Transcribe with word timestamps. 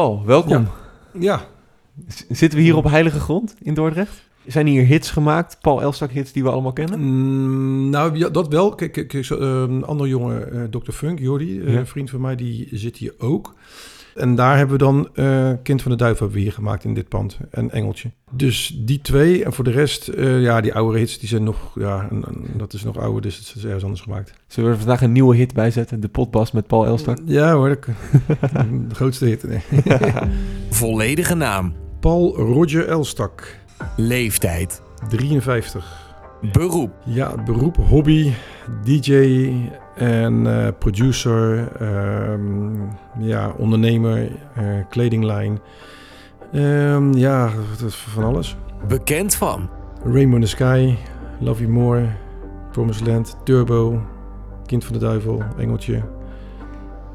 Paul, 0.00 0.22
welkom. 0.26 0.68
Ja, 1.18 1.46
Zitten 2.28 2.58
we 2.58 2.64
hier 2.64 2.76
op 2.76 2.84
heilige 2.84 3.20
grond 3.20 3.54
in 3.62 3.74
Dordrecht? 3.74 4.22
Zijn 4.46 4.66
hier 4.66 4.84
hits 4.84 5.10
gemaakt, 5.10 5.58
Paul 5.60 5.82
Elstak 5.82 6.10
hits 6.10 6.32
die 6.32 6.42
we 6.42 6.50
allemaal 6.50 6.72
kennen? 6.72 7.00
Mm, 7.00 7.90
nou 7.90 8.16
ja, 8.16 8.28
dat 8.28 8.48
wel. 8.48 8.74
Kijk, 8.74 8.92
kijk, 8.92 9.08
kijk, 9.08 9.24
zo, 9.24 9.36
eh, 9.36 9.48
een 9.48 9.84
andere 9.84 10.08
jongen, 10.08 10.52
eh, 10.52 10.62
Dr. 10.80 10.92
Funk, 10.92 11.18
Jordi, 11.18 11.60
eh, 11.60 11.72
Ja. 11.72 11.78
een 11.78 11.86
vriend 11.86 12.10
van 12.10 12.20
mij, 12.20 12.36
die 12.36 12.68
zit 12.72 12.96
hier 12.96 13.14
ook. 13.18 13.54
En 14.14 14.34
daar 14.34 14.56
hebben 14.56 14.78
we 14.78 14.84
dan 14.84 15.08
eh, 15.14 15.50
Kind 15.62 15.82
van 15.82 15.90
de 15.90 15.96
Duivel 15.96 16.18
hebben 16.20 16.36
we 16.36 16.42
hier 16.44 16.52
gemaakt 16.54 16.84
in 16.84 16.94
dit 16.94 17.08
pand. 17.08 17.38
En 17.50 17.70
Engeltje. 17.70 18.10
Dus 18.30 18.80
die 18.84 19.00
twee. 19.00 19.44
En 19.44 19.52
voor 19.52 19.64
de 19.64 19.70
rest, 19.70 20.08
eh, 20.08 20.40
ja, 20.42 20.60
die 20.60 20.74
oude 20.74 20.98
hits, 20.98 21.18
die 21.18 21.28
zijn 21.28 21.42
nog, 21.44 21.56
ja, 21.74 22.06
en- 22.10 22.24
en 22.28 22.44
dat 22.56 22.72
is 22.72 22.84
nog 22.84 22.98
ouder, 22.98 23.22
dus 23.22 23.36
het 23.36 23.52
is 23.56 23.64
ergens 23.64 23.82
anders 23.84 24.00
gemaakt. 24.02 24.32
Zullen 24.46 24.70
we 24.70 24.76
er 24.76 24.82
vandaag 24.82 25.02
een 25.02 25.12
nieuwe 25.12 25.36
hit 25.36 25.54
bij 25.54 25.70
zetten? 25.70 26.00
De 26.00 26.08
potbas 26.08 26.52
met 26.52 26.66
Paul 26.66 26.86
Elstak? 26.86 27.18
Ja 27.24 27.52
hoor, 27.54 27.68
dat- 27.68 27.84
de 28.88 28.94
grootste 28.94 29.24
hit. 29.24 29.42
Nee. 29.42 29.60
Volledige 30.70 31.34
naam, 31.34 31.74
Paul 32.00 32.36
Roger 32.36 32.88
Elstak, 32.88 33.56
leeftijd, 33.96 34.82
53. 35.08 36.08
beroep, 36.52 36.90
Ja, 37.06 37.34
beroep, 37.44 37.76
hobby, 37.76 38.32
DJ 38.84 39.12
en 40.00 40.46
eh, 40.46 40.72
producer, 40.78 41.72
ehm, 41.80 42.72
ja, 43.18 43.52
ondernemer, 43.56 44.30
eh, 44.54 44.64
kledinglijn. 44.88 45.58
Ehm, 46.52 47.12
ja, 47.12 47.50
van 47.90 48.24
alles. 48.24 48.56
bekend 48.88 49.34
van, 49.34 49.70
Rainbow 50.04 50.34
in 50.34 50.40
the 50.40 50.46
Sky, 50.46 50.94
Love 51.38 51.60
You 51.60 51.72
More, 51.72 52.06
Promised 52.72 53.06
Land, 53.06 53.36
Turbo, 53.44 54.02
Kind 54.66 54.84
van 54.84 54.92
de 54.92 54.98
Duivel, 54.98 55.42
Engeltje. 55.58 56.02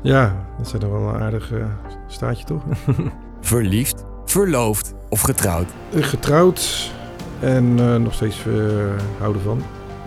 Ja, 0.02 0.46
dat 0.58 0.68
zijn 0.68 0.82
er 0.82 0.92
wel 0.92 1.10
een 1.10 1.22
aardig 1.22 1.52
eh, 1.52 1.66
staatje 2.08 2.46
toch? 2.46 2.64
verliefd, 3.42 4.06
verloofd 4.26 4.94
of 5.10 5.22
getrouwd. 5.22 5.68
Getrouwd 5.96 6.92
en 7.40 7.76
nog 8.04 8.14
steeds 8.14 8.46
houden 9.20 9.42
van. 9.42 9.62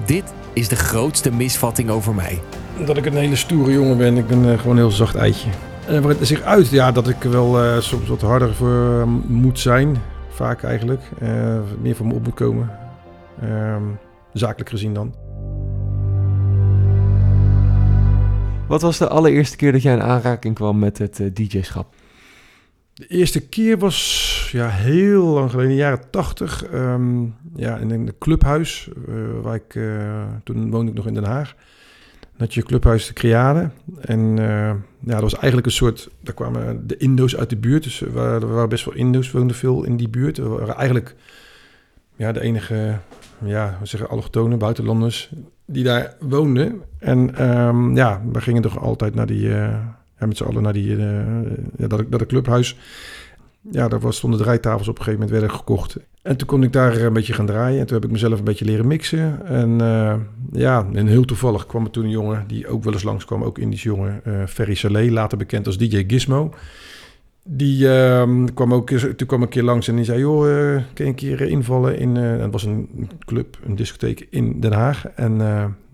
Dit 0.06 0.34
is 0.52 0.68
de 0.68 0.76
grootste 0.76 1.32
misvatting 1.32 1.90
over 1.90 2.14
mij. 2.14 2.40
Dat 2.86 2.96
ik 2.96 3.06
een 3.06 3.16
hele 3.16 3.36
stoere 3.36 3.72
jongen 3.72 3.96
ben. 3.96 4.16
Ik 4.16 4.26
ben 4.26 4.52
eh, 4.52 4.58
gewoon 4.58 4.76
een 4.76 4.82
heel 4.82 4.90
zacht 4.90 5.14
eitje. 5.14 5.50
En 5.88 6.02
waar 6.02 6.10
het 6.10 6.26
zich 6.26 6.40
uit, 6.40 6.68
ja, 6.68 6.92
dat 6.92 7.08
ik 7.08 7.22
wel 7.22 7.62
eh, 7.62 7.80
soms 7.80 8.08
wat 8.08 8.20
harder 8.20 8.54
voor 8.54 9.00
eh, 9.00 9.04
moet 9.26 9.58
zijn. 9.58 9.96
Vaak 10.28 10.62
eigenlijk. 10.62 11.02
Eh, 11.18 11.58
meer 11.80 11.96
voor 11.96 12.06
me 12.06 12.14
op 12.14 12.24
moet 12.24 12.34
komen. 12.34 12.70
Ehm, 13.40 13.82
zakelijk 14.32 14.70
gezien 14.70 14.94
dan. 14.94 15.14
Wat 18.68 18.82
was 18.82 18.98
de 18.98 19.08
allereerste 19.08 19.56
keer 19.56 19.72
dat 19.72 19.82
jij 19.82 19.94
in 19.94 20.02
aanraking 20.02 20.54
kwam 20.54 20.78
met 20.78 20.98
het 20.98 21.20
DJ-schap? 21.32 21.94
De 22.94 23.06
eerste 23.06 23.48
keer 23.48 23.78
was 23.78 24.48
ja, 24.52 24.68
heel 24.68 25.24
lang 25.24 25.50
geleden, 25.50 25.70
in 25.70 25.76
de 25.76 25.82
jaren 25.82 26.10
tachtig. 26.10 26.64
ehm, 26.64 27.22
ja, 27.54 27.76
in 27.76 27.90
een 27.90 28.14
clubhuis. 28.18 28.88
waar 29.42 29.54
ik, 29.54 29.78
toen 30.44 30.70
woonde 30.70 30.90
ik 30.90 30.96
nog 30.96 31.06
in 31.06 31.14
Den 31.14 31.24
Haag. 31.24 31.54
Had 32.38 32.54
je 32.54 32.62
clubhuis 32.62 33.06
de 33.06 33.12
Creade. 33.12 33.70
En 34.00 34.38
eh, 34.38 34.74
ja, 35.00 35.12
dat 35.12 35.20
was 35.20 35.34
eigenlijk 35.34 35.66
een 35.66 35.72
soort... 35.72 36.08
Daar 36.20 36.34
kwamen 36.34 36.86
de 36.86 36.96
Indo's 36.96 37.36
uit 37.36 37.50
de 37.50 37.56
buurt. 37.56 37.82
Dus 37.82 38.00
er 38.00 38.12
waren, 38.12 38.68
best 38.68 38.84
wel 38.84 38.94
Indo's, 38.94 39.30
woonden 39.30 39.56
veel 39.56 39.84
in 39.84 39.96
die 39.96 40.08
buurt. 40.08 40.36
We 40.36 40.48
waren 40.48 40.74
eigenlijk 40.74 41.14
ja, 42.16 42.32
de 42.32 42.40
enige, 42.40 42.98
ja, 43.44 43.76
we 43.80 43.86
zeggen 43.86 44.08
allochtonen, 44.08 44.58
buitenlanders... 44.58 45.30
die 45.64 45.84
daar 45.84 46.14
woonden. 46.20 46.82
En 46.98 47.34
ehm, 47.34 47.96
ja, 47.96 48.22
we 48.32 48.40
gingen 48.40 48.62
toch 48.62 48.80
altijd 48.80 49.14
naar 49.14 49.26
die... 49.26 49.54
eh, 49.54 49.78
ja, 50.18 50.26
met 50.26 50.36
z'n 50.36 50.44
allen 50.44 50.62
naar 50.62 50.72
die, 50.72 50.96
eh, 50.96 51.42
ja, 51.76 51.86
dat, 51.86 52.10
dat 52.10 52.26
clubhuis. 52.26 52.76
Ja, 53.70 53.88
daar 53.88 54.12
stonden 54.12 54.40
draaitafels 54.40 54.88
op 54.88 54.98
een 54.98 55.04
gegeven 55.04 55.20
moment 55.20 55.40
werden 55.40 55.58
gekocht. 55.58 55.96
En 56.22 56.36
toen 56.36 56.46
kon 56.46 56.62
ik 56.62 56.72
daar 56.72 56.96
een 56.96 57.12
beetje 57.12 57.32
gaan 57.32 57.46
draaien. 57.46 57.80
En 57.80 57.86
toen 57.86 57.96
heb 57.96 58.04
ik 58.04 58.10
mezelf 58.10 58.38
een 58.38 58.44
beetje 58.44 58.64
leren 58.64 58.86
mixen. 58.86 59.46
En 59.46 59.80
eh, 59.80 60.14
ja, 60.52 60.86
en 60.92 61.06
heel 61.06 61.24
toevallig 61.24 61.66
kwam 61.66 61.84
er 61.84 61.90
toen 61.90 62.04
een 62.04 62.10
jongen 62.10 62.44
die 62.46 62.68
ook 62.68 62.84
wel 62.84 62.92
eens 62.92 63.02
langskwam. 63.02 63.42
Ook 63.42 63.58
Indisch 63.58 63.82
jongen, 63.82 64.20
eh 64.24 64.46
Ferry 64.46 64.74
Saleh, 64.74 65.10
later 65.10 65.38
bekend 65.38 65.66
als 65.66 65.78
DJ 65.78 66.04
Gizmo. 66.06 66.54
Die 67.44 67.88
ehm, 67.88 68.44
kwam 68.54 68.74
ook, 68.74 68.90
toen 68.90 69.26
kwam 69.26 69.42
een 69.42 69.48
keer 69.48 69.62
langs 69.62 69.88
en 69.88 69.96
die 69.96 70.04
zei... 70.04 70.18
joh, 70.18 70.48
eh, 70.48 70.82
kan 70.94 71.04
je 71.04 71.10
een 71.10 71.14
keer 71.14 71.40
invallen 71.40 71.98
in... 71.98 72.16
en 72.16 72.40
het 72.40 72.52
was 72.52 72.64
een 72.64 73.10
club, 73.18 73.58
een 73.64 73.76
discotheek 73.76 74.26
in 74.30 74.60
Den 74.60 74.72
Haag. 74.72 75.06
En 75.06 75.38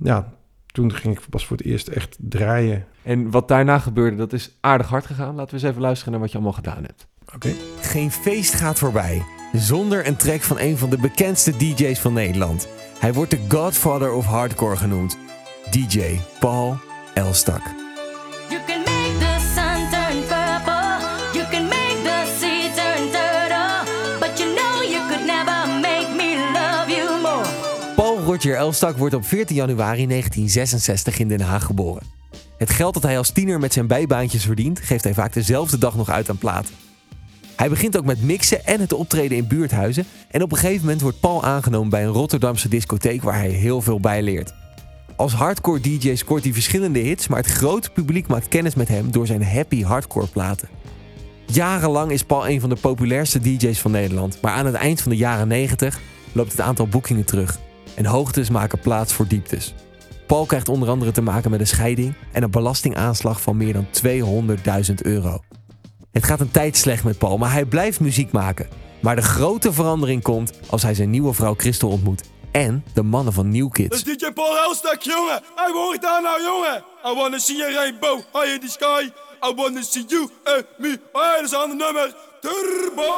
ja, 0.03 0.33
toen 0.67 0.93
ging 0.93 1.19
ik 1.19 1.29
pas 1.31 1.47
voor 1.47 1.57
het 1.57 1.67
eerst 1.67 1.89
echt 1.89 2.17
draaien. 2.21 2.85
En 3.03 3.31
wat 3.31 3.49
daarna 3.49 3.79
gebeurde, 3.79 4.17
dat 4.17 4.33
is 4.33 4.57
aardig 4.61 4.89
hard 4.89 5.07
gegaan. 5.07 5.35
Laten 5.35 5.55
we 5.55 5.61
eens 5.61 5.71
even 5.71 5.81
luisteren 5.81 6.13
naar 6.13 6.21
wat 6.21 6.31
je 6.31 6.37
allemaal 6.37 6.57
gedaan 6.57 6.83
hebt. 6.83 7.07
Oké. 7.35 7.55
Geen 7.81 8.11
feest 8.11 8.55
gaat 8.55 8.79
voorbij 8.79 9.23
zonder 9.53 10.07
een 10.07 10.17
track 10.17 10.43
van 10.43 10.59
een 10.59 10.79
van 10.79 10.91
de 10.91 10.99
bekendste 10.99 11.57
DJ's 11.57 11.99
van 11.99 12.13
Nederland. 12.13 12.69
Hij 12.99 13.13
wordt 13.13 13.31
de 13.31 13.41
Godfather 13.49 14.13
of 14.13 14.25
Hardcore 14.25 14.77
genoemd. 14.77 15.17
DJ 15.71 16.21
Paul 16.39 16.79
Elstak. 17.15 17.63
You 18.49 18.61
can 18.67 18.79
make 18.79 19.15
the 19.19 19.37
sun 19.55 19.91
turn 19.91 20.21
purple. 20.21 20.99
You 21.33 21.49
can 21.51 21.63
make 21.63 21.99
the 22.03 22.37
sea 22.41 22.75
turn 22.75 23.11
turtle. 23.11 23.93
But 24.19 24.39
you 24.39 24.55
know 24.55 24.91
you 24.91 25.09
could 25.09 25.27
never 25.27 25.69
make 25.81 26.09
me 26.17 26.51
love 26.53 26.91
you 26.97 27.21
more. 27.21 27.47
Paul 27.97 28.19
Roger 28.19 28.57
Elstak 28.57 28.97
wordt 28.97 29.15
op 29.15 29.27
14 29.27 29.57
januari 29.57 30.07
1966 30.07 31.19
in 31.19 31.29
Den 31.29 31.41
Haag 31.41 31.65
geboren. 31.65 32.03
Het 32.59 32.71
geld 32.71 32.95
dat 32.95 33.03
hij 33.03 33.19
als 33.19 33.31
tiener 33.31 33.59
met 33.59 33.73
zijn 33.73 33.87
bijbaantjes 33.87 34.45
verdient, 34.45 34.81
geeft 34.81 35.05
hij 35.05 35.15
vaak 35.15 35.33
dezelfde 35.33 35.79
dag 35.79 35.97
nog 35.97 36.11
uit 36.11 36.31
aan 36.31 36.39
platen. 36.39 36.84
Hij 37.57 37.69
begint 37.69 37.99
ook 37.99 38.05
met 38.05 38.23
mixen 38.23 38.65
en 38.67 38.81
het 38.81 38.93
optreden 38.93 39.37
in 39.37 39.47
buurthuizen. 39.47 40.05
En 40.31 40.43
op 40.43 40.53
een 40.53 40.59
gegeven 40.59 40.81
moment 40.81 41.01
wordt 41.01 41.21
Paul 41.21 41.45
aangenomen 41.45 41.89
bij 41.89 42.05
een 42.05 42.13
Rotterdamse 42.13 42.69
discotheek 42.69 43.23
waar 43.23 43.39
hij 43.39 43.49
heel 43.49 43.81
veel 43.81 44.01
bij 44.01 44.23
leert. 44.23 44.55
Als 45.17 45.33
hardcore 45.33 45.81
DJ 45.81 46.15
scoort 46.15 46.45
hij 46.45 46.53
verschillende 46.53 46.99
hits, 46.99 47.29
maar 47.29 47.39
het 47.39 47.47
grote 47.47 47.91
publiek 47.91 48.27
maakt 48.27 48.49
kennis 48.49 48.75
met 48.75 48.89
hem 48.89 49.11
door 49.11 49.27
zijn 49.27 49.45
happy 49.45 49.83
hardcore 49.83 50.27
platen. 50.27 50.69
Jarenlang 51.47 52.11
is 52.11 52.23
Paul 52.23 52.49
een 52.49 52.61
van 52.61 52.69
de 52.69 52.77
populairste 52.77 53.41
DJ's 53.41 53.81
van 53.81 53.91
Nederland, 53.91 54.39
maar 54.41 54.53
aan 54.53 54.67
het 54.67 54.75
eind 54.75 55.01
van 55.01 55.11
de 55.11 55.17
jaren 55.17 55.49
90 55.49 56.01
loopt 56.33 56.51
het 56.51 56.61
aantal 56.61 56.87
boekingen 56.87 57.25
terug. 57.25 57.59
En 57.95 58.07
hoogtes 58.07 58.51
maken 58.51 58.79
plaats 58.79 59.13
voor 59.13 59.29
dieptes. 59.29 59.75
Paul 60.27 60.47
krijgt 60.47 60.69
onder 60.69 60.89
andere 60.89 61.13
te 61.13 61.23
maken 61.23 61.51
met 61.51 61.61
een 61.61 61.67
scheiding 61.67 62.15
en 62.33 62.43
een 62.43 62.51
belastingaanslag 62.51 63.41
van 63.41 63.57
meer 63.57 63.73
dan 63.73 63.87
200.000 64.89 64.95
euro. 65.03 65.41
Het 66.15 66.25
gaat 66.25 66.41
een 66.41 66.51
tijd 66.51 66.77
slecht 66.77 67.05
met 67.05 67.19
Paul, 67.19 67.39
maar 67.39 67.53
hij 67.53 67.65
blijft 67.65 68.01
muziek 68.01 68.33
maken. 68.33 68.69
Maar 69.01 69.17
de 69.17 69.23
grote 69.23 69.73
verandering 69.73 70.23
komt 70.23 70.53
als 70.71 70.83
hij 70.83 70.95
zijn 70.95 71.11
nieuwe 71.11 71.33
vrouw 71.33 71.55
Christel 71.57 71.89
ontmoet. 71.89 72.23
En 72.51 72.85
de 72.93 73.03
mannen 73.03 73.33
van 73.33 73.51
New 73.51 73.63
Dat 73.63 73.73
Kids. 73.73 74.03
is 74.03 74.17
DJ 74.19 74.31
Paul 74.33 74.59
Elstak, 74.59 75.03
jongen. 75.03 75.43
Hij 75.55 75.71
hoort 75.73 76.03
daar 76.03 76.23
nou, 76.23 76.43
jongen. 76.43 76.85
I 77.07 77.15
wanna 77.21 77.39
see 77.39 77.65
a 77.65 77.71
rainbow 77.73 78.21
high 78.33 78.53
in 78.55 78.61
the 78.61 78.69
sky. 78.69 79.11
I 79.51 79.55
wanna 79.57 79.83
see 79.83 80.05
you 80.07 80.29
and 80.45 80.65
me. 80.79 81.01
Dat 81.13 81.43
is 81.45 81.51
een 81.51 81.59
ander 81.59 81.77
nummer. 81.77 82.15
Turbo. 82.41 83.13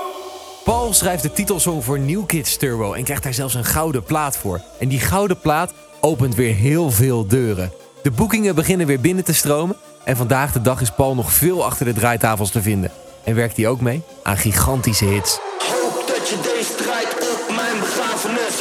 Paul 0.64 0.92
schrijft 0.92 1.22
de 1.22 1.32
titelsong 1.32 1.84
voor 1.84 1.98
New 1.98 2.26
Kids 2.26 2.56
Turbo 2.56 2.92
en 2.92 3.04
krijgt 3.04 3.22
daar 3.22 3.34
zelfs 3.34 3.54
een 3.54 3.64
gouden 3.64 4.02
plaat 4.02 4.36
voor. 4.36 4.60
En 4.78 4.88
die 4.88 5.00
gouden 5.00 5.40
plaat 5.40 5.72
opent 6.00 6.34
weer 6.34 6.54
heel 6.54 6.90
veel 6.90 7.26
deuren. 7.26 7.72
De 8.02 8.10
boekingen 8.10 8.54
beginnen 8.54 8.86
weer 8.86 9.00
binnen 9.00 9.24
te 9.24 9.34
stromen. 9.34 9.76
En 10.06 10.16
vandaag 10.16 10.52
de 10.52 10.60
dag 10.60 10.80
is 10.80 10.90
Paul 10.90 11.14
nog 11.14 11.32
veel 11.32 11.64
achter 11.64 11.86
de 11.86 11.92
draaitafels 11.92 12.50
te 12.50 12.62
vinden. 12.62 12.90
En 13.24 13.34
werkt 13.34 13.56
hij 13.56 13.68
ook 13.68 13.80
mee 13.80 14.02
aan 14.22 14.36
gigantische 14.36 15.04
hits. 15.04 15.38
Hoop 15.58 16.04
dat 16.06 16.28
je 16.28 16.40
deze 16.42 16.74
draait 16.74 17.12
op 17.12 17.56
mijn 17.56 17.78
begrafenis. 17.78 18.60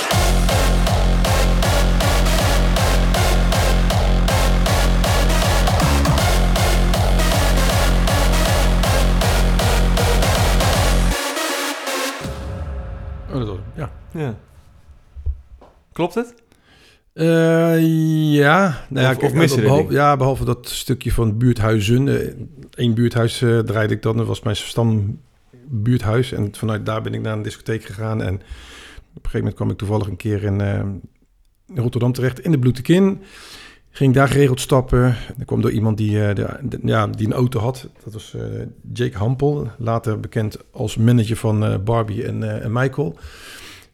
Oh, 13.34 13.60
ja. 13.76 13.90
Ja. 14.12 14.36
Klopt 15.94 16.16
het? 16.16 16.45
Eh, 17.16 17.82
ja, 18.34 18.86
nou 18.90 19.06
ja, 19.06 19.12
Of- 19.12 19.18
kijk, 19.18 19.32
of 19.32 19.38
missen 19.38 19.60
er 19.62 19.68
behalve, 19.68 19.94
ja, 19.94 20.18
behalve 20.18 20.46
dat 20.46 20.70
stukje 20.70 21.12
van 21.12 21.38
buurthuizen. 21.38 22.08
Eén 22.72 22.94
buurthuis 22.94 23.42
eh, 23.42 23.60
draaide 23.60 23.94
ik 23.94 24.02
dan. 24.02 24.18
Dat 24.18 24.28
was 24.28 24.42
mijn 24.42 24.56
stambuurthuis. 24.56 26.32
En 26.32 26.56
vanuit 26.56 26.86
daar 26.86 27.02
ben 27.02 27.14
ik 27.14 27.22
naar 27.22 27.34
een 27.34 27.42
discotheek 27.42 27.84
gegaan. 27.84 28.22
En 28.22 28.34
op 28.36 28.42
een 28.42 28.46
gegeven 29.16 29.38
moment 29.40 29.56
kwam 29.56 29.70
ik 29.70 29.78
toevallig 29.78 30.08
een 30.08 30.16
keer 30.18 30.44
in, 30.44 30.62
eh, 30.62 30.82
Rotterdam 31.76 32.12
terecht. 32.12 32.40
In 32.40 32.52
de 32.52 32.60
Bloetekin. 32.60 33.22
Ging 33.90 34.14
daar 34.14 34.28
geregeld 34.28 34.60
stappen. 34.60 35.16
Dat 35.38 35.46
kwam 35.46 35.62
door 35.62 35.72
iemand 35.72 35.98
die, 35.98 36.24
eh, 36.28 36.36
de, 36.36 36.48
de- 36.62 36.80
ja, 36.84 37.08
die 37.08 37.26
een 37.26 37.34
auto 37.34 37.60
had. 37.60 37.90
Dat 38.04 38.14
was 38.14 38.34
eh, 38.34 38.42
Jake 38.94 39.18
Hampel. 39.18 39.68
Later 39.78 40.20
bekend 40.20 40.58
als 40.72 40.98
manager 40.98 41.36
van 41.36 41.66
eh, 41.66 41.78
Barbie 41.78 42.26
en, 42.26 42.44
eh, 42.44 42.64
en 42.66 42.72
Michael. 42.72 43.16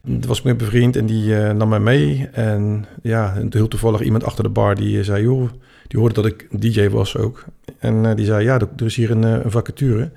Dat 0.04 0.24
was 0.24 0.38
ik 0.38 0.44
met 0.44 0.58
mijn 0.58 0.70
vriend 0.70 0.96
en 0.96 1.06
die 1.06 1.36
eh, 1.36 1.54
nam 1.54 1.68
mij 1.68 1.80
mee. 1.80 2.28
En 2.32 2.84
ja, 3.02 3.34
en 3.36 3.46
heel 3.50 3.68
toevallig 3.68 4.00
iemand 4.00 4.24
achter 4.24 4.44
de 4.44 4.50
bar 4.50 4.74
die 4.74 4.98
eh, 4.98 5.04
zei... 5.04 5.22
joh, 5.22 5.50
die 5.86 5.98
hoorde 6.00 6.14
dat 6.14 6.26
ik 6.26 6.46
DJ 6.60 6.88
was 6.88 7.16
ook. 7.16 7.44
En 7.78 8.06
eh, 8.06 8.14
die 8.16 8.24
zei, 8.24 8.44
ja, 8.44 8.58
er 8.60 8.84
is 8.84 8.96
hier 8.96 9.10
een, 9.10 9.22
een 9.22 9.50
vacature. 9.50 10.10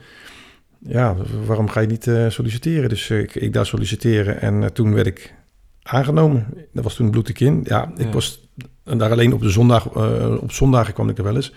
ja, 0.80 1.16
waarom 1.46 1.70
ga 1.70 1.80
je 1.80 1.88
niet 1.88 2.12
solliciteren? 2.28 2.90
Dus 2.90 3.10
ik, 3.10 3.36
ik 3.36 3.54
daar 3.54 3.66
solliciteren 3.66 4.42
en 4.42 4.74
toen 4.74 4.94
werd 4.94 5.08
ik 5.08 5.34
aangenomen. 5.84 6.46
Dat 6.74 6.84
was 6.84 6.96
toen 6.96 7.12
bloed 7.12 7.40
in. 7.40 7.62
Ja, 7.64 7.92
ik 7.98 8.06
Ja. 8.06 8.12
was 8.12 8.50
daar 8.84 9.12
alleen 9.12 9.34
op 9.34 9.42
de 9.42 9.50
zondag, 9.50 9.90
op 10.42 10.52
zondagen 10.52 10.94
kwam 10.94 11.10
ik 11.10 11.18
er 11.18 11.24
wel 11.24 11.36
eens. 11.36 11.54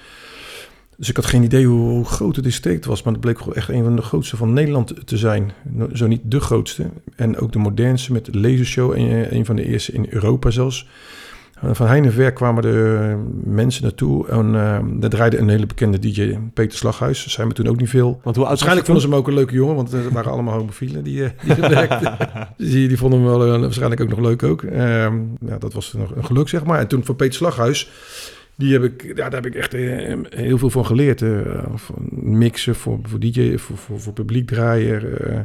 Dus 0.99 1.09
ik 1.09 1.17
had 1.17 1.27
geen 1.27 1.43
idee 1.43 1.67
hoe, 1.67 1.91
hoe 1.91 2.05
groot 2.05 2.37
het 2.37 2.45
district 2.45 2.85
was, 2.85 3.03
maar 3.03 3.13
het 3.13 3.23
bleek 3.23 3.41
echt 3.41 3.69
een 3.69 3.85
van 3.85 3.97
de 3.97 4.03
grootste 4.03 4.37
van 4.37 4.53
Nederland 4.53 5.07
te 5.07 5.17
zijn. 5.17 5.53
Zo 5.93 6.07
niet 6.07 6.21
de 6.25 6.41
grootste. 6.41 6.87
En 7.17 7.39
ook 7.39 7.53
de 7.53 7.59
modernste 7.59 8.13
met 8.13 8.25
de 8.25 8.39
lasershow, 8.39 8.97
een, 8.97 9.35
een 9.35 9.45
van 9.45 9.57
de 9.57 9.65
eerste 9.65 9.93
in 9.93 10.07
Europa 10.11 10.51
zelfs. 10.51 10.89
Eh, 11.61 11.71
Van 11.73 11.87
heine 11.87 12.11
ver 12.11 12.33
kwamen 12.33 12.63
de 12.63 13.17
mensen 13.45 13.83
naartoe 13.83 14.29
en 14.29 14.55
eh 14.55 14.79
daar 15.01 15.11
draaide 15.11 15.39
een 15.39 15.49
hele 15.49 15.67
bekende 15.67 15.99
DJ, 15.99 16.39
Peter 16.55 16.79
Slaghuis. 16.79 17.27
Zijn 17.27 17.49
we 17.49 17.55
toen 17.55 17.69
ook 17.69 17.79
niet 17.81 17.89
veel. 17.89 18.21
Want 18.23 18.37
hoe 18.37 18.45
Waarschijnlijk 18.45 18.87
vonden 18.87 19.05
ze 19.05 19.11
hem 19.11 19.19
ook 19.19 19.27
een 19.27 19.35
leuke 19.35 19.55
jongen, 19.55 19.75
want 19.75 19.93
het 19.93 20.13
waren 20.13 20.33
allemaal 20.33 20.59
homofielen 20.59 21.05
die, 21.05 21.25
eh, 21.25 21.57
die 21.57 21.69
werkten. 21.79 22.17
Dus 22.57 22.71
die, 22.71 22.89
die 22.89 22.99
vonden 22.99 23.21
hem 23.21 23.29
wel 23.29 23.55
eh, 23.55 23.61
waarschijnlijk 23.61 24.01
ook 24.01 24.09
nog 24.09 24.19
leuk 24.19 24.43
ook. 24.43 24.63
Ehm, 24.63 25.15
ja, 25.47 25.59
dat 25.59 25.73
was 25.73 25.93
nog 25.93 26.17
een 26.17 26.25
geluk, 26.25 26.49
zeg 26.49 26.65
maar. 26.65 26.79
En 26.79 26.87
toen 26.87 27.05
van 27.05 27.17
Peter 27.17 27.35
Slaghuis, 27.35 27.91
die 28.59 28.73
heb 28.73 28.83
ik, 28.83 29.03
ja, 29.07 29.15
daar 29.15 29.43
heb 29.43 29.47
ik 29.47 29.55
echt 29.55 29.75
eh, 29.75 30.19
heel 30.29 30.59
veel 30.59 30.71
van 30.71 30.87
geleerd. 30.87 31.23
eh, 31.23 31.65
van 31.75 32.09
mixen 32.11 32.75
voor, 32.75 32.99
voor 33.03 33.19
DJ, 33.21 33.57
voor, 33.57 33.77
voor, 33.77 34.01
voor 34.01 34.13
publiek 34.13 34.47
draaien. 34.47 35.21
eh. 35.31 35.41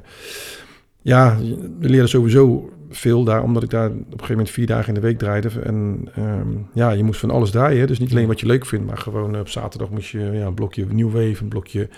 ja, 1.01 1.37
we 1.79 1.89
leerden 1.89 2.09
sowieso 2.09 2.69
veel 2.89 3.23
daar, 3.23 3.43
omdat 3.43 3.63
ik 3.63 3.69
daar 3.69 3.89
op 3.89 3.95
een 3.95 4.05
gegeven 4.09 4.29
moment 4.29 4.49
vier 4.49 4.65
dagen 4.67 4.87
in 4.87 4.93
de 4.93 4.99
week 5.07 5.17
draaide. 5.17 5.49
En 5.63 6.07
ehm, 6.15 6.47
ja, 6.73 6.91
je 6.91 7.03
moest 7.03 7.19
van 7.19 7.31
alles 7.31 7.51
draaien. 7.51 7.79
hè. 7.79 7.87
Dus 7.87 7.99
niet 7.99 8.11
alleen 8.11 8.27
wat 8.27 8.39
je 8.39 8.45
leuk 8.45 8.65
vindt, 8.65 8.85
maar 8.85 8.97
gewoon 8.97 9.39
op 9.39 9.49
zaterdag 9.49 9.89
moest 9.89 10.09
je 10.09 10.19
ja, 10.19 10.45
een 10.45 10.53
blokje 10.53 10.85
New 10.89 11.11
Wave, 11.11 11.41
een 11.41 11.47
blokje 11.49 11.89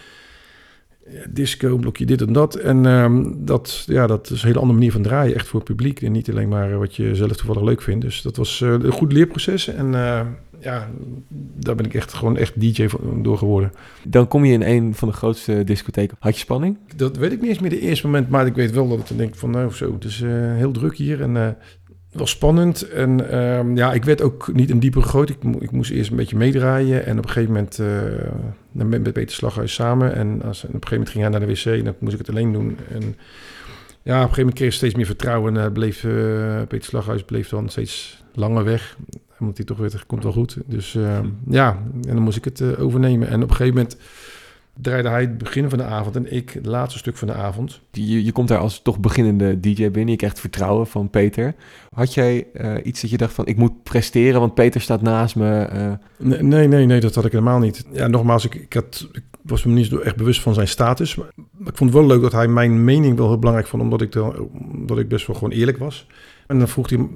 disco, 1.29 1.77
blokje 1.77 2.05
dit 2.05 2.21
en 2.21 2.33
dat. 2.33 2.55
En 2.55 2.85
ehm, 2.85 3.23
dat, 3.37 3.83
ja, 3.87 4.07
dat 4.07 4.29
is 4.29 4.41
een 4.41 4.47
hele 4.47 4.59
andere 4.59 4.77
manier 4.77 4.91
van 4.91 5.01
draaien, 5.01 5.35
echt 5.35 5.47
voor 5.47 5.59
het 5.59 5.69
publiek. 5.69 6.01
En 6.01 6.11
niet 6.11 6.29
alleen 6.29 6.49
maar 6.49 6.77
wat 6.77 6.95
je 6.95 7.15
zelf 7.15 7.31
toevallig 7.31 7.61
leuk 7.61 7.81
vindt. 7.81 8.01
Dus 8.05 8.21
dat 8.21 8.35
was 8.35 8.61
eh, 8.61 8.69
een 8.69 8.91
goed 8.91 9.13
leerproces. 9.13 9.67
En 9.67 9.93
eh, 9.95 10.21
ja, 10.59 10.89
daar 11.59 11.75
ben 11.75 11.85
ik 11.85 11.93
echt 11.93 12.13
gewoon 12.13 12.37
echt 12.37 12.59
DJ 12.61 12.87
van- 12.87 13.23
door 13.23 13.37
geworden. 13.37 13.71
Dan 14.07 14.27
kom 14.27 14.45
je 14.45 14.53
in 14.53 14.61
een 14.63 14.95
van 14.95 15.07
de 15.07 15.13
grootste 15.13 15.63
discotheken. 15.63 16.17
Had 16.19 16.33
je 16.33 16.39
spanning? 16.39 16.77
Dat 16.95 17.17
weet 17.17 17.31
ik 17.31 17.41
niet 17.41 17.49
eens 17.49 17.59
meer 17.59 17.69
de 17.69 17.79
eerste 17.79 18.05
moment, 18.05 18.29
maar 18.29 18.45
ik 18.45 18.55
weet 18.55 18.71
wel 18.71 18.87
dat 18.89 19.09
ik 19.09 19.17
denk 19.17 19.35
van 19.35 19.51
nou 19.51 19.71
zo, 19.71 19.93
het 19.93 20.03
is 20.03 20.21
eh, 20.21 20.29
heel 20.31 20.71
druk 20.71 20.97
hier 20.97 21.21
en 21.21 21.57
was 22.15 22.29
spannend. 22.29 22.89
En 22.89 23.31
ehm, 23.31 23.75
ja, 23.75 23.93
ik 23.93 24.05
werd 24.05 24.21
ook 24.21 24.53
niet 24.53 24.69
een 24.69 24.79
diepe 24.79 25.01
gegooid. 25.01 25.29
Ik, 25.29 25.37
ik 25.59 25.71
moest 25.71 25.91
eerst 25.91 26.09
een 26.09 26.15
beetje 26.15 26.37
meedraaien 26.37 27.05
en 27.05 27.17
op 27.17 27.23
een 27.23 27.29
gegeven 27.29 27.53
moment 27.53 27.79
eh 27.79 27.87
dan 28.75 28.89
ben 28.89 28.99
ik 28.99 29.05
met 29.05 29.13
Peter 29.13 29.35
Slaghuis 29.35 29.73
samen 29.73 30.15
en 30.15 30.41
als, 30.41 30.63
op 30.63 30.73
een 30.73 30.87
gegeven 30.87 30.89
moment 30.89 31.09
ging 31.09 31.23
hij 31.23 31.31
naar 31.31 31.39
de 31.39 31.53
wc 31.53 31.65
en 31.65 31.83
dan 31.83 31.95
moest 31.99 32.13
ik 32.13 32.19
het 32.19 32.29
alleen 32.29 32.53
doen. 32.53 32.77
En 32.89 33.15
ja, 34.01 34.15
op 34.15 34.29
een 34.29 34.35
gegeven 34.35 34.37
moment 34.37 34.55
kreeg 34.55 34.67
ik 34.67 34.73
steeds 34.73 34.95
meer 34.95 35.05
vertrouwen 35.05 35.57
en 35.57 35.65
eh, 35.65 35.71
bleef, 35.71 36.03
eh, 36.03 36.61
Peter 36.67 36.83
Slaghuis 36.83 37.23
bleef 37.23 37.49
dan 37.49 37.69
steeds 37.69 38.23
langer 38.33 38.63
weg. 38.63 38.97
Omdat 39.39 39.57
hij 39.57 39.65
toch 39.65 39.77
weer, 39.77 40.03
komt 40.07 40.23
wel 40.23 40.31
goed. 40.31 40.57
Dus 40.65 40.95
eh, 40.95 41.19
ja, 41.49 41.79
en 42.07 42.13
dan 42.13 42.21
moest 42.21 42.37
ik 42.37 42.43
het 42.43 42.61
eh, 42.61 42.81
overnemen. 42.83 43.27
En 43.27 43.43
op 43.43 43.49
een 43.49 43.55
gegeven 43.55 43.75
moment 43.75 43.97
draaide 44.81 45.09
hij 45.09 45.21
het 45.21 45.37
begin 45.37 45.69
van 45.69 45.77
de 45.77 45.83
avond 45.83 46.15
en 46.15 46.33
ik 46.33 46.49
het 46.49 46.65
laatste 46.65 46.99
stuk 46.99 47.17
van 47.17 47.27
de 47.27 47.33
avond. 47.33 47.81
Je, 47.91 48.23
je 48.25 48.31
komt 48.31 48.47
daar 48.47 48.59
als 48.59 48.81
toch 48.81 48.99
beginnende 48.99 49.59
DJ 49.59 49.91
binnen. 49.91 50.11
Je 50.11 50.15
krijgt 50.15 50.39
vertrouwen 50.39 50.87
van 50.87 51.09
Peter. 51.09 51.55
Had 51.93 52.13
jij 52.13 52.47
eh, 52.53 52.73
iets 52.83 53.01
dat 53.01 53.09
je 53.09 53.17
dacht 53.17 53.33
van 53.33 53.45
ik 53.45 53.57
moet 53.57 53.83
presteren, 53.83 54.39
want 54.39 54.53
Peter 54.53 54.81
staat 54.81 55.01
naast 55.01 55.35
me. 55.35 55.59
eh, 55.59 55.91
Nee, 56.17 56.41
nee, 56.41 56.67
nee, 56.67 56.85
nee, 56.85 56.99
dat 56.99 57.15
had 57.15 57.25
ik 57.25 57.31
helemaal 57.31 57.59
niet. 57.59 57.85
Ja, 57.91 58.07
nogmaals, 58.07 58.45
ik, 58.45 58.55
ik, 58.55 58.73
had, 58.73 59.07
ik 59.11 59.23
was 59.41 59.63
me 59.63 59.73
niet 59.73 59.85
zo 59.85 59.97
echt 59.97 60.15
bewust 60.15 60.41
van 60.41 60.53
zijn 60.53 60.67
status. 60.67 61.15
Maar 61.15 61.27
ik 61.65 61.77
vond 61.77 61.89
het 61.89 61.99
wel 61.99 62.05
leuk 62.07 62.21
dat 62.21 62.31
hij 62.31 62.47
mijn 62.47 62.83
mening 62.83 63.17
wel 63.17 63.27
heel 63.27 63.39
belangrijk 63.39 63.69
vond, 63.69 63.83
omdat 63.83 64.01
ik, 64.01 64.11
dan, 64.11 64.49
omdat 64.73 64.99
ik 64.99 65.07
best 65.07 65.27
wel 65.27 65.35
gewoon 65.35 65.51
eerlijk 65.51 65.77
was. 65.77 66.07
En 66.47 66.57
dan 66.57 66.67
vroeg 66.67 66.89
hij 66.89 67.07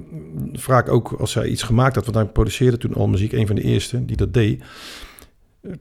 vaak 0.52 0.88
ook, 0.88 1.12
als 1.18 1.34
hij 1.34 1.48
iets 1.48 1.62
gemaakt 1.62 1.94
had, 1.94 2.04
want 2.04 2.16
hij 2.16 2.26
produceerde 2.26 2.76
toen 2.78 2.94
al 2.94 3.08
muziek, 3.08 3.32
een 3.32 3.46
van 3.46 3.56
de 3.56 3.62
eerste 3.62 4.04
die 4.04 4.16
dat 4.16 4.34
deed. 4.34 4.62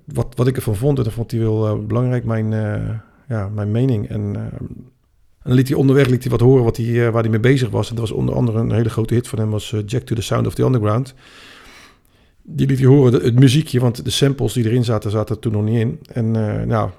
Wat, 0.06 0.34
wat 0.36 0.48
ik 0.48 0.56
ervan 0.56 0.76
vond, 0.76 0.98
en 0.98 1.04
dat 1.04 1.14
vond 1.14 1.32
hij 1.32 1.40
wel 1.40 1.68
eh, 1.68 1.86
belangrijk, 1.86 2.26
mijn, 2.26 2.54
eh, 2.54 2.90
ja, 3.28 3.50
mijn 3.50 3.72
mening. 3.72 4.10
En, 4.10 4.36
eh, 4.36 4.60
en 5.44 5.54
liet 5.54 5.68
hij 5.68 5.78
onderweg 5.78 6.08
liet 6.08 6.22
hij 6.22 6.32
wat 6.32 6.40
horen 6.40 6.64
wat 6.64 6.78
hij, 6.78 7.12
waar 7.12 7.22
hij 7.22 7.32
mee 7.32 7.40
bezig 7.40 7.70
was. 7.70 7.90
En 7.90 7.96
dat 7.96 8.10
was 8.10 8.18
onder 8.18 8.36
andere 8.36 8.60
een 8.60 8.72
hele 8.72 8.90
grote 8.90 9.14
hit 9.14 9.28
van 9.28 9.40
hem, 9.40 9.50
was 9.50 9.76
Jack 9.86 10.02
to 10.02 10.16
the 10.16 10.22
Sound 10.22 10.48
of 10.48 10.54
the 10.54 10.64
Underground. 10.64 11.14
Die 12.42 12.68
liet 12.68 12.80
hij 12.80 12.88
horen, 12.88 13.24
het 13.24 13.40
muziekje, 13.40 13.80
want 13.80 14.04
de 14.04 14.10
samples 14.10 14.54
die 14.54 14.66
erin 14.66 14.84
zaten, 14.84 15.12
zaten 15.12 15.36
er 15.36 15.42
toen 15.42 15.52
nog 15.52 15.64
niet 15.64 15.80
in. 15.80 16.00
En 16.14 16.32
nou, 16.68 16.90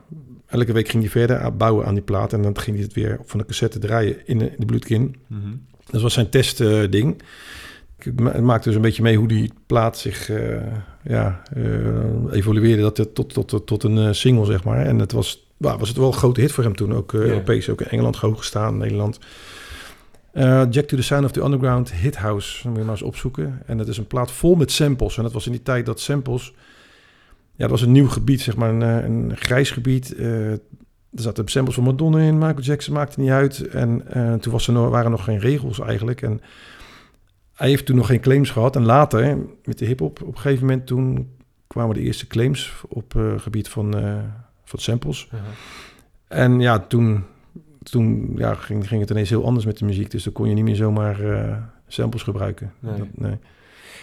elke 0.47 0.73
week 0.73 0.89
ging 0.89 1.03
hij 1.03 1.13
verder 1.13 1.57
bouwen 1.57 1.87
aan 1.87 1.95
die 1.95 2.03
plaat. 2.03 2.33
En 2.33 2.43
dan 2.43 2.59
ging 2.59 2.77
hij 2.77 2.85
het 2.85 2.95
weer 2.95 3.21
van 3.25 3.39
de 3.39 3.47
cassette 3.47 3.79
draaien 3.79 4.27
in 4.27 4.39
de, 4.39 4.45
in 4.45 4.57
de 4.59 4.67
bloedkin. 4.67 5.17
Dat 5.91 6.03
was 6.03 6.13
zijn 6.13 6.29
testding. 6.29 7.15
ik 7.15 7.25
ma- 8.17 8.41
maakte 8.41 8.67
dus 8.69 8.77
een 8.77 8.83
beetje 8.83 9.03
mee 9.03 9.17
hoe 9.17 9.29
die 9.29 9.53
plaat 9.67 9.99
zich 9.99 10.31
eh, 10.31 10.57
ja, 11.03 11.43
eh, 11.55 11.63
evolueerde 12.31 12.83
dat 12.83 12.97
het 12.97 13.15
tot, 13.15 13.49
tot, 13.49 13.67
tot 13.67 13.83
een 13.83 13.99
eh, 13.99 14.13
single, 14.13 14.45
zeg 14.45 14.65
maar. 14.65 14.87
En 14.87 14.99
het 14.99 15.13
was, 15.13 15.47
nou, 15.57 15.79
was 15.79 15.89
het 15.89 15.97
wel 15.99 16.07
een 16.07 16.13
grote 16.13 16.41
hit 16.41 16.53
voor 16.53 16.65
hem 16.65 16.77
toen. 16.77 16.95
Ook 16.95 17.15
eh, 17.15 17.21
Ja. 17.21 17.27
Europees, 17.27 17.69
ook 17.69 17.81
in 17.81 17.89
Engeland 17.89 18.17
hoog 18.17 18.39
gestaan, 18.39 18.77
Nederland. 18.77 19.19
Eh, 20.33 20.63
Jack 20.71 20.85
to 20.85 20.97
the 20.97 21.03
Sound 21.03 21.25
of 21.25 21.31
the 21.33 21.43
Underground, 21.45 21.93
Hit 21.93 22.17
House. 22.17 22.69
Moet 22.69 22.77
je 22.77 22.83
maar 22.83 22.93
eens 22.93 23.03
opzoeken. 23.03 23.63
En 23.67 23.79
dat 23.79 23.89
is 23.89 23.99
een 23.99 24.07
plaat 24.07 24.31
vol 24.31 24.55
met 24.55 24.71
samples. 24.73 25.17
En 25.17 25.23
dat 25.23 25.33
was 25.33 25.47
in 25.47 25.53
die 25.53 25.63
tijd 25.63 25.87
dat 25.87 26.01
samples... 26.01 26.55
Ja, 27.57 27.67
dat 27.67 27.71
was 27.71 27.83
een 27.83 27.93
nieuw 27.93 28.09
gebied, 28.09 28.41
zeg 28.41 28.57
maar, 28.57 28.69
een, 28.71 28.83
eh, 28.83 29.05
een 29.05 29.33
grijs 29.37 29.71
gebied. 29.71 30.15
Eh, 30.15 30.51
er 30.51 30.59
zaten 31.23 31.49
samples 31.49 31.75
van 31.75 31.85
Madonna 31.85 32.19
in, 32.19 32.35
Michael 32.39 32.61
Jackson 32.61 32.95
maakte 32.95 33.21
niet 33.21 33.31
uit. 33.31 33.69
En 33.69 34.03
eh, 34.07 34.35
toen 34.35 34.53
was 34.53 34.67
er 34.67 34.73
nog, 34.73 34.89
waren 34.89 35.05
er 35.05 35.11
nog 35.11 35.25
geen 35.25 35.39
regels 35.39 35.81
eigenlijk. 35.81 36.23
En 36.23 36.41
hij 37.61 37.69
heeft 37.69 37.87
toen 37.87 37.97
nog 37.97 38.07
geen 38.07 38.21
claims 38.21 38.51
gehad. 38.51 38.77
En 38.77 38.85
later, 38.85 39.39
met 39.65 39.79
de 39.79 39.85
hip-hop, 39.85 40.23
op 40.23 40.35
een 40.35 40.41
gegeven 40.41 40.67
moment 40.67 40.87
toen 40.87 41.29
kwamen 41.67 41.95
de 41.95 42.01
eerste 42.01 42.27
claims 42.27 42.83
op 42.89 43.17
eh, 43.17 43.39
gebied 43.39 43.69
van, 43.69 43.99
eh, 43.99 44.19
van 44.65 44.79
samples. 44.79 45.29
En 46.29 46.61
ja, 46.61 46.79
toen, 46.79 47.25
toen 47.83 48.33
ja, 48.37 48.55
ging, 48.55 48.89
ging 48.89 49.01
het 49.01 49.11
ineens 49.11 49.31
heel 49.31 49.45
anders 49.45 49.67
met 49.67 49.79
de 49.79 49.85
muziek. 49.85 50.11
Dus 50.11 50.25
dan 50.25 50.33
kon 50.33 50.49
je 50.49 50.55
niet 50.55 50.65
meer 50.65 50.77
zomaar 50.77 51.21
eh, 51.21 51.57
samples 51.87 52.23
gebruiken. 52.23 52.73
Nee. 52.79 52.99
Dat, 52.99 53.07
nee. 53.15 53.39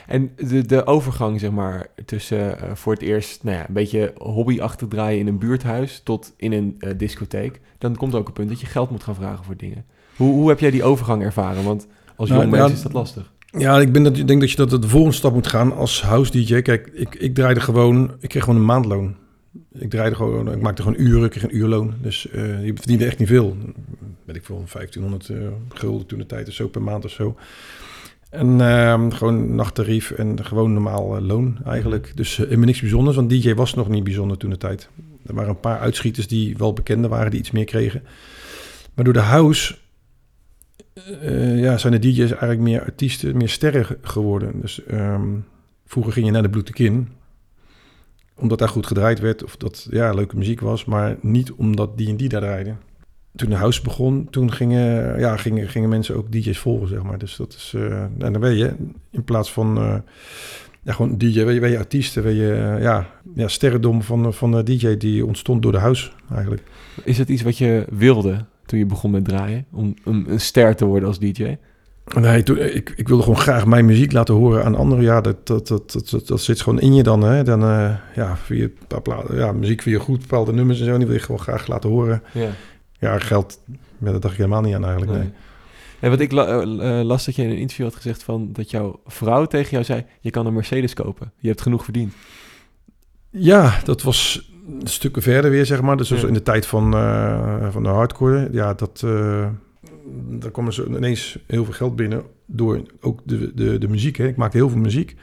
En 0.08 0.32
de, 0.36 0.66
de 0.66 0.86
overgang, 0.86 1.40
zeg 1.40 1.52
maar, 1.52 1.88
tussen 2.06 2.58
voor 2.78 2.94
het 2.94 3.02
eerst 3.02 3.44
nou 3.44 3.58
ja, 3.58 3.68
een 3.68 3.74
beetje 3.74 4.14
hobbyachtig 4.18 4.88
draaien 4.88 5.20
in 5.20 5.28
een 5.28 5.38
buurthuis 5.38 6.02
tot 6.04 6.34
in 6.38 6.52
een 6.52 6.98
discotheek. 6.98 7.62
Dan 7.78 7.96
komt 7.96 8.16
ook 8.16 8.28
een 8.28 8.34
punt 8.34 8.50
dat 8.50 8.60
je 8.60 8.68
geld 8.68 8.90
moet 8.90 9.04
gaan 9.04 9.16
vragen 9.16 9.46
voor 9.46 9.58
dingen. 9.58 9.86
Hoe, 10.16 10.34
hoe 10.34 10.50
heb 10.50 10.60
jij 10.60 10.72
die 10.72 10.84
overgang 10.84 11.24
ervaren? 11.24 11.64
Want 11.64 11.88
als 12.16 12.30
Nou, 12.30 12.42
jong 12.42 12.56
ja, 12.56 12.62
mens 12.62 12.74
is 12.74 12.82
dat 12.82 12.94
lastig. 12.94 13.36
Ja, 13.52 13.80
ik 13.80 13.92
ben 13.92 14.04
dat, 14.04 14.18
ik 14.18 14.28
denk 14.28 14.40
dat 14.40 14.52
je 14.52 14.58
dat 14.58 14.82
de 14.82 14.88
volgende 14.88 15.16
stap 15.16 15.34
moet 15.34 15.48
gaan 15.48 15.76
als 15.76 16.02
house 16.02 16.32
DJ. 16.32 16.62
Kijk, 16.62 16.90
ik, 16.94 17.16
ik 17.16 17.34
draaide 17.34 17.60
gewoon, 17.60 18.16
ik 18.20 18.30
kreeg 18.30 18.44
gewoon 18.44 18.60
een 18.60 18.66
maandloon. 18.66 19.16
Ik 19.72 19.90
draaide 19.90 20.16
gewoon, 20.16 20.52
ik 20.52 20.62
maakte 20.62 20.82
gewoon 20.82 21.00
uren, 21.00 21.24
ik 21.24 21.30
kreeg 21.30 21.44
een 21.44 21.58
uurloon. 21.58 21.94
Dus 22.02 22.30
eh, 22.30 22.66
je 22.66 22.74
verdiende 22.76 23.06
echt 23.06 23.20
niet 23.20 23.28
veel. 23.28 23.58
Weet 24.26 24.36
ik 24.36 24.46
veel, 24.46 24.64
1500 24.74 25.30
eh, 25.30 25.38
gulden 25.70 26.08
toen 26.08 26.20
de 26.20 26.26
tijd 26.26 26.48
of 26.48 26.54
zo 26.54 26.68
per 26.68 26.82
maand 26.82 27.06
of 27.06 27.12
zo. 27.12 27.36
En 28.30 28.62
ehm, 28.62 29.10
gewoon 29.10 29.56
nachttarief 29.56 30.12
en 30.12 30.46
gewoon 30.46 30.74
normaal 30.74 31.16
eh, 31.16 31.26
loon 31.26 31.58
eigenlijk. 31.66 32.12
Dus 32.16 32.38
uh, 32.38 32.46
helemaal 32.46 32.66
niks 32.66 32.80
bijzonders, 32.80 33.16
want 33.16 33.30
DJ 33.30 33.54
was 33.54 33.74
nog 33.74 33.90
niet 33.90 34.04
bijzonder 34.04 34.38
toen 34.38 34.50
de 34.50 34.58
tijd. 34.58 34.90
Er 35.26 35.34
waren 35.34 35.50
een 35.50 35.60
paar 35.60 35.80
uitschieters 35.80 36.28
die 36.28 36.58
wel 36.58 36.74
bekende 36.74 37.08
waren, 37.08 37.32
die 37.32 37.40
iets 37.40 37.52
meer 37.52 37.66
kregen. 37.66 38.04
Maar 38.94 39.06
door 39.06 39.14
de 39.14 39.20
house 39.20 39.76
uh, 41.22 41.60
ja, 41.60 41.78
zijn 41.78 41.94
de 41.94 42.00
DJ's 42.00 42.30
eigenlijk 42.30 42.60
meer 42.60 42.84
artiesten, 42.84 43.38
meer 43.38 43.50
sterren 43.50 43.98
geworden. 44.02 44.62
Dus 44.62 44.82
um, 44.92 45.46
vroeger 45.86 46.14
ging 46.14 46.26
je 46.26 46.32
naar 46.32 46.42
de 46.42 46.50
Bloetekin, 46.50 47.08
omdat 48.36 48.60
daar 48.60 48.70
goed 48.70 48.88
gedraaid 48.88 49.20
werd 49.20 49.44
of 49.44 49.58
dat 49.58 49.88
ja, 49.90 50.14
leuke 50.14 50.38
muziek 50.38 50.60
was, 50.60 50.86
maar 50.86 51.18
niet 51.22 51.52
omdat 51.52 51.98
die 51.98 52.10
en 52.10 52.18
die 52.18 52.30
daar 52.30 52.42
draaiden. 52.42 52.80
Toen 53.36 53.50
de 53.50 53.56
house 53.56 53.82
begon, 53.82 54.28
toen 54.30 54.52
gingen, 54.52 55.20
ja, 55.20 55.38
gingen, 55.38 55.68
gingen 55.68 55.90
mensen 55.90 56.16
ook 56.16 56.32
DJ's 56.32 56.58
volgen, 56.58 56.88
zeg 56.88 57.04
maar. 57.04 57.18
Dus 57.18 57.36
dat 57.36 57.54
is, 57.54 57.74
uh, 57.76 58.06
dan 58.18 58.40
weet 58.40 58.58
je, 58.58 58.74
in 59.12 59.24
plaats 59.24 59.52
van 59.52 59.78
uh, 59.78 59.96
ja, 60.82 60.94
gewoon 60.94 61.18
DJ, 61.18 61.44
weet 61.44 61.62
je, 61.62 61.70
je 61.70 61.78
artiesten, 61.78 62.24
weet 62.24 62.36
je, 62.36 62.78
ja, 62.80 63.10
ja, 63.36 63.48
sterrendom 63.48 64.02
van, 64.02 64.34
van 64.34 64.52
de 64.52 64.64
DJ 64.64 64.98
die 64.98 65.26
ontstond 65.26 65.62
door 65.62 65.72
de 65.72 65.78
house 65.78 66.12
eigenlijk. 66.32 66.64
Is 67.04 67.18
dat 67.18 67.30
iets 67.30 67.42
wat 67.42 67.58
je 67.58 67.86
wilde 67.90 68.46
toen 68.68 68.80
je 68.80 68.86
begon 68.86 69.12
met 69.12 69.26
draaien? 69.26 69.66
Om 69.72 69.94
een, 70.04 70.26
een 70.32 70.40
ster 70.40 70.76
te 70.76 70.86
worden 70.86 71.08
als 71.08 71.20
DJ? 71.20 71.58
Nee, 72.16 72.44
toen, 72.44 72.58
ik, 72.58 72.94
ik 72.96 73.08
wilde 73.08 73.24
gewoon 73.24 73.40
graag 73.40 73.66
mijn 73.66 73.86
muziek 73.86 74.12
laten 74.12 74.36
horen 74.36 74.66
aan 74.66 74.76
anderen. 74.76 75.04
Ja, 75.04 75.22
dat, 75.22 75.48
dat, 75.48 75.68
dat, 75.68 75.92
dat, 76.10 76.28
dat, 76.28 76.42
zit 76.42 76.62
gewoon 76.62 76.80
in 76.80 76.96
je 76.96 77.04
dan. 77.04 77.22
Hè? 77.22 77.44
Dan 77.44 77.64
uh, 77.64 77.96
ja, 78.16 78.38
via, 78.38 78.68
ja, 79.34 79.52
muziek 79.52 79.82
via 79.82 80.00
goed, 80.00 80.20
bepaalde 80.20 80.54
nummers 80.54 80.80
en 80.80 80.86
zo. 80.86 80.98
Die 80.98 81.06
wil 81.06 81.16
je 81.16 81.22
gewoon 81.22 81.40
graag 81.40 81.68
laten 81.68 81.90
horen. 81.90 82.24
Ja, 82.32 82.50
ja 83.00 83.20
geld, 83.20 83.60
ja, 84.00 84.12
dat 84.12 84.22
dacht 84.22 84.34
ik 84.34 84.40
helemaal 84.40 84.62
niet 84.62 84.76
aan 84.76 84.84
eigenlijk. 84.84 85.12
Nee. 85.12 85.22
nee. 85.22 85.32
En 86.00 86.10
wat 86.10 86.20
ik 86.20 86.32
la, 86.32 86.64
uh, 86.64 87.02
las 87.02 87.26
dat 87.26 87.36
je 87.36 87.44
in 87.44 87.50
een 87.50 87.58
interview 87.58 87.86
had 87.86 87.96
gezegd 87.96 88.24
van 88.24 88.50
dat 88.54 88.72
jouw 88.72 89.00
vrouw 89.06 89.46
tegen 89.46 89.72
jou 89.72 89.84
zei: 89.84 90.06
je 90.20 90.30
kan 90.30 90.46
een 90.46 90.54
Mercedes 90.54 90.94
kopen. 90.94 91.32
Je 91.38 91.48
hebt 91.48 91.62
genoeg 91.62 91.84
verdiend. 91.84 92.14
Ja, 93.30 93.80
dat 93.84 94.02
was 94.02 94.52
stukken 94.84 95.22
verder 95.22 95.52
weer, 95.52 95.66
zeg 95.66 95.82
maar. 95.82 95.98
Dus 95.98 96.10
Ja. 96.10 96.28
in 96.28 96.34
de 96.34 96.42
tijd 96.42 96.66
van, 96.66 96.94
eh, 96.94 97.68
van 97.72 97.84
de 97.84 97.90
hardcore, 97.90 98.50
ja, 98.52 98.74
dat... 98.74 99.02
eh 99.06 99.48
daar 100.30 100.52
kwam 100.52 100.72
zo 100.72 100.86
ineens 100.86 101.38
heel 101.48 101.64
veel 101.66 101.74
geld 101.74 101.96
binnen 101.96 102.24
door 102.46 102.82
ook 103.02 103.20
de, 103.24 103.52
de, 103.56 103.78
de 103.78 103.88
muziek. 103.88 104.16
Hè. 104.18 104.28
Ik 104.28 104.36
maakte 104.36 104.58
heel 104.58 104.70
veel 104.70 104.80
muziek. 104.80 105.16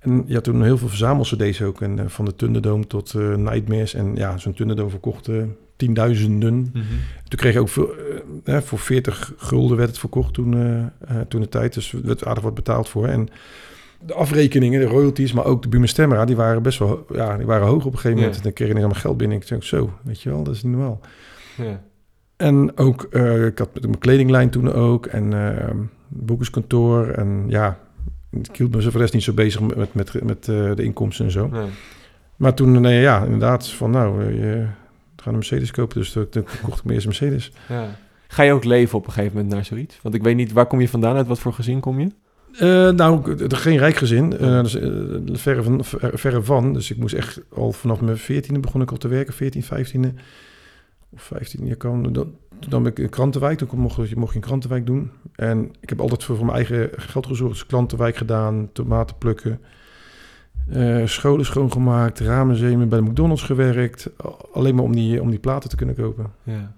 En 0.00 0.24
ja, 0.26 0.40
toen 0.40 0.62
heel 0.62 0.78
veel 0.78 0.88
verzamel-cd's 0.88 1.62
ook. 1.62 1.80
En, 1.80 1.98
eh, 1.98 2.04
van 2.08 2.24
de 2.24 2.36
Thunderdome 2.36 2.86
tot 2.86 3.14
Nightmares. 3.36 3.94
En 3.94 4.14
ja, 4.14 4.38
zo'n 4.38 4.54
Thunderdome 4.54 4.90
verkocht 4.90 5.28
tienduizenden. 5.76 6.54
Mhm. 6.54 6.84
Toen 7.28 7.38
kreeg 7.38 7.52
je 7.52 7.60
ook 7.60 7.68
veel, 7.68 7.90
voor 8.44 8.78
40 8.78 9.32
gulden 9.36 9.76
werd 9.76 9.88
het 9.88 9.98
verkocht 9.98 10.34
toen, 10.34 10.54
toen 11.28 11.40
de 11.40 11.48
tijd. 11.48 11.74
Dus 11.74 11.92
er 11.92 12.00
werd 12.02 12.24
aardig 12.24 12.44
wat 12.44 12.54
betaald 12.54 12.88
voor. 12.88 13.06
En 13.06 13.28
de 14.00 14.14
afrekeningen, 14.14 14.80
de 14.80 14.86
royalties, 14.86 15.32
maar 15.32 15.44
ook 15.44 15.62
de 15.62 15.68
Buma 15.68 15.86
Stemra, 15.86 16.24
die 16.24 16.36
waren 16.36 16.62
best 16.62 16.78
wel 16.78 17.06
ja, 17.12 17.36
die 17.36 17.46
waren 17.46 17.66
hoog 17.66 17.84
op 17.84 17.92
een 17.92 17.98
gegeven 17.98 18.16
moment. 18.16 18.32
Ja. 18.32 18.38
En 18.38 18.42
dan 18.42 18.52
kreeg 18.52 18.68
ik 18.68 18.76
allemaal 18.76 19.00
geld 19.00 19.16
binnen. 19.16 19.36
Ik 19.36 19.48
dacht 19.48 19.64
zo, 19.64 19.92
weet 20.02 20.22
je 20.22 20.30
wel, 20.30 20.42
dat 20.42 20.54
is 20.54 20.62
niet 20.62 20.72
normaal. 20.72 21.00
Ja. 21.56 21.82
En 22.36 22.76
ook, 22.76 23.02
eh, 23.02 23.46
ik 23.46 23.58
had 23.58 23.74
met 23.74 23.82
mijn 23.82 23.98
kledinglijn 23.98 24.50
toen 24.50 24.72
ook. 24.72 25.06
En 25.06 25.32
boekerskantoor. 26.08 27.08
En 27.08 27.44
ja, 27.48 27.78
ik 28.30 28.56
hield 28.56 28.74
me 28.74 28.82
zo 28.82 28.90
voor 28.90 28.92
de 28.92 28.98
rest 28.98 29.14
niet 29.14 29.22
zo 29.22 29.32
bezig 29.32 29.60
met, 29.60 29.94
met, 29.94 30.22
met 30.22 30.48
eh, 30.48 30.74
de 30.74 30.82
inkomsten 30.82 31.24
en 31.24 31.30
zo. 31.30 31.46
Nee. 31.46 31.68
Maar 32.36 32.54
toen, 32.54 32.80
nee, 32.80 33.00
ja, 33.00 33.24
inderdaad, 33.24 33.68
van 33.68 33.90
nou, 33.90 34.24
eh, 34.24 34.34
je 34.38 34.66
gaat 35.16 35.26
een 35.26 35.32
Mercedes 35.32 35.70
kopen. 35.70 35.98
Dus 35.98 36.12
toen, 36.12 36.28
toen 36.28 36.44
kocht 36.62 36.78
ik 36.78 36.84
mijn 36.84 36.94
eerste 36.94 37.08
Mercedes. 37.08 37.52
Ja. 37.68 37.88
Ga 38.28 38.42
je 38.42 38.52
ook 38.52 38.64
leven 38.64 38.98
op 38.98 39.06
een 39.06 39.12
gegeven 39.12 39.36
moment 39.36 39.54
naar 39.54 39.64
zoiets? 39.64 39.98
Want 40.02 40.14
ik 40.14 40.22
weet 40.22 40.36
niet, 40.36 40.52
waar 40.52 40.66
kom 40.66 40.80
je 40.80 40.88
vandaan? 40.88 41.16
Uit 41.16 41.26
wat 41.26 41.38
voor 41.38 41.52
gezin 41.52 41.80
kom 41.80 42.00
je? 42.00 42.10
Eh, 42.58 42.90
nou, 42.90 43.36
er 43.48 43.56
geen 43.56 43.78
rijk 43.78 43.96
gezin. 43.96 44.38
eh, 44.38 44.62
dus, 44.62 44.74
eh, 44.74 44.90
verre, 45.32 45.62
van, 45.62 45.84
ver- 45.84 46.18
verre 46.18 46.42
van. 46.42 46.72
Dus 46.72 46.90
ik 46.90 46.96
moest 46.96 47.14
echt 47.14 47.40
al 47.54 47.72
vanaf 47.72 48.00
mijn 48.00 48.16
veertiende 48.16 48.60
begon 48.60 48.80
ik 48.82 48.90
al 48.90 48.96
te 48.96 49.08
werken. 49.08 49.34
14, 49.34 49.62
15e 49.62 50.14
of 51.10 51.22
15 51.22 51.66
jaar 51.66 51.76
kan. 51.76 52.12
Dan, 52.12 52.32
dan 52.68 52.82
ben 52.82 52.92
ik 52.92 52.98
in 52.98 53.08
Krantenwijk. 53.08 53.58
Toen 53.58 53.68
mocht, 53.80 54.08
je- 54.08 54.16
mocht 54.16 54.30
je 54.32 54.38
in 54.38 54.44
Krantenwijk 54.44 54.86
doen. 54.86 55.10
En 55.34 55.70
ik 55.80 55.88
heb 55.88 56.00
altijd 56.00 56.24
voor, 56.24 56.36
voor 56.36 56.44
mijn 56.46 56.56
eigen 56.56 56.90
geld 56.96 57.26
gezorgd. 57.26 57.52
Dus 57.52 57.66
Krantenwijk 57.66 58.16
gedaan, 58.16 58.68
tomaten 58.72 59.16
plukken. 59.18 59.60
scholen 61.04 61.44
schoongemaakt, 61.44 62.20
ramenzemen, 62.20 62.88
bij 62.88 62.98
de 62.98 63.04
McDonald's 63.04 63.42
gewerkt. 63.42 64.10
Alleen 64.52 64.74
maar 64.74 64.84
om 64.84 64.94
die, 64.94 65.22
om 65.22 65.30
die 65.30 65.38
platen 65.38 65.68
te 65.68 65.76
kunnen 65.76 65.94
kopen. 65.94 66.26
Ja. 66.42 66.74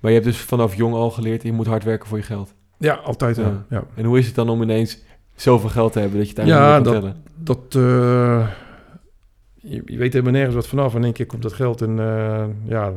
Maar 0.00 0.10
je 0.10 0.16
hebt 0.20 0.24
dus 0.32 0.38
vanaf 0.40 0.74
jong 0.74 0.94
al 0.94 1.10
geleerd, 1.10 1.42
je 1.42 1.52
moet 1.52 1.66
hard 1.66 1.84
werken 1.84 2.08
voor 2.08 2.18
je 2.18 2.24
geld. 2.24 2.54
Ja, 2.78 2.94
altijd. 2.94 3.36
Ja. 3.36 3.64
ja. 3.70 3.84
En 3.94 4.04
hoe 4.04 4.18
is 4.18 4.26
het 4.26 4.34
dan 4.34 4.48
om 4.48 4.62
ineens 4.62 5.02
zoveel 5.42 5.68
geld 5.68 5.92
te 5.92 5.98
hebben 5.98 6.18
dat 6.18 6.28
je 6.28 6.34
het 6.36 6.46
Ja, 6.46 6.72
eigenlijk 6.72 7.04
niet 7.04 7.12
kan 7.12 7.22
dat, 7.44 7.70
dat 7.70 7.82
eh, 7.82 8.48
je, 9.54 9.82
je 9.84 9.96
weet 9.96 10.12
helemaal 10.12 10.32
nergens 10.32 10.54
wat 10.54 10.66
vanaf. 10.66 10.94
In 10.94 11.04
één 11.04 11.12
keer 11.12 11.26
komt 11.26 11.42
dat 11.42 11.52
geld 11.52 11.82
en 11.82 11.98
eh, 11.98 12.44
ja, 12.64 12.92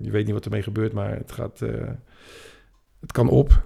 je 0.00 0.10
weet 0.10 0.24
niet 0.24 0.34
wat 0.34 0.44
ermee 0.44 0.62
gebeurt, 0.62 0.92
maar 0.92 1.10
het 1.16 1.32
gaat, 1.32 1.60
eh, 1.62 1.70
het 3.00 3.12
kan 3.12 3.28
op. 3.28 3.62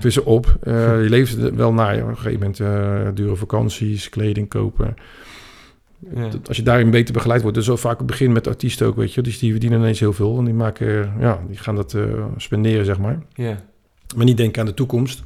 is 0.00 0.16
er 0.16 0.24
op. 0.24 0.58
Je 0.64 1.06
leeft 1.08 1.36
er 1.36 1.56
wel 1.56 1.72
naar. 1.72 2.02
Op 2.02 2.08
een 2.08 2.16
gegeven 2.16 2.54
moment 2.58 3.16
dure 3.16 3.36
vakanties, 3.36 4.08
kleding 4.08 4.48
kopen. 4.48 4.94
Ja. 6.14 6.28
Als 6.46 6.56
je 6.56 6.62
daarin 6.62 6.90
beter 6.90 7.14
begeleid 7.14 7.42
wordt, 7.42 7.56
dus 7.56 7.66
zo 7.66 7.76
vaak 7.76 7.98
het 7.98 8.06
begin 8.06 8.32
met 8.32 8.46
artiesten 8.46 8.86
ook, 8.86 8.96
weet 8.96 9.14
je, 9.14 9.22
dus 9.22 9.38
die 9.38 9.50
verdienen 9.50 9.78
ineens 9.78 10.00
heel 10.00 10.12
veel 10.12 10.38
en 10.38 10.44
die 10.44 10.54
maken, 10.54 11.12
ja, 11.18 11.40
die 11.48 11.56
gaan 11.56 11.76
dat 11.76 11.96
spenderen, 12.36 12.84
zeg 12.84 12.98
maar 12.98 13.18
Ja. 13.34 13.60
maar 14.16 14.24
niet 14.24 14.36
denken 14.36 14.60
aan 14.60 14.66
de 14.66 14.74
toekomst. 14.74 15.22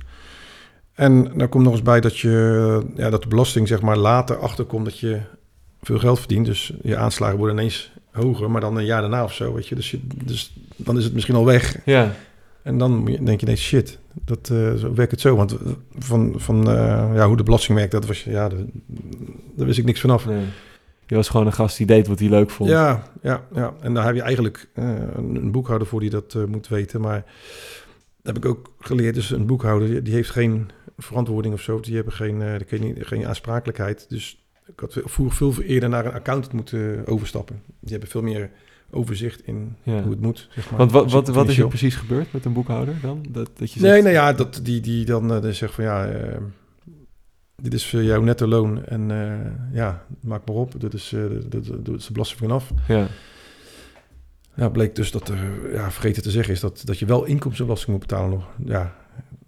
En 0.96 1.32
dan 1.38 1.48
komt 1.48 1.64
nog 1.64 1.72
eens 1.72 1.82
bij 1.82 2.00
dat, 2.00 2.18
je, 2.18 2.82
ja, 2.94 3.10
dat 3.10 3.22
de 3.22 3.28
belasting 3.28 3.68
zeg 3.68 3.80
maar, 3.82 3.96
later 3.96 4.38
achterkomt 4.38 4.84
dat 4.84 4.98
je 4.98 5.20
veel 5.82 5.98
geld 5.98 6.18
verdient. 6.18 6.46
Dus 6.46 6.72
je 6.82 6.96
aanslagen 6.96 7.38
worden 7.38 7.56
ineens 7.56 7.92
hoger, 8.12 8.50
maar 8.50 8.60
dan 8.60 8.76
een 8.76 8.84
jaar 8.84 9.00
daarna 9.00 9.24
of 9.24 9.32
zo. 9.32 9.54
Weet 9.54 9.68
je? 9.68 9.74
Dus, 9.74 9.90
je, 9.90 10.00
dus 10.24 10.52
dan 10.76 10.96
is 10.98 11.04
het 11.04 11.12
misschien 11.14 11.34
al 11.34 11.44
weg. 11.44 11.76
Ja. 11.84 12.12
En 12.62 12.78
dan 12.78 12.96
moet 12.96 13.10
je- 13.10 13.22
denk 13.22 13.40
je, 13.40 13.46
nee, 13.46 13.56
shit, 13.56 13.98
dat, 14.24 14.50
eh, 14.52 14.74
zo 14.74 14.94
werkt 14.94 15.10
het 15.10 15.20
zo. 15.20 15.36
Want 15.36 15.56
van, 15.98 16.32
van 16.36 16.68
eh, 16.70 17.10
ja, 17.14 17.26
hoe 17.26 17.36
de 17.36 17.42
belasting 17.42 17.78
werkt, 17.78 17.92
dat 17.92 18.06
was, 18.06 18.24
ja, 18.24 18.48
dat- 18.48 18.58
daar 19.54 19.66
wist 19.66 19.78
ik 19.78 19.84
niks 19.84 20.00
vanaf. 20.00 20.26
Nee. 20.26 20.44
Je 21.06 21.14
was 21.14 21.28
gewoon 21.28 21.46
een 21.46 21.52
gast 21.52 21.76
die 21.76 21.86
deed 21.86 22.06
wat 22.06 22.18
hij 22.18 22.28
leuk 22.28 22.50
vond. 22.50 22.70
Ja, 22.70 23.02
ja, 23.22 23.42
ja. 23.54 23.74
En 23.80 23.94
daar 23.94 24.04
heb 24.04 24.14
je 24.14 24.22
eigenlijk 24.22 24.68
eh, 24.74 24.88
een, 25.16 25.50
boekhouder 25.50 25.86
voor 25.88 26.00
die 26.00 26.10
dat 26.10 26.36
moet 26.48 26.68
weten. 26.68 27.00
Maar 27.00 27.24
heb 28.26 28.36
ik 28.36 28.44
ook 28.44 28.72
geleerd. 28.78 29.14
Dus 29.14 29.30
een 29.30 29.46
boekhouder, 29.46 30.04
die, 30.04 30.14
heeft 30.14 30.30
geen 30.30 30.70
verantwoording 30.98 31.54
of 31.54 31.60
zo. 31.60 31.80
Die 31.80 31.94
hebben 31.94 32.12
geen, 32.12 32.42
eh, 32.42 32.54
kun 32.66 32.78
je 32.78 32.84
niet- 32.94 33.06
geen 33.06 33.26
aansprakelijkheid. 33.26 34.06
Dus 34.08 34.44
ik 34.66 34.80
had 34.80 35.00
vroeger 35.04 35.36
veel 35.52 35.62
eerder 35.64 35.88
naar 35.88 36.06
een 36.06 36.12
accountant 36.12 36.52
moeten 36.52 37.06
overstappen. 37.06 37.62
Die 37.80 37.90
hebben 37.90 38.08
veel 38.08 38.22
meer 38.22 38.50
overzicht 38.90 39.46
in 39.46 39.76
Ja. 39.82 40.02
hoe 40.02 40.10
het 40.10 40.20
moet. 40.20 40.48
Zeg 40.50 40.70
maar. 40.70 40.78
Want 40.78 40.92
wat, 40.92 41.02
Dus 41.04 41.12
wat, 41.12 41.28
wat 41.28 41.48
is 41.48 41.58
er 41.58 41.68
precies 41.68 41.94
gebeurd 41.94 42.32
met 42.32 42.44
een 42.44 42.52
boekhouder 42.52 42.94
dan? 43.02 43.24
Dat, 43.28 43.50
dat 43.58 43.72
je 43.72 43.80
Nee, 43.80 43.90
zegt- 43.90 44.02
nou 44.02 44.14
ja, 44.14 44.32
dat, 44.32 44.60
die, 44.62 44.80
die 44.80 45.04
dan 45.04 45.34
eh, 45.44 45.50
zegt 45.52 45.74
van 45.74 45.84
ja, 45.84 46.06
eh, 46.06 46.36
dit 47.62 47.74
is 47.74 47.86
voor 47.90 48.02
jouw 48.02 48.22
netto 48.22 48.46
loon 48.46 48.84
en 48.84 49.10
eh, 49.10 49.76
ja, 49.76 50.04
maak 50.20 50.46
maar 50.48 50.56
op. 50.56 50.80
Dit 50.80 50.94
is, 50.94 51.12
eh 51.12 51.20
dit, 51.30 51.50
dit, 51.52 51.84
dit 51.84 51.96
is 51.96 52.06
de 52.06 52.12
belasting 52.12 52.40
vanaf. 52.40 52.70
Ja. 52.88 53.06
Ja, 54.56 54.68
bleek 54.68 54.94
dus 54.96 55.10
dat 55.10 55.28
er, 55.28 55.38
ja, 55.72 55.90
vergeten 55.90 56.22
te 56.22 56.30
zeggen 56.30 56.52
is 56.54 56.60
dat, 56.60 56.82
dat 56.84 56.98
je 56.98 57.06
wel 57.06 57.24
inkomstenbelasting 57.24 57.90
moet 57.98 58.06
betalen 58.06 58.30
nog. 58.30 58.44
Ja, 58.64 58.94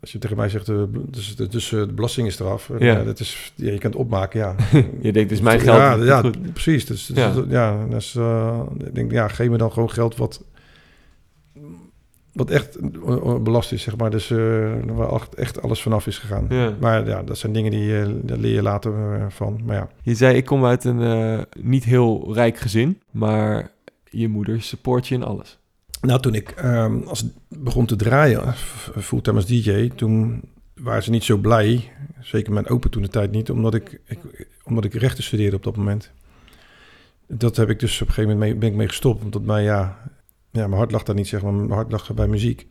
als 0.00 0.12
je 0.12 0.18
tegen 0.18 0.36
mij 0.36 0.48
zegt, 0.48 0.68
eh, 0.68 0.82
dus, 0.92 1.36
dus 1.36 1.72
eh, 1.72 1.80
de 1.80 1.92
belasting 1.92 2.26
is 2.26 2.38
eraf. 2.40 2.70
eh, 2.70 2.78
Ja. 2.80 2.86
Ja. 2.98 3.04
dat 3.04 3.20
is, 3.20 3.52
ja, 3.54 3.72
je 3.72 3.78
kan 3.78 3.90
het 3.90 4.00
opmaken, 4.00 4.40
ja. 4.40 4.54
Je 5.00 5.12
denkt, 5.12 5.30
is 5.30 5.40
mijn 5.40 5.60
geld. 5.60 5.76
Ja, 5.78 5.94
ja 6.04 6.20
goed. 6.22 6.52
precies. 6.52 6.86
Dus, 6.86 7.06
dus 7.06 7.16
Ja. 7.16 7.44
ja, 7.48 7.86
eh, 8.16 8.60
ik 8.86 8.94
denk, 8.94 9.10
ja, 9.10 9.28
geef 9.28 9.48
me 9.48 9.56
dan 9.58 9.72
gewoon 9.72 9.90
geld 9.90 10.16
wat, 10.16 10.44
wat 12.32 12.50
echt 12.50 12.78
belast 13.42 13.72
is, 13.72 13.82
zeg 13.82 13.96
maar. 13.96 14.10
Dus 14.10 14.30
eh, 14.30 14.38
waar 14.86 15.28
echt- 15.36 15.62
alles 15.62 15.82
vanaf 15.82 16.06
is 16.06 16.18
gegaan. 16.18 16.46
Ja. 16.48 16.72
Maar 16.80 17.06
ja, 17.06 17.22
dat 17.22 17.38
zijn 17.38 17.52
dingen 17.52 17.70
die 17.70 18.22
daar 18.24 18.38
leer 18.38 18.54
je 18.54 18.62
later 18.62 18.92
van. 19.28 19.60
Maar 19.64 19.76
ja, 19.76 19.88
Je 20.02 20.14
zei, 20.14 20.36
ik 20.36 20.44
kom 20.44 20.64
uit 20.64 20.84
een 20.84 21.46
niet 21.60 21.84
heel 21.84 22.34
rijk 22.34 22.58
gezin, 22.58 23.00
maar 23.10 23.70
je 24.10 24.28
moeder 24.28 24.62
support 24.62 25.08
je 25.08 25.14
in 25.14 25.22
alles. 25.22 25.58
Nou, 26.00 26.20
toen 26.20 26.34
ik 26.34 26.50
ehm, 26.50 27.02
als 27.02 27.24
begon 27.48 27.86
te 27.86 27.96
draaien, 27.96 28.54
fulltime 28.98 29.36
als 29.36 29.46
DJ, 29.46 29.88
toen 29.88 30.42
waren 30.74 31.02
ze 31.02 31.10
niet 31.10 31.24
zo 31.24 31.36
blij. 31.36 31.92
Zeker 32.20 32.52
mijn 32.52 32.68
open 32.68 32.90
toen 32.90 33.02
de 33.02 33.08
tijd 33.08 33.30
niet, 33.30 33.50
omdat 33.50 33.74
ik, 33.74 34.00
ik, 34.04 34.48
omdat 34.64 34.84
ik 34.84 34.94
rechten 34.94 35.24
studeerde 35.24 35.56
op 35.56 35.62
dat 35.62 35.76
moment. 35.76 36.10
Dat 37.26 37.56
heb 37.56 37.70
ik 37.70 37.80
dus 37.80 38.00
op 38.00 38.08
een 38.08 38.14
gegeven 38.14 38.30
moment 38.30 38.50
mee, 38.50 38.60
ben 38.60 38.68
ik 38.70 38.76
mee 38.76 38.88
gestopt, 38.88 39.24
omdat 39.24 39.42
mij, 39.42 39.62
ja, 39.62 39.98
ja, 40.50 40.66
mijn 40.66 40.78
hart 40.78 40.90
lag 40.90 41.02
daar 41.02 41.14
niet, 41.14 41.28
zeg 41.28 41.42
maar. 41.42 41.52
Mijn 41.52 41.70
hart 41.70 41.90
lag 41.90 42.14
bij 42.14 42.28
muziek. 42.28 42.66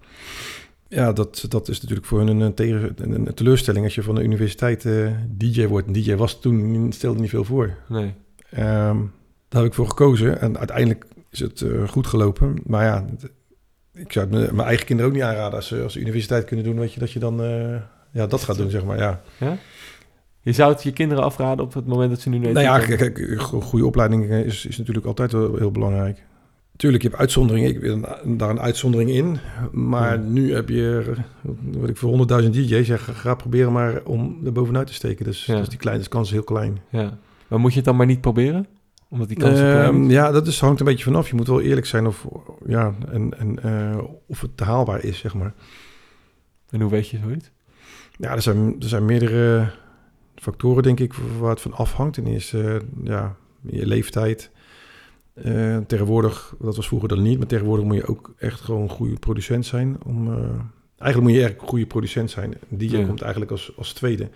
Ja, 0.88 1.14
dat, 1.14 1.46
dat 1.48 1.68
is 1.68 1.82
natuurlijk 1.82 2.08
voor 2.08 2.20
hun 2.20 2.40
een, 2.40 2.54
tegen, 2.54 2.94
een, 2.96 3.28
een 3.28 3.34
teleurstelling 3.34 3.86
als 3.86 3.96
je 3.96 4.04
van 4.04 4.16
de 4.16 4.24
universiteit 4.24 4.86
eh, 4.86 5.12
DJ 5.28 5.68
wordt. 5.68 5.88
Een 5.88 5.94
DJ 5.94 6.16
was 6.16 6.40
toen, 6.40 6.92
stelde 6.92 7.20
niet 7.20 7.30
veel 7.30 7.44
voor. 7.44 7.78
Nee. 7.88 8.14
Ehm, 8.50 8.98
daar 9.48 9.62
heb 9.62 9.66
ik 9.66 9.74
voor 9.74 9.88
gekozen 9.88 10.42
en 10.42 10.58
uiteindelijk 10.58 11.06
is 11.32 11.40
het 11.40 11.62
eh, 11.62 11.88
goed 11.88 12.08
gelopen. 12.08 12.56
Maar 12.66 12.84
ja, 12.86 13.06
ik 13.94 14.12
zou 14.12 14.36
het 14.36 14.52
mijn 14.52 14.68
eigen 14.68 14.86
kinderen 14.86 15.12
ook 15.12 15.18
niet 15.18 15.28
aanraden 15.28 15.56
als 15.56 15.68
ze 15.68 15.82
als 15.84 15.94
ze 15.94 16.00
universiteit 16.00 16.46
kunnen 16.46 16.66
doen, 16.66 16.80
weet 16.80 16.94
je, 16.94 17.00
dat 17.00 17.12
je 17.12 17.20
dan 17.20 17.42
eh, 17.44 17.76
ja, 18.12 18.28
dat 18.28 18.44
gaat 18.44 18.58
doen, 18.58 18.70
zeg 18.70 18.84
maar. 18.86 18.98
Ja. 18.98 19.22
Je 20.42 20.52
zou 20.54 20.72
het 20.74 20.84
je 20.84 20.92
kinderen 20.94 21.24
afraden 21.24 21.66
op 21.66 21.74
het 21.74 21.86
moment 21.88 22.10
dat 22.10 22.20
ze 22.22 22.30
nu... 22.30 22.38
Nou 22.40 22.60
ja, 22.60 22.80
kijk, 22.80 22.98
kijk, 22.98 23.18
een 23.18 23.40
go- 23.40 23.62
goede 23.62 23.86
opleiding 23.86 24.30
eh, 24.30 24.40
is, 24.46 24.66
is 24.66 24.78
natuurlijk 24.78 25.06
altijd 25.06 25.32
wel 25.32 25.56
heel 25.56 25.72
belangrijk. 25.72 26.24
Tuurlijk, 26.76 27.04
je 27.04 27.10
hebt 27.10 27.22
uitzonderingen. 27.22 27.70
Ik 27.70 27.80
ben 27.82 28.38
daar 28.38 28.50
een 28.50 28.60
uitzondering 28.60 29.10
in. 29.10 29.38
Maar 29.72 30.16
Ja. 30.20 30.22
nu 30.30 30.54
heb 30.54 30.70
je, 30.70 31.04
eh, 31.08 31.50
wat 31.80 31.90
ik 31.90 31.98
voor 31.98 32.10
100.000 32.44 32.54
DJ's 32.54 32.88
zeg, 32.88 33.10
ga 33.22 33.36
proberen 33.36 33.72
maar 33.72 34.02
om 34.04 34.38
er 34.46 34.52
bovenuit 34.52 34.88
te 34.88 34.94
steken. 34.94 35.26
Dus, 35.26 35.46
Ja. 35.46 35.56
dus 35.58 35.70
die 35.70 35.78
kleine 35.80 36.04
de 36.04 36.10
kans 36.10 36.28
is 36.28 36.34
heel 36.34 36.44
klein. 36.44 36.78
Ja. 36.90 37.18
Maar 37.48 37.60
moet 37.60 37.72
je 37.72 37.76
het 37.78 37.86
dan 37.86 37.96
maar 37.96 38.06
niet 38.06 38.22
proberen? 38.22 38.68
Omdat 39.10 39.28
die 39.28 39.38
kans 39.38 39.60
klein 39.60 39.94
Ehm, 39.94 40.04
is? 40.04 40.12
ja, 40.12 40.32
dat 40.32 40.48
is, 40.48 40.60
hangt 40.60 40.80
een 40.80 40.86
beetje 40.86 41.04
vanaf. 41.04 41.30
Je 41.30 41.36
moet 41.36 41.48
wel 41.48 41.62
eerlijk 41.62 41.86
zijn 41.86 42.08
of, 42.08 42.28
ja, 42.66 42.94
en, 43.12 43.40
en, 43.40 43.64
eh, 43.64 44.04
of 44.28 44.42
het 44.42 44.60
haalbaar 44.60 45.04
is, 45.04 45.18
zeg 45.18 45.34
maar. 45.34 45.54
En 46.70 46.82
hoe 46.82 46.92
weet 46.92 47.10
je 47.10 47.18
zoiets? 47.24 47.52
Ja, 48.18 48.32
er 48.32 48.42
zijn, 48.42 48.76
er 48.80 48.88
zijn 48.88 49.06
meerdere 49.06 49.70
factoren, 50.36 50.84
denk 50.84 51.00
ik, 51.00 51.14
waar 51.40 51.50
het 51.50 51.62
van 51.62 51.74
afhangt. 51.74 52.14
Ten 52.14 52.26
eerste, 52.28 52.64
eh, 52.64 53.04
ja, 53.04 53.36
je 53.62 53.88
leeftijd. 53.88 54.52
Eh, 55.34 55.78
tegenwoordig, 55.78 56.56
dat 56.60 56.76
was 56.76 56.88
vroeger 56.88 57.10
dan 57.10 57.22
niet, 57.22 57.38
maar 57.38 57.48
tegenwoordig 57.48 57.86
moet 57.86 57.96
je 57.96 58.08
ook 58.08 58.34
echt 58.38 58.62
gewoon 58.62 58.82
een 58.82 58.90
goede 58.90 59.20
producent 59.20 59.66
zijn. 59.66 59.98
Om, 60.06 60.28
eigenlijk 60.98 61.22
moet 61.22 61.42
je 61.42 61.44
echt 61.48 61.62
een 61.62 61.68
goede 61.68 61.86
producent 61.86 62.32
zijn. 62.32 62.54
Ja. 62.78 63.06
komt 63.06 63.22
eigenlijk 63.22 63.52
als, 63.52 63.74
als 63.78 63.94
tweede. 63.94 64.30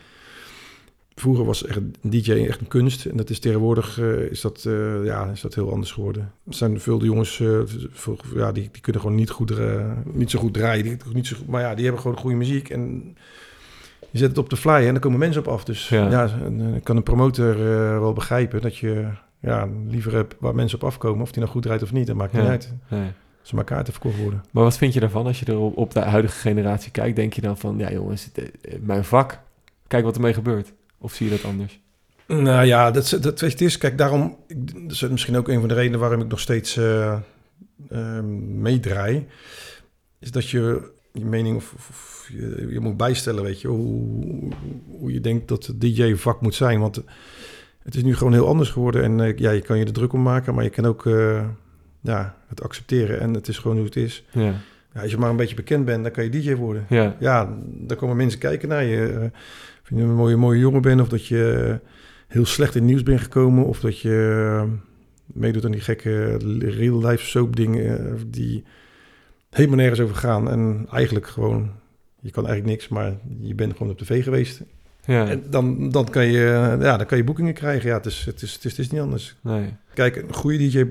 Vroeger 1.21 1.45
was 1.45 1.65
echt 1.65 1.77
een 1.77 1.95
DJ 2.01 2.31
echt 2.31 2.59
een 2.61 2.67
kunst. 2.67 3.05
En 3.05 3.17
dat 3.17 3.29
is 3.29 3.39
tegenwoordig 3.39 3.99
eh, 3.99 4.19
is, 4.19 4.41
dat, 4.41 4.63
eh, 4.67 5.05
ja, 5.05 5.29
is 5.33 5.41
dat 5.41 5.55
heel 5.55 5.71
anders 5.71 5.91
geworden. 5.91 6.31
Er 6.47 6.53
zijn 6.53 6.79
veel 6.79 6.99
de 6.99 7.05
jongens, 7.05 7.35
veel- 7.91 8.17
ja, 8.35 8.51
die, 8.51 8.69
die 8.71 8.81
kunnen 8.81 9.01
gewoon 9.01 9.15
niet, 9.17 9.29
goed, 9.29 9.53
niet 10.13 10.31
zo 10.31 10.39
goed 10.39 10.53
draaien. 10.53 10.83
Die, 10.83 10.97
niet 11.13 11.27
zo, 11.27 11.35
goed- 11.37 11.47
maar 11.47 11.61
ja, 11.61 11.75
die 11.75 11.83
hebben 11.83 12.01
gewoon 12.01 12.17
goede 12.17 12.35
muziek. 12.35 12.69
En 12.69 13.15
je 14.09 14.17
zet 14.17 14.29
het 14.29 14.37
op 14.37 14.49
de 14.49 14.57
fly 14.57 14.71
en 14.73 14.91
dan 14.91 14.99
komen 14.99 15.19
mensen 15.19 15.41
op 15.41 15.47
af. 15.47 15.63
Dus 15.63 15.89
Ja. 15.89 16.09
ja, 16.09 16.29
en, 16.43 16.79
kan 16.83 16.95
een 16.97 17.03
promotor 17.03 17.57
wel 17.99 18.13
begrijpen 18.13 18.61
dat 18.61 18.77
je 18.77 19.07
ja, 19.41 19.67
liever 19.87 20.15
heb 20.15 20.35
waar 20.39 20.55
mensen 20.55 20.77
op 20.81 20.83
afkomen. 20.87 21.21
Of 21.21 21.31
die 21.31 21.39
nou 21.41 21.51
goed 21.53 21.65
rijdt 21.65 21.83
of 21.83 21.91
niet, 21.91 22.07
dat 22.07 22.15
maakt 22.15 22.31
Ja. 22.33 22.39
niet 22.39 22.49
uit. 22.49 22.73
Er 22.89 23.55
maar 23.55 23.63
kaarten 23.63 23.93
verkocht 23.93 24.17
worden. 24.17 24.43
Maar 24.51 24.63
wat 24.63 24.77
vind 24.77 24.93
je 24.93 24.99
daarvan 24.99 25.25
als 25.25 25.39
je 25.39 25.45
er 25.45 25.57
op, 25.57 25.77
op 25.77 25.93
de 25.93 25.99
huidige 25.99 26.37
generatie 26.39 26.91
kijkt? 26.91 27.15
Denk 27.15 27.33
je 27.33 27.41
dan 27.41 27.57
van, 27.57 27.77
ja 27.77 27.91
jongens, 27.91 28.29
mijn 28.81 29.03
vak, 29.05 29.39
kijk 29.87 30.03
wat 30.03 30.15
ermee 30.15 30.33
gebeurt. 30.33 30.73
Of 31.01 31.13
zie 31.13 31.29
je 31.29 31.35
dat 31.35 31.45
anders? 31.45 31.79
Nou 32.27 32.65
ja, 32.65 32.91
dat, 32.91 33.17
dat 33.21 33.39
weet 33.39 33.39
je, 33.39 33.45
het 33.45 33.61
is. 33.61 33.77
Kijk, 33.77 33.97
daarom. 33.97 34.37
Dat 34.75 34.91
is 34.91 35.07
misschien 35.07 35.37
ook 35.37 35.47
een 35.47 35.59
van 35.59 35.67
de 35.67 35.73
redenen 35.73 35.99
waarom 35.99 36.21
ik 36.21 36.27
nog 36.27 36.39
steeds 36.39 36.77
eh, 36.77 37.13
eh, 37.89 38.23
meedraai. 38.55 39.27
Is 40.19 40.31
dat 40.31 40.49
je 40.49 40.91
je 41.13 41.25
mening 41.25 41.55
of, 41.55 42.27
je, 42.33 42.67
je 42.69 42.79
moet 42.79 42.97
bijstellen, 42.97 43.43
weet 43.43 43.61
je, 43.61 43.67
hoe, 43.67 44.51
hoe 44.89 45.13
je 45.13 45.21
denkt 45.21 45.47
dat 45.47 45.65
het 45.65 45.81
DJ-vak 45.81 46.41
moet 46.41 46.55
zijn. 46.55 46.79
Want 46.79 47.03
het 47.83 47.95
is 47.95 48.03
nu 48.03 48.15
gewoon 48.15 48.33
heel 48.33 48.47
anders 48.47 48.69
geworden. 48.69 49.03
En 49.03 49.21
eh, 49.21 49.37
ja, 49.37 49.51
je 49.51 49.61
kan 49.61 49.77
je 49.77 49.85
er 49.85 49.93
druk 49.93 50.13
om 50.13 50.21
maken, 50.21 50.55
maar 50.55 50.63
je 50.63 50.69
kan 50.69 50.85
ook 50.85 51.09
ja, 52.01 52.35
het 52.47 52.63
accepteren. 52.63 53.19
En 53.19 53.33
het 53.33 53.47
is 53.47 53.57
gewoon 53.57 53.77
hoe 53.77 53.85
het 53.85 53.95
is. 53.95 54.25
Ja, 54.31 54.53
Ja, 54.93 55.01
als 55.01 55.11
je 55.11 55.17
maar 55.17 55.29
een 55.29 55.35
beetje 55.35 55.55
bekend 55.55 55.85
bent, 55.85 56.03
dan 56.03 56.11
kan 56.11 56.23
je 56.23 56.29
DJ 56.29 56.55
worden. 56.55 56.85
ja, 56.89 57.15
Ja, 57.19 57.57
dan 57.63 57.97
komen 57.97 58.15
mensen 58.17 58.39
kijken 58.39 58.69
naar 58.69 58.83
je. 58.83 59.31
Of 59.81 59.89
je 59.89 59.95
een 59.95 60.15
mooie, 60.15 60.35
mooie 60.35 60.59
jongen 60.59 60.81
bent, 60.81 61.01
of 61.01 61.09
dat 61.09 61.27
je 61.27 61.67
eh, 61.81 61.87
heel 62.27 62.45
slecht 62.45 62.75
in 62.75 62.81
het 62.81 62.89
nieuws 62.89 63.03
bent 63.03 63.21
gekomen, 63.21 63.65
of 63.65 63.79
dat 63.79 63.99
je 63.99 64.45
eh, 64.61 64.69
meedoet 65.25 65.65
aan 65.65 65.71
die 65.71 65.81
gekke 65.81 66.37
real-life 66.59 67.25
soap 67.25 67.55
dingen 67.55 68.09
eh, 68.09 68.21
die 68.27 68.63
helemaal 69.49 69.77
nergens 69.77 69.99
over 69.99 70.15
gaan. 70.15 70.49
En 70.49 70.87
eigenlijk 70.91 71.27
gewoon, 71.27 71.71
je 72.19 72.31
kan 72.31 72.47
eigenlijk 72.47 72.75
niks, 72.75 72.87
maar 72.87 73.13
je 73.39 73.55
bent 73.55 73.71
gewoon 73.71 73.91
op 73.91 73.97
tv 73.97 74.23
geweest. 74.23 74.61
ja. 75.05 75.27
En 75.27 75.43
dan, 75.49 75.89
dan, 75.89 76.09
kan 76.09 76.25
je, 76.25 76.77
ja, 76.79 76.97
dan 76.97 77.05
kan 77.05 77.17
je 77.17 77.23
boekingen 77.23 77.53
krijgen. 77.53 77.89
Ja, 77.89 77.95
het 77.95 78.05
is, 78.05 78.25
het 78.25 78.41
is, 78.41 78.53
het 78.53 78.65
is, 78.65 78.71
het 78.71 78.79
is 78.79 78.91
niet 78.91 79.01
anders. 79.01 79.35
nee. 79.41 79.73
Kijk, 79.93 80.15
een 80.15 80.33
goede 80.33 80.57
DJ, 80.57 80.85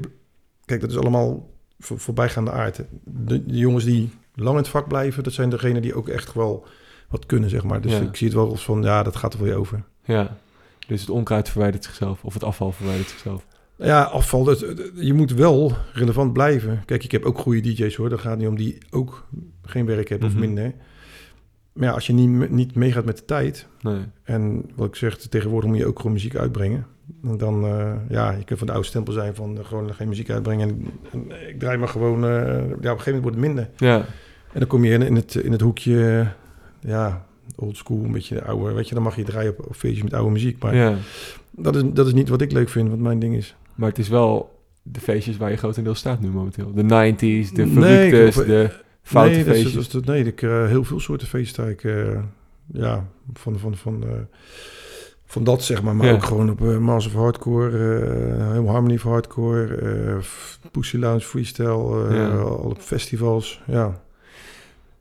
kijk, 0.65 0.81
dat 0.81 0.91
is 0.91 0.99
allemaal 0.99 1.51
voor, 1.79 1.99
voorbijgaande 1.99 2.51
aard. 2.51 2.77
De, 3.05 3.47
de 3.47 3.57
jongens 3.57 3.85
die 3.85 4.11
lang 4.35 4.57
in 4.57 4.63
het 4.63 4.69
vak 4.69 4.89
blijven, 4.89 5.23
dat 5.23 5.33
zijn 5.33 5.51
degenen 5.51 5.83
die 5.83 5.95
ook 5.95 6.09
echt 6.09 6.35
wel 6.35 6.67
wat 7.11 7.27
kunnen, 7.27 7.51
zeg 7.51 7.65
maar. 7.65 7.81
Dus 7.81 7.93
Ja. 7.93 8.01
ik 8.01 8.17
zie 8.17 8.27
het 8.27 8.37
wel 8.37 8.51
als 8.51 8.65
van, 8.65 8.83
ja, 8.83 9.03
dat 9.03 9.17
gaat 9.17 9.33
er 9.33 9.39
voor 9.39 9.49
je 9.49 9.55
over. 9.55 9.83
Ja, 10.05 10.37
dus 10.87 11.01
het 11.01 11.11
onkruid 11.11 11.49
verwijdert 11.49 11.85
zichzelf. 11.85 12.25
Of 12.25 12.35
het 12.35 12.45
afval 12.45 12.73
verwijdert 12.73 13.09
zichzelf. 13.09 13.47
Ja, 13.77 14.03
afval, 14.03 14.45
dat, 14.45 14.65
je 14.95 15.15
moet 15.15 15.33
wel 15.33 15.73
relevant 15.93 16.33
blijven. 16.33 16.83
Kijk, 16.87 17.05
ik 17.05 17.11
heb 17.13 17.25
ook 17.25 17.39
goede 17.39 17.61
DJ's 17.61 17.97
hoor, 17.97 18.09
dat 18.09 18.21
gaat 18.21 18.39
niet 18.39 18.49
om 18.49 18.57
die 18.57 18.79
ook 18.91 19.27
geen 19.63 19.87
werk 19.87 20.09
hebben 20.09 20.29
Mhm. 20.29 20.37
of 20.39 20.45
minder. 20.45 20.73
Maar 21.73 21.89
ja, 21.89 21.95
als 21.95 22.07
je 22.07 22.13
niet, 22.13 22.51
niet 22.51 22.75
meegaat 22.75 23.05
met 23.05 23.17
de 23.17 23.25
tijd, 23.25 23.67
Nee. 23.83 24.01
en 24.23 24.71
wat 24.75 24.89
ik 24.89 24.95
zeg, 24.95 25.17
tegenwoordig 25.17 25.71
moet 25.71 25.79
je 25.79 25.87
ook 25.87 25.97
gewoon 25.97 26.13
muziek 26.13 26.37
uitbrengen. 26.37 26.87
En 27.25 27.37
dan, 27.39 27.65
eh, 27.65 27.93
ja, 28.09 28.31
je 28.31 28.45
kunt 28.45 28.59
van 28.59 28.67
de 28.69 28.73
oude 28.75 28.89
stempel 28.89 29.13
zijn 29.13 29.35
van 29.35 29.59
eh, 29.59 29.65
gewoon 29.65 29.95
geen 29.95 30.09
muziek 30.09 30.31
uitbrengen. 30.31 30.69
En, 30.69 30.87
en 31.13 31.49
ik 31.49 31.59
draai 31.59 31.79
maar 31.79 31.89
gewoon, 31.89 32.25
eh, 32.25 32.31
ja, 32.31 32.63
op 32.65 32.71
een 32.71 32.81
gegeven 32.83 33.05
moment 33.05 33.23
wordt 33.23 33.37
het 33.37 33.47
minder. 33.47 33.69
Ja, 33.77 33.97
En 34.53 34.59
dan 34.59 34.69
kom 34.69 34.85
je 34.85 34.93
in, 34.93 35.03
in, 35.03 35.15
het, 35.17 35.35
in 35.35 35.53
het 35.53 35.61
hoekje, 35.61 36.27
ja, 36.81 37.27
old 37.57 37.77
school, 37.77 38.05
een 38.05 38.13
beetje 38.13 38.45
oude, 38.45 38.73
weet 38.73 38.89
je, 38.89 38.95
dan 38.95 39.03
mag 39.03 39.17
je 39.17 39.23
draaien 39.25 39.51
op, 39.59 39.67
op 39.67 39.75
feestjes 39.77 40.03
met 40.03 40.15
oude 40.15 40.31
muziek. 40.31 40.63
Maar 40.63 40.75
ja. 40.75 40.95
dat, 41.51 41.77
is, 41.77 41.83
dat 41.93 42.07
is 42.07 42.13
niet 42.13 42.29
wat 42.29 42.41
ik 42.41 42.53
leuk 42.53 42.69
vind, 42.69 42.89
wat 42.89 42.99
mijn 42.99 43.19
ding 43.19 43.35
is. 43.35 43.57
Maar 43.75 43.89
het 43.89 43.99
is 43.99 44.09
wel 44.09 44.59
de 44.83 45.01
feestjes 45.01 45.37
waar 45.37 45.51
je 45.51 45.57
grotendeels 45.57 45.99
staat 45.99 46.21
nu 46.21 46.29
momenteel. 46.29 46.73
De 46.75 46.83
90s, 46.83 47.53
de 47.53 47.67
verruktes, 47.67 48.35
de 48.35 48.71
foute 49.03 49.35
nee, 49.35 49.45
dat 49.45 49.55
is, 49.55 49.63
feestjes. 49.63 49.89
dat 49.89 50.05
nee, 50.05 50.25
ik 50.25 50.43
uh, 50.43 50.67
heel 50.67 50.85
veel 50.85 51.01
soorten 51.01 51.27
feesten. 51.27 51.69
Ik, 51.69 51.83
uh, 51.85 52.19
ja, 52.73 53.07
van, 53.33 53.59
van, 53.59 53.77
van, 53.77 54.03
uh, 54.05 54.11
van 55.27 55.45
dat 55.45 55.63
zeg 55.65 55.83
maar. 55.83 55.97
Maar 55.97 56.07
Ja. 56.07 56.13
ook 56.13 56.25
gewoon 56.25 56.51
op 56.51 56.61
uh, 56.61 56.79
Mass 56.79 57.07
of 57.07 57.13
Hardcore, 57.13 57.71
uh, 58.55 58.71
Harmony 58.71 58.95
of 58.95 59.03
Hardcore, 59.03 60.19
Pussy 60.71 60.97
Lounge 60.97 61.21
Freestyle, 61.21 62.07
Ja. 62.15 62.29
al 62.39 62.57
op 62.57 62.79
festivals. 62.81 63.63
Ja. 63.67 64.01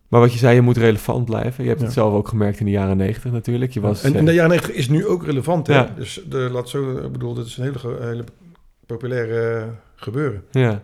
Maar 0.10 0.20
wat 0.20 0.34
je 0.34 0.39
zei, 0.39 0.56
je 0.56 0.62
moet 0.62 0.78
relevant 0.78 1.25
blijven. 1.25 1.63
Je 1.63 1.70
hebt 1.70 1.82
het 1.82 1.94
zelf 1.94 2.13
ook 2.13 2.28
gemerkt 2.28 2.60
in 2.60 2.66
de 2.66 2.72
jaren 2.72 2.98
90 2.98 3.31
natuurlijk. 3.31 3.72
Je 3.72 3.79
was, 3.79 4.03
en, 4.03 4.14
eh, 4.14 4.20
en 4.20 4.25
de 4.25 4.33
jaren 4.33 4.50
90 4.50 4.75
is 4.75 4.90
nu 4.90 5.07
ook 5.07 5.25
relevant. 5.25 5.68
Hè? 5.68 5.74
Ja. 5.74 5.94
Dus 5.96 6.22
de, 6.29 6.38
laat 6.38 6.70
zo, 6.70 6.98
ik 6.98 7.12
bedoel, 7.12 7.33
dat 7.33 7.46
is 7.46 7.57
een 7.57 7.64
hele, 7.64 7.98
hele 8.00 8.24
populaire 8.86 9.66
gebeuren. 9.96 10.44
Ja. 10.51 10.83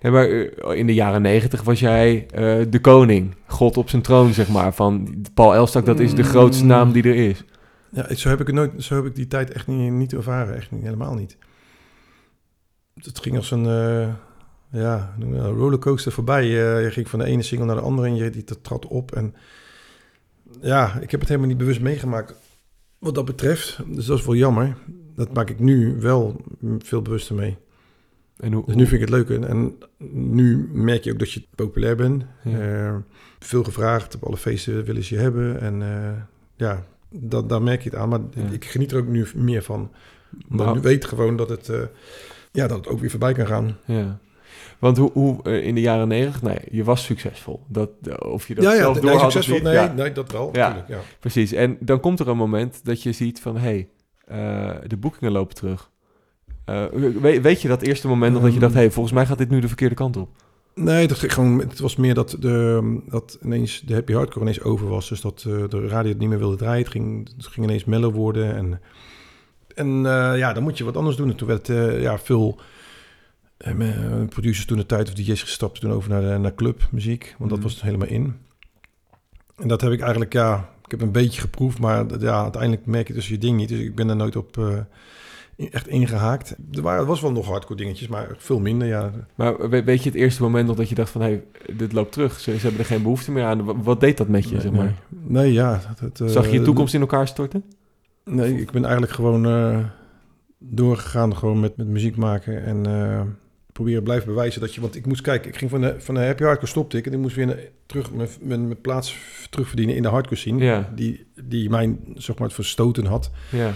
Nee, 0.00 0.12
maar 0.12 0.28
eh, 0.28 0.78
in 0.78 0.86
de 0.86 0.94
jaren 0.94 1.22
negentig 1.22 1.62
was 1.62 1.80
jij 1.80 2.26
eh, 2.30 2.60
de 2.68 2.80
koning. 2.80 3.34
God 3.46 3.76
op 3.76 3.88
zijn 3.88 4.02
troon, 4.02 4.32
zeg 4.32 4.48
maar. 4.48 4.74
Van 4.74 5.24
Paul 5.34 5.54
Elstak, 5.54 5.86
dat 5.86 6.00
is 6.00 6.14
de 6.14 6.22
grootste 6.22 6.64
naam 6.64 6.92
die 6.92 7.02
er 7.02 7.14
is. 7.14 7.44
Ja, 7.90 8.14
zo 8.14 8.28
heb 8.28 8.40
ik 8.40 8.46
het 8.46 8.56
nooit, 8.56 8.72
zo 8.78 8.94
heb 8.94 9.04
ik 9.04 9.14
die 9.14 9.26
tijd 9.26 9.52
echt 9.52 9.66
niet, 9.66 9.92
niet 9.92 10.12
ervaren, 10.12 10.56
echt 10.56 10.70
niet, 10.70 10.82
helemaal 10.82 11.14
niet. 11.14 11.36
Het 12.94 13.18
ging 13.18 13.36
als 13.36 13.50
een, 13.50 13.66
ja, 14.74 15.14
een 15.20 15.48
rollercoaster 15.48 16.12
voorbij. 16.12 16.42
Eh, 16.42 16.82
je 16.84 16.90
ging 16.90 17.08
van 17.08 17.18
de 17.18 17.24
ene 17.24 17.42
single 17.42 17.66
naar 17.66 17.76
de 17.76 17.82
andere 17.82 18.06
en 18.06 18.14
je 18.16 18.30
die 18.30 18.44
trad 18.62 18.86
op. 18.86 19.12
En 19.12 19.34
ja, 20.60 20.98
ik 21.00 21.10
heb 21.10 21.20
het 21.20 21.28
helemaal 21.28 21.48
niet 21.50 21.58
bewust 21.58 21.80
meegemaakt 21.80 22.34
wat 22.98 23.14
dat 23.14 23.24
betreft. 23.24 23.78
Dus 23.86 24.06
dat 24.06 24.18
is 24.18 24.24
wel 24.24 24.34
jammer. 24.34 24.76
Dat 25.14 25.32
maak 25.34 25.50
ik 25.50 25.58
nu 25.58 25.96
wel 26.00 26.40
veel 26.78 27.02
bewuster 27.02 27.34
mee. 27.34 27.56
En 28.36 28.52
hoe, 28.52 28.66
Dus 28.66 28.74
nu 28.74 28.86
vind 28.86 29.02
ik 29.02 29.08
het 29.08 29.16
leuk. 29.16 29.30
En, 29.30 29.48
en 29.48 29.74
nu 30.12 30.68
merk 30.72 31.04
je 31.04 31.12
ook 31.12 31.18
dat 31.18 31.32
je 31.32 31.42
populair 31.54 31.96
bent. 31.96 32.24
Ja. 32.44 32.58
Eh, 32.60 32.96
veel 33.38 33.64
gevraagd, 33.64 34.14
op 34.14 34.24
alle 34.24 34.36
feesten 34.36 34.84
willen 34.84 35.04
ze 35.04 35.14
je 35.14 35.20
hebben. 35.20 35.60
En 35.60 35.82
eh, 35.82 36.12
ja, 36.56 36.84
dat, 37.10 37.48
daar 37.48 37.62
merk 37.62 37.82
je 37.82 37.90
het 37.90 37.98
aan. 37.98 38.08
Maar 38.08 38.20
Ja. 38.34 38.50
ik, 38.50 38.64
geniet 38.64 38.92
er 38.92 38.98
ook 38.98 39.06
nu 39.08 39.26
meer 39.34 39.62
van. 39.62 39.90
Maar 40.48 40.74
nu 40.74 40.80
weet 40.80 41.04
gewoon 41.04 41.36
dat 41.36 41.48
het, 41.48 41.70
ja, 42.52 42.66
dat 42.66 42.76
het 42.76 42.88
ook 42.88 43.00
weer 43.00 43.10
voorbij 43.10 43.32
kan 43.32 43.46
gaan. 43.46 43.76
Ja. 43.84 44.18
Want 44.78 44.96
hoe, 44.96 45.10
hoe 45.12 45.42
eh, 45.42 45.66
in 45.66 45.74
de 45.74 45.80
jaren 45.80 46.08
negentig, 46.08 46.42
nee, 46.42 46.58
je 46.70 46.84
was 46.84 47.04
succesvol. 47.04 47.64
Dat, 47.68 47.90
eh, 48.02 48.32
of 48.32 48.48
je 48.48 48.54
dat 48.54 48.64
ja, 48.64 48.72
ja, 48.72 48.76
zelf 48.76 49.00
door 49.00 49.10
had 49.10 49.24
of 49.24 49.32
succesvol. 49.32 49.54
niet, 49.54 49.64
Nee, 49.64 49.74
ja. 49.74 49.92
nee, 49.92 50.12
dat 50.12 50.32
wel. 50.32 50.50
Ja. 50.52 50.68
natuurlijk, 50.68 50.88
ja. 50.88 51.00
Precies. 51.20 51.52
En 51.52 51.76
dan 51.80 52.00
komt 52.00 52.20
er 52.20 52.28
een 52.28 52.36
moment 52.36 52.80
dat 52.84 53.02
je 53.02 53.12
ziet 53.12 53.40
van... 53.40 53.56
hé, 53.56 53.60
hey, 53.60 53.88
eh, 54.26 54.76
de 54.86 54.96
boekingen 54.96 55.32
lopen 55.32 55.54
terug. 55.54 55.90
Weet, 57.20 57.42
weet 57.42 57.62
je 57.62 57.68
dat 57.68 57.82
eerste 57.82 58.08
moment 58.08 58.32
nog 58.32 58.42
dat 58.42 58.50
je 58.50 58.56
Ehm. 58.56 58.64
dacht... 58.64 58.74
hé, 58.74 58.80
hey, 58.80 58.90
volgens 58.90 59.14
mij 59.14 59.26
gaat 59.26 59.38
dit 59.38 59.50
nu 59.50 59.60
de 59.60 59.68
verkeerde 59.68 59.94
kant 59.94 60.16
op? 60.16 60.28
Nee, 60.74 61.08
dat, 61.08 61.18
gewoon, 61.18 61.58
het 61.58 61.78
was 61.78 61.96
meer 61.96 62.14
dat, 62.14 62.36
de, 62.40 63.00
dat 63.08 63.38
ineens 63.42 63.80
de 63.80 63.94
happy 63.94 64.12
hardcore 64.12 64.40
ineens 64.40 64.62
over 64.62 64.88
was. 64.88 65.08
Dus 65.08 65.20
dat 65.20 65.40
de 65.40 65.86
radio 65.88 66.10
het 66.10 66.18
niet 66.18 66.28
meer 66.28 66.38
wilde 66.38 66.56
draaien. 66.56 66.82
Het 66.82 66.92
ging, 66.92 67.28
het 67.36 67.46
ging 67.46 67.66
ineens 67.66 67.84
mellow 67.84 68.14
worden. 68.14 68.54
En, 68.56 68.80
en 69.74 70.02
ja, 70.36 70.52
dan 70.52 70.62
moet 70.62 70.78
je 70.78 70.84
wat 70.84 70.96
anders 70.96 71.16
doen. 71.16 71.30
En 71.30 71.36
toen 71.36 71.48
werd 71.48 71.66
ja, 72.00 72.18
veel 72.18 72.58
eh, 73.56 73.74
me- 73.74 74.26
producers 74.28 74.66
toen 74.66 74.78
de 74.78 74.86
tijd 74.86 75.08
of 75.08 75.14
DJ's 75.14 75.42
gestapt 75.42 75.80
toen 75.80 75.90
over 75.92 76.10
naar, 76.10 76.20
de, 76.20 76.38
naar 76.38 76.54
clubmuziek. 76.54 77.34
Want 77.38 77.50
dat 77.50 77.58
Mhm. 77.58 77.68
was 77.68 77.82
helemaal 77.82 78.08
in. 78.08 78.36
En 79.56 79.68
dat 79.68 79.80
heb 79.80 79.92
ik 79.92 80.00
eigenlijk, 80.00 80.32
ja, 80.32 80.68
ik 80.84 80.90
heb 80.90 81.00
een 81.00 81.12
beetje 81.12 81.40
geproefd. 81.40 81.78
Maar 81.78 82.04
ja, 82.20 82.42
uiteindelijk 82.42 82.86
merk 82.86 83.06
je 83.08 83.14
dus 83.14 83.28
je 83.28 83.38
ding 83.38 83.56
niet. 83.56 83.68
Dus 83.68 83.78
ik 83.80 83.94
ben 83.94 84.08
er 84.08 84.16
nooit 84.16 84.36
op... 84.36 84.58
eh, 84.58 84.78
echt 85.70 85.88
ingehaakt. 85.88 86.56
Er 86.72 86.82
waren, 86.82 87.06
was 87.06 87.20
wel 87.20 87.32
nog 87.32 87.46
hardcore 87.46 87.76
dingetjes, 87.80 88.08
maar 88.08 88.28
veel 88.36 88.60
minder. 88.60 88.88
Ja, 88.88 89.10
Maar 89.34 89.68
we- 89.70 89.84
weet 89.84 90.02
je 90.02 90.08
het 90.08 90.18
eerste 90.18 90.42
moment 90.42 90.66
nog 90.66 90.76
dat 90.76 90.88
je 90.88 90.94
dacht 90.94 91.10
van... 91.10 91.20
hé, 91.20 91.26
hey, 91.26 91.42
dit 91.76 91.92
loopt 91.92 92.12
terug. 92.12 92.40
Ze, 92.40 92.52
ze 92.54 92.60
hebben 92.60 92.80
er 92.80 92.86
geen 92.86 93.02
behoefte 93.02 93.32
meer 93.32 93.44
aan. 93.44 93.64
Wa- 93.64 93.76
Wat 93.82 94.00
deed 94.00 94.16
dat 94.16 94.28
met 94.28 94.48
je, 94.48 94.60
zeg 94.60 94.72
maar? 94.72 94.84
Nee, 95.08 95.42
nee, 95.42 95.52
ja. 95.52 95.80
Dat, 96.00 96.16
dat, 96.16 96.30
Zag 96.30 96.44
je 96.46 96.52
je 96.52 96.58
eh, 96.58 96.64
toekomst 96.64 96.94
in 96.94 97.00
elkaar 97.00 97.28
storten? 97.28 97.64
Nee, 98.24 98.60
ik 98.60 98.70
ben 98.70 98.82
eigenlijk 98.84 99.12
gewoon 99.14 99.46
eh, 99.46 99.78
doorgegaan 100.58 101.36
gewoon 101.36 101.60
met, 101.60 101.76
met 101.76 101.86
muziek 101.86 102.16
maken 102.16 102.64
en 102.64 102.86
eh, 102.86 103.20
proberen 103.74 104.02
blijven 104.02 104.26
bewijzen 104.28 104.60
dat 104.60 104.74
je... 104.74 104.80
Want 104.80 104.96
ik 104.96 105.06
moest 105.06 105.20
kijken, 105.20 105.48
ik 105.50 105.56
ging 105.56 105.70
van 105.70 105.80
de, 105.80 105.94
van 105.98 106.14
de 106.14 106.20
happy 106.20 106.42
hardcore 106.42 106.66
stopte 106.70 106.96
ik 106.96 107.06
en 107.06 107.12
ik 107.12 107.18
moest 107.18 107.36
weer 107.36 107.46
naar- 107.46 107.58
terug 107.86 108.12
mijn, 108.12 108.28
mijn, 108.40 108.66
mijn 108.66 108.80
plaats 108.80 109.16
terugverdienen 109.50 109.96
in 109.96 110.02
de 110.02 110.08
hardcore 110.08 110.36
scene. 110.36 110.64
Ja. 110.64 110.92
Die, 110.94 111.26
die 111.44 111.70
mij, 111.70 111.96
zeg 112.14 112.36
maar, 112.38 112.46
het 112.46 112.56
verstoten 112.56 113.04
had. 113.06 113.30
Ja. 113.50 113.72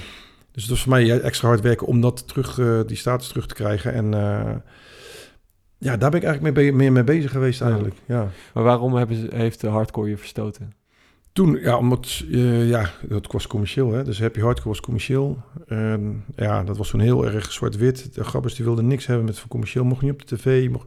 Dus 0.52 0.62
het 0.62 0.70
was 0.70 0.82
voor 0.82 0.92
mij 0.92 1.20
extra 1.20 1.48
hard 1.48 1.60
werken 1.60 1.86
om 1.86 2.00
dat 2.00 2.28
terug, 2.28 2.58
eh, 2.58 2.80
die 2.86 2.96
status 2.96 3.28
terug 3.28 3.46
te 3.46 3.54
krijgen. 3.54 3.92
En 3.92 4.14
eh, 4.14 4.54
ja, 5.78 5.96
daar 5.96 6.10
ben 6.10 6.20
ik 6.20 6.26
eigenlijk 6.26 6.56
mee, 6.56 6.72
meer 6.72 6.92
mee 6.92 7.04
bezig 7.04 7.30
geweest 7.30 7.60
eigenlijk, 7.60 7.94
ja. 8.06 8.30
Maar 8.54 8.62
waarom 8.64 8.94
hebben 8.94 9.16
ze, 9.16 9.28
heeft 9.34 9.60
de 9.60 9.66
hardcore 9.68 10.08
je 10.08 10.16
verstoten? 10.16 10.72
Toen, 11.38 11.58
ja, 11.60 11.76
omdat, 11.76 12.24
eh, 12.30 12.68
ja, 12.68 12.90
dat 13.08 13.32
was 13.32 13.46
commercieel, 13.46 13.92
hè. 13.92 14.04
Dus 14.04 14.20
Happy 14.20 14.40
Hardcore 14.40 14.68
was 14.68 14.80
commercieel. 14.80 15.42
En 15.66 16.24
ja, 16.36 16.64
dat 16.64 16.76
was 16.76 16.90
toen 16.90 17.00
heel 17.00 17.26
erg 17.26 17.52
zwart-wit. 17.52 18.14
De 18.14 18.24
grappers 18.24 18.54
die 18.54 18.64
wilden 18.64 18.86
niks 18.86 19.06
hebben 19.06 19.24
met 19.24 19.38
van 19.38 19.48
commercieel. 19.48 19.84
Mocht 19.84 20.02
niet 20.02 20.12
op 20.12 20.26
de 20.28 20.36
tv. 20.36 20.68
Mocht, 20.70 20.86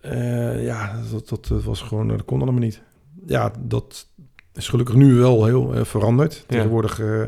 Eh, 0.00 0.64
ja, 0.64 1.00
dat, 1.10 1.28
dat, 1.28 1.46
dat 1.46 1.62
was 1.62 1.82
gewoon, 1.82 2.08
dat 2.08 2.24
kon 2.24 2.42
allemaal 2.42 2.60
niet. 2.60 2.82
Ja, 3.26 3.52
dat 3.60 4.08
is 4.54 4.68
gelukkig 4.68 4.94
nu 4.94 5.14
wel 5.14 5.44
heel 5.44 5.74
eh, 5.74 5.84
veranderd. 5.84 6.44
Tegenwoordig, 6.46 7.00
eh, 7.00 7.22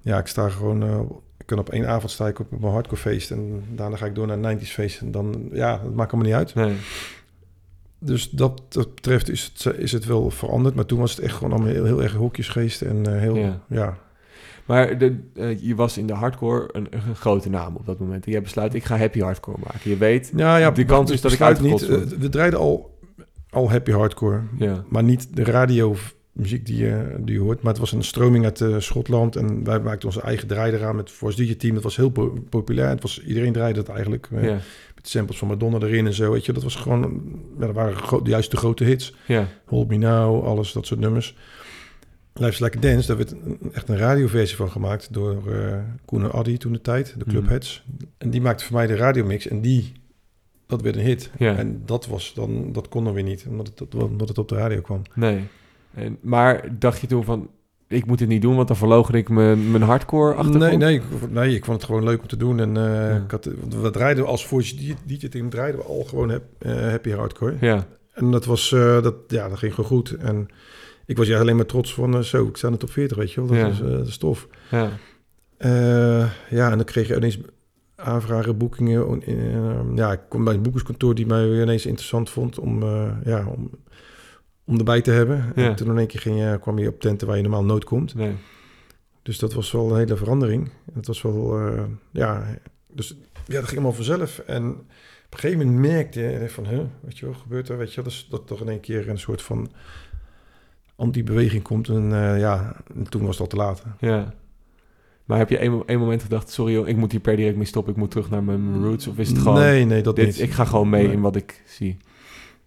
ja, 0.00 0.18
ik 0.18 0.26
sta 0.26 0.48
gewoon, 0.48 0.82
ik 1.38 1.46
kan 1.46 1.58
op 1.58 1.68
één 1.68 1.88
avond 1.88 2.10
sta 2.10 2.26
ik 2.28 2.38
op 2.38 2.52
een 2.52 2.70
hardcore 2.70 3.00
feest. 3.00 3.30
En 3.30 3.64
daarna 3.74 3.96
ga 3.96 4.06
ik 4.06 4.14
door 4.14 4.26
naar 4.26 4.38
een 4.38 4.58
90s 4.58 4.72
feest. 4.72 5.00
En 5.00 5.10
dan, 5.10 5.48
ja, 5.52 5.78
dat 5.78 5.94
maakt 5.94 6.12
allemaal 6.12 6.30
niet 6.30 6.38
uit. 6.38 6.54
Nee. 6.54 6.76
Dus 8.00 8.30
dat, 8.30 8.62
dat 8.68 8.94
betreft 8.94 9.28
is 9.30 9.52
het, 9.54 9.78
is 9.78 9.92
het 9.92 10.04
wel 10.06 10.30
veranderd. 10.30 10.74
Maar 10.74 10.86
toen 10.86 10.98
was 10.98 11.10
het 11.10 11.20
echt 11.20 11.34
gewoon 11.34 11.52
allemaal 11.52 11.72
heel, 11.72 11.84
heel 11.84 12.02
erg 12.02 12.12
hokjesgeest. 12.14 12.82
En 12.82 13.06
eh, 13.14 13.20
heel, 13.20 13.36
Ja. 13.36 13.60
ja. 13.68 13.98
Maar 14.66 14.98
de, 14.98 15.18
eh, 15.34 15.60
je 15.62 15.74
was 15.74 15.98
in 15.98 16.06
de 16.06 16.12
hardcore 16.12 16.68
een, 16.72 16.86
een 16.90 17.14
grote 17.16 17.50
naam 17.50 17.76
op 17.76 17.86
dat 17.86 17.98
moment. 17.98 18.24
En 18.26 18.32
jij 18.32 18.42
besluit, 18.42 18.74
ik 18.74 18.84
ga 18.84 18.96
happy 18.98 19.20
hardcore 19.20 19.58
maken. 19.64 19.90
Je 19.90 19.96
weet, 19.96 20.32
Ja, 20.36 20.56
ja, 20.56 20.70
De 20.70 20.84
kans 20.84 21.10
is 21.10 21.20
dat 21.20 21.32
ik 21.32 21.38
besluit 21.38 21.60
niet. 21.60 21.82
eh, 21.82 22.18
we 22.18 22.28
draaiden 22.28 22.58
al, 22.58 22.98
al 23.50 23.70
happy 23.70 23.90
hardcore, 23.90 24.40
ja, 24.58 24.84
maar 24.88 25.02
niet 25.02 25.36
de 25.36 25.44
radio 25.44 25.94
muziek 26.32 26.66
die 26.66 26.76
je, 26.76 27.16
die 27.20 27.34
je 27.34 27.40
hoort. 27.40 27.62
Maar 27.62 27.72
het 27.72 27.80
was 27.80 27.92
een 27.92 28.02
stroming 28.04 28.44
uit 28.44 28.64
Schotland 28.82 29.36
en 29.36 29.64
wij 29.64 29.80
maakten 29.80 30.08
onze 30.08 30.20
eigen 30.22 30.48
draai 30.48 30.72
eraan 30.72 30.96
met 30.96 31.10
Force 31.10 31.36
DJ 31.44 31.54
Team. 31.56 31.74
Dat 31.74 31.82
was 31.82 31.96
heel 31.96 32.10
po- 32.10 32.38
populair. 32.50 32.88
Het 32.88 33.02
was, 33.02 33.22
iedereen 33.24 33.52
draaide 33.52 33.78
het 33.78 33.88
eigenlijk. 33.88 34.28
ja, 34.40 34.58
Met 34.98 35.08
samples 35.08 35.38
van 35.38 35.48
Madonna 35.48 35.78
erin 35.78 36.06
en 36.06 36.12
zo. 36.14 36.30
Weet 36.32 36.46
je, 36.46 36.52
dat 36.52 36.62
was 36.62 36.74
gewoon, 36.76 37.22
ja, 37.58 37.66
dat 37.66 37.74
waren 37.74 38.20
juist 38.24 38.50
de 38.50 38.56
grote 38.56 38.84
hits. 38.84 39.14
ja, 39.26 39.46
Hold 39.66 39.88
Me 39.88 39.96
Now, 39.96 40.44
alles, 40.44 40.72
dat 40.72 40.86
soort 40.86 41.00
nummers. 41.00 41.36
Life's 42.34 42.58
Like 42.58 42.76
a 42.78 42.80
Dance, 42.80 43.06
daar 43.06 43.16
werd 43.16 43.30
een- 43.32 43.58
echt 43.72 43.88
een 43.88 43.96
radioversie 43.96 44.56
van 44.56 44.70
gemaakt 44.70 45.12
door 45.12 45.52
eh 45.52 45.78
Koen 46.04 46.22
en 46.22 46.32
Addy 46.32 46.56
toen 46.56 46.72
de 46.72 46.80
tijd, 46.80 47.14
de 47.18 47.24
Clubheads. 47.24 47.84
En 48.18 48.30
die 48.30 48.40
maakte 48.40 48.64
voor 48.64 48.76
mij 48.76 48.86
de 48.86 48.96
radiomix 48.96 49.46
en 49.48 49.60
die, 49.60 49.92
dat 50.66 50.82
werd 50.82 50.96
een 50.96 51.02
hit. 51.02 51.30
ja. 51.38 51.56
En 51.56 51.82
dat 51.86 52.06
was 52.06 52.34
dan, 52.34 52.72
dat 52.72 52.88
kon 52.88 53.04
dan 53.04 53.12
weer 53.14 53.22
niet, 53.22 53.46
omdat 53.48 53.72
het, 53.78 53.94
omdat 53.94 54.28
het 54.28 54.38
op 54.38 54.48
de 54.48 54.54
radio 54.54 54.80
kwam. 54.80 55.02
Nee. 55.14 55.40
En, 55.94 56.18
maar 56.20 56.78
dacht 56.78 57.00
je 57.00 57.06
toen 57.06 57.24
van, 57.24 57.50
ik 57.88 58.06
moet 58.06 58.18
dit 58.18 58.28
niet 58.28 58.42
doen, 58.42 58.56
want 58.56 58.68
dan 58.68 58.76
verlogen 58.76 59.14
ik 59.14 59.28
mijn, 59.28 59.70
mijn 59.70 59.82
hardcore 59.82 60.34
achtergrond? 60.34 60.64
Nee, 60.64 60.76
nee, 60.76 60.94
ik- 60.94 61.30
nee, 61.30 61.54
ik 61.54 61.64
vond 61.64 61.76
het 61.76 61.86
gewoon 61.86 62.04
leuk 62.04 62.20
om 62.20 62.26
te 62.28 62.36
doen. 62.36 62.60
En 62.60 62.76
eh, 62.76 62.84
Ja. 63.10 63.16
ik 63.24 63.30
had, 63.30 63.44
we 63.82 63.90
draaiden 63.90 64.26
als 64.26 64.46
Voice 64.46 64.76
DJ-team 65.06 65.50
draaiden 65.50 65.80
we 65.80 65.86
al 65.86 66.04
gewoon 66.04 66.30
hap- 66.30 66.42
eh, 66.58 66.72
happy 66.74 67.10
hardcore. 67.10 67.54
Ja, 67.60 67.86
En 68.12 68.30
dat 68.30 68.44
was, 68.44 68.72
eh, 68.72 69.02
dat, 69.02 69.14
ja, 69.26 69.48
dat 69.48 69.58
ging 69.58 69.74
gewoon 69.74 69.90
goed. 69.90 70.10
En 70.16 70.48
ik 71.06 71.16
was 71.16 71.26
ja 71.26 71.38
alleen 71.40 71.56
maar 71.56 71.66
trots 71.66 71.94
van, 71.94 72.24
zo, 72.24 72.46
ik 72.46 72.56
sta 72.56 72.66
in 72.66 72.72
de 72.72 72.78
top 72.78 72.90
40, 72.90 73.16
weet 73.16 73.32
je 73.32 73.40
wel. 73.40 73.48
Dat 73.48 73.58
Ja. 73.58 73.66
is, 73.68 73.78
dat 73.78 74.06
is 74.06 74.16
tof. 74.18 74.48
ja, 74.70 74.90
ja, 76.50 76.70
en 76.70 76.76
dan 76.76 76.84
kreeg 76.84 77.08
je 77.08 77.16
ineens 77.16 77.38
aanvragen, 77.96 78.56
boekingen. 78.56 79.22
ja, 79.94 80.12
ik 80.12 80.20
kwam 80.28 80.44
bij 80.44 80.54
een 80.54 80.62
boekerskantoor 80.62 81.14
die 81.14 81.26
mij 81.26 81.48
weer 81.48 81.62
ineens 81.62 81.86
interessant 81.86 82.30
vond 82.30 82.58
om, 82.58 82.84
ja, 83.24 83.46
om, 83.56 83.70
om 84.68 84.78
erbij 84.78 85.00
te 85.00 85.10
hebben. 85.10 85.52
Ja. 85.56 85.68
En 85.68 85.76
toen 85.76 85.88
in 85.90 85.98
één 85.98 86.06
keer 86.06 86.20
ging 86.20 86.38
je, 86.38 86.58
kwam 86.60 86.78
je 86.78 86.88
op 86.88 87.00
tenten 87.00 87.26
waar 87.26 87.36
je 87.36 87.42
normaal 87.42 87.64
nooit 87.64 87.84
komt. 87.84 88.14
nee. 88.14 88.34
Dus 89.22 89.38
dat 89.38 89.52
was 89.52 89.72
wel 89.72 89.90
een 89.90 89.96
hele 89.98 90.16
verandering. 90.16 90.70
Het 90.94 91.06
was 91.06 91.22
wel, 91.22 91.58
eh, 91.58 91.82
ja, 92.10 92.44
dus 92.92 93.16
ja, 93.46 93.54
dat 93.54 93.64
ging 93.64 93.72
allemaal 93.72 93.92
vanzelf. 93.92 94.38
En 94.38 94.68
op 94.70 95.32
een 95.32 95.38
gegeven 95.38 95.66
moment 95.66 95.86
merkte 95.86 96.20
je 96.20 96.48
van, 96.48 96.66
huh, 96.66 96.80
weet 97.00 97.18
je 97.18 97.24
wel, 97.26 97.34
gebeurt 97.34 97.68
er, 97.68 97.78
weet 97.78 97.94
je 97.94 98.02
dus 98.02 98.26
dat 98.30 98.46
toch 98.46 98.60
in 98.60 98.68
één 98.68 98.80
keer 98.80 99.08
een 99.08 99.18
soort 99.18 99.42
van 99.42 99.70
anti-beweging 100.96 101.62
komt. 101.62 101.88
En 101.88 102.12
eh, 102.12 102.38
ja, 102.38 102.76
en 102.96 103.04
toen 103.08 103.20
was 103.22 103.30
het 103.30 103.40
al 103.40 103.46
te 103.46 103.56
laat. 103.56 103.82
Ja. 103.98 104.34
Maar 105.24 105.38
heb 105.38 105.48
je 105.48 105.58
één, 105.58 105.82
één 105.86 105.98
moment 105.98 106.22
gedacht, 106.22 106.50
sorry 106.50 106.72
joh, 106.72 106.88
ik 106.88 106.96
moet 106.96 107.10
hier 107.10 107.20
per 107.20 107.36
direct 107.36 107.56
mee 107.56 107.66
stoppen, 107.66 107.92
ik 107.92 107.98
moet 107.98 108.10
terug 108.10 108.30
naar 108.30 108.42
mijn 108.42 108.82
roots? 108.82 109.06
Of 109.06 109.18
is 109.18 109.28
het 109.28 109.38
gewoon, 109.38 109.58
Nee, 109.58 109.84
nee, 109.84 110.02
dat 110.02 110.16
dit, 110.16 110.26
niet. 110.26 110.40
ik 110.40 110.50
ga 110.50 110.64
gewoon 110.64 110.88
mee 110.88 111.04
Nee. 111.06 111.12
in 111.12 111.20
wat 111.20 111.36
ik 111.36 111.62
zie? 111.66 111.96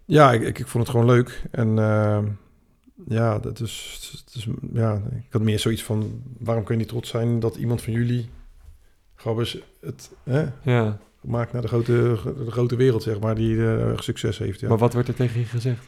Ja, 0.06 0.32
ik, 0.32 0.42
ik, 0.42 0.58
ik 0.58 0.66
vond 0.66 0.86
het 0.86 0.92
gewoon 0.96 1.10
leuk. 1.14 1.42
En 1.50 1.78
eh, 1.78 2.18
ja, 3.06 3.38
dat 3.38 3.60
is, 3.60 3.98
het 4.26 4.34
is, 4.34 4.46
ja, 4.72 5.02
ik 5.26 5.32
had 5.32 5.42
meer 5.42 5.58
zoiets 5.58 5.82
van, 5.82 6.22
waarom 6.38 6.64
kun 6.64 6.74
je 6.74 6.80
niet 6.80 6.88
trots 6.90 7.10
zijn 7.10 7.40
dat 7.40 7.56
iemand 7.56 7.82
van 7.82 7.92
jullie 7.92 8.28
eens 9.24 9.58
het 9.80 10.10
hè, 10.22 10.46
Ja, 10.62 10.98
maakt 11.20 11.52
naar 11.52 11.62
de 11.62 11.68
grote, 11.68 12.16
de 12.44 12.50
grote 12.50 12.76
wereld, 12.76 13.02
zeg 13.02 13.20
maar, 13.20 13.34
die 13.34 13.66
eh, 13.66 13.98
succes 13.98 14.38
heeft. 14.38 14.60
Ja. 14.60 14.68
maar 14.68 14.78
wat 14.78 14.92
werd 14.94 15.08
er 15.08 15.14
tegen 15.14 15.40
je 15.40 15.46
gezegd? 15.46 15.84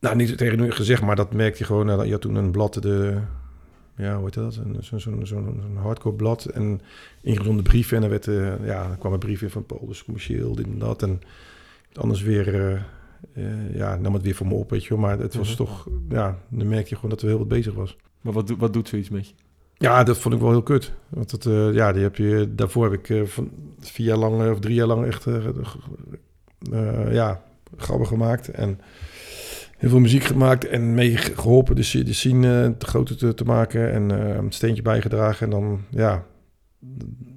Nou, 0.00 0.16
niet 0.16 0.38
tegen 0.38 0.60
u 0.60 0.70
gezegd, 0.70 1.02
maar 1.02 1.16
dat 1.16 1.32
merkte 1.32 1.58
je 1.58 1.64
gewoon. 1.64 1.86
Nou, 1.86 2.04
je 2.04 2.12
had 2.12 2.20
toen 2.20 2.34
een 2.34 2.50
blad, 2.50 2.82
de, 2.82 3.20
ja, 3.96 4.14
hoe 4.16 4.24
heet 4.24 4.34
dat? 4.34 4.56
Een- 4.56 5.00
Zo'n 5.00 5.26
zo, 5.26 5.54
hardcore 5.74 6.14
blad 6.16 6.44
en 6.44 6.80
ingezonde 7.22 7.62
brieven. 7.62 7.94
En 7.96 8.00
dan 8.00 8.10
werd, 8.10 8.26
eh, 8.28 8.66
ja, 8.66 8.88
dan 8.88 8.98
kwam 8.98 9.12
een 9.12 9.18
brief 9.18 9.42
in 9.42 9.50
van 9.50 9.66
Paul, 9.66 9.86
dus 9.86 10.04
commercieel, 10.04 10.54
dit 10.54 10.66
en 10.66 10.78
dat. 10.78 11.02
En 11.02 11.20
anders 11.98 12.22
weer, 12.22 12.54
eh, 12.54 12.72
eh, 13.34 13.74
ja, 13.74 13.96
nam 13.96 14.14
het 14.14 14.22
weer 14.22 14.34
voor 14.34 14.46
me 14.46 14.54
op, 14.54 14.70
weet 14.70 14.82
je 14.82 14.88
wel. 14.88 14.98
Maar 14.98 15.18
het 15.18 15.34
was 15.34 15.48
Mhm. 15.48 15.56
toch, 15.56 15.88
ja, 16.08 16.38
dan 16.50 16.68
merkte 16.68 16.88
je 16.88 16.94
gewoon 16.94 17.10
dat 17.10 17.22
er 17.22 17.28
heel 17.28 17.38
wat 17.38 17.48
bezig 17.48 17.74
was. 17.74 17.96
Maar 18.20 18.32
wat, 18.32 18.46
doet- 18.46 18.58
wat 18.58 18.72
doet 18.72 18.88
zoiets 18.88 19.08
met 19.08 19.28
je? 19.28 19.34
Ja, 19.74 20.04
dat 20.04 20.18
vond 20.18 20.34
ik 20.34 20.40
wel 20.40 20.50
heel 20.50 20.62
kut. 20.62 20.92
Want 21.08 21.30
dat, 21.30 21.46
eh, 21.46 21.74
ja, 21.74 21.92
die 21.92 22.02
heb 22.02 22.16
je, 22.16 22.48
daarvoor 22.54 22.90
heb 22.90 23.06
ik 23.08 23.28
van 23.28 23.50
vier 23.80 24.06
jaar 24.06 24.16
lang 24.16 24.50
of 24.50 24.58
drie 24.60 24.74
jaar 24.74 24.86
lang 24.86 25.06
echt 25.06 25.24
ja, 27.10 27.42
grappen 27.76 28.06
gemaakt. 28.06 28.48
En 28.48 28.80
heel 29.76 29.90
veel 29.90 29.98
muziek 30.00 30.24
gemaakt 30.24 30.66
en 30.66 30.94
mee 30.94 31.16
ge- 31.16 31.36
geholpen 31.36 31.76
de, 31.76 31.82
sce- 31.82 32.02
de 32.02 32.12
scene 32.12 32.74
te 32.78 32.86
groter 32.86 33.16
te, 33.16 33.34
te 33.34 33.44
maken. 33.44 33.92
En 33.92 34.10
een 34.38 34.52
steentje 34.52 34.82
bijgedragen. 34.82 35.44
En 35.46 35.50
dan, 35.50 35.80
ja, 35.90 36.24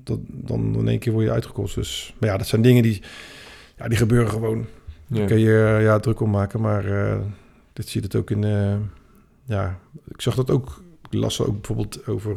dat, 0.04 0.19
dan 0.28 0.76
in 0.80 0.88
één 0.88 1.00
keer 1.00 1.13
word 1.13 1.26
je 1.26 1.32
uitgekost. 1.32 1.76
Dus, 1.76 2.15
maar 2.19 2.30
ja, 2.30 2.38
dat 2.38 2.48
zijn 2.48 2.62
dingen 2.62 2.84
die, 2.84 3.02
ja, 3.80 3.88
die 3.88 3.98
gebeuren 3.98 4.30
gewoon. 4.30 4.65
Ja. 5.08 5.18
Daar 5.18 5.28
kun 5.28 5.39
je 5.39 5.76
eh, 5.78 5.84
ja, 5.84 6.00
druk 6.00 6.20
om 6.20 6.30
maken. 6.30 6.62
Maar 6.62 6.86
eh, 6.86 7.20
dit 7.74 7.88
zie 7.88 8.02
je 8.02 8.08
het 8.08 8.15
ook 8.15 8.30
in... 8.30 8.44
eh, 8.44 8.76
ja, 9.44 9.80
ik 10.08 10.22
zag 10.22 10.36
dat 10.36 10.50
ook... 10.50 10.84
Ik 11.10 11.20
las 11.20 11.42
ook 11.42 11.54
bijvoorbeeld 11.54 12.08
over... 12.08 12.34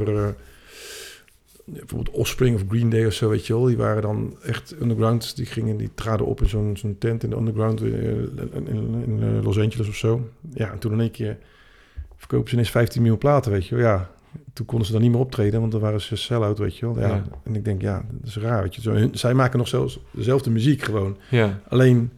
bijvoorbeeld 1.65 2.15
Offspring 2.15 2.55
of 2.55 2.63
Green 2.67 2.89
Day 2.89 3.05
of 3.05 3.13
zo, 3.13 3.29
weet 3.29 3.47
je 3.47 3.53
wel. 3.53 3.63
Die 3.63 3.77
waren 3.77 4.01
dan 4.01 4.37
echt 4.43 4.81
underground. 4.81 5.35
Die 5.35 5.45
gingen, 5.45 5.77
die 5.77 5.89
traden 5.95 6.25
op 6.25 6.41
in 6.41 6.49
zo'n 6.49 6.77
zo'n 6.77 6.97
tent 6.97 7.23
in 7.23 7.29
de 7.29 7.35
underground 7.35 7.81
in, 7.81 8.39
in, 8.53 9.03
in, 9.05 9.43
Los 9.43 9.59
Angeles 9.59 9.87
of 9.87 9.95
zo. 9.95 10.29
Ja, 10.53 10.71
en 10.71 10.79
toen 10.79 10.91
in 10.91 10.99
één 10.99 11.11
keer 11.11 11.37
verkopen 12.15 12.47
ze 12.47 12.53
ineens 12.53 12.71
15 12.71 13.01
miljoen 13.01 13.19
platen, 13.19 13.51
weet 13.51 13.67
je 13.67 13.75
wel. 13.75 13.85
Ja, 13.85 14.09
toen 14.53 14.65
konden 14.65 14.85
ze 14.87 14.93
dan 14.93 15.01
niet 15.01 15.11
meer 15.11 15.19
optreden, 15.19 15.59
want 15.59 15.71
dan 15.71 15.81
waren 15.81 16.01
ze 16.01 16.15
sell-out, 16.15 16.57
weet 16.57 16.77
je 16.77 16.85
wel. 16.85 16.99
Ja, 16.99 17.07
Ja. 17.07 17.23
En 17.43 17.55
ik 17.55 17.65
denk, 17.65 17.81
ja, 17.81 18.05
dat 18.11 18.27
is 18.27 18.37
raar, 18.37 18.61
weet 18.61 18.75
je. 18.75 18.81
Zo, 18.81 18.91
hun- 18.91 19.15
zij 19.15 19.33
maken 19.33 19.57
nog 19.57 19.67
zelfs 19.67 19.99
dezelfde 20.11 20.49
muziek 20.49 20.81
gewoon. 20.81 21.17
ja. 21.29 21.59
Alleen, 21.67 22.11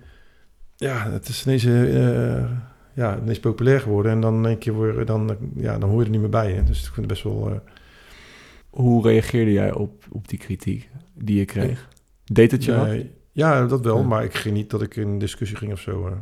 ja, 0.75 1.09
het 1.11 1.27
is 1.27 1.45
ineens, 1.45 1.65
eh, 1.65 2.51
ja, 2.93 3.19
ineens 3.21 3.39
populair 3.39 3.79
geworden. 3.81 4.11
En 4.11 4.19
dan 4.21 4.47
één 4.47 4.57
keer 4.57 4.73
word, 4.73 5.07
dan, 5.07 5.37
ja, 5.55 5.77
dan 5.79 5.89
hoor 5.89 5.99
je 5.99 6.05
er 6.05 6.11
niet 6.11 6.21
meer 6.21 6.29
bij. 6.29 6.51
Hè. 6.51 6.63
Dus 6.63 6.77
ik 6.79 6.83
vind 6.93 6.95
het 6.95 7.07
best 7.07 7.23
wel... 7.23 7.49
eh, 7.49 7.55
Hoe 8.69 9.03
reageerde 9.07 9.51
jij 9.51 9.73
op, 9.73 10.03
op 10.09 10.27
die 10.27 10.39
kritiek 10.39 10.89
die 11.13 11.37
je 11.39 11.45
kreeg? 11.45 11.89
Deed 12.25 12.51
het 12.51 12.63
je 12.63 12.75
wat? 12.75 12.87
Ja, 13.31 13.65
dat 13.65 13.81
wel. 13.81 13.97
Ja. 13.97 14.03
Maar 14.03 14.23
ik 14.23 14.33
ging 14.33 14.55
niet 14.55 14.69
dat 14.69 14.81
ik 14.81 14.95
in 14.95 15.19
discussie 15.19 15.57
ging 15.57 15.71
of 15.71 15.79
zo. 15.79 16.07
eh. 16.07 16.13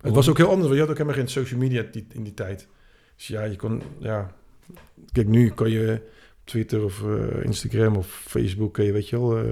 Het 0.00 0.14
was 0.14 0.28
ook 0.28 0.36
heel 0.36 0.46
anders. 0.48 0.62
want 0.64 0.74
Je 0.74 0.80
had 0.80 0.90
ook 0.90 0.98
helemaal 0.98 1.18
geen 1.18 1.28
social 1.28 1.60
media 1.60 1.84
die, 1.92 2.06
in 2.12 2.22
die 2.22 2.34
tijd. 2.34 2.68
Dus 3.16 3.26
ja, 3.26 3.42
je 3.42 3.56
kon... 3.56 3.82
Ja, 3.98 4.30
kijk, 5.12 5.28
nu 5.28 5.50
kan 5.50 5.70
je 5.70 6.00
op 6.40 6.44
Twitter 6.44 6.84
of 6.84 7.02
eh, 7.02 7.44
Instagram 7.44 7.96
of 7.96 8.06
Facebook... 8.06 8.74
Kun 8.74 8.84
je, 8.84 8.92
weet 8.92 9.08
je 9.08 9.18
wel... 9.18 9.38
eh, 9.38 9.44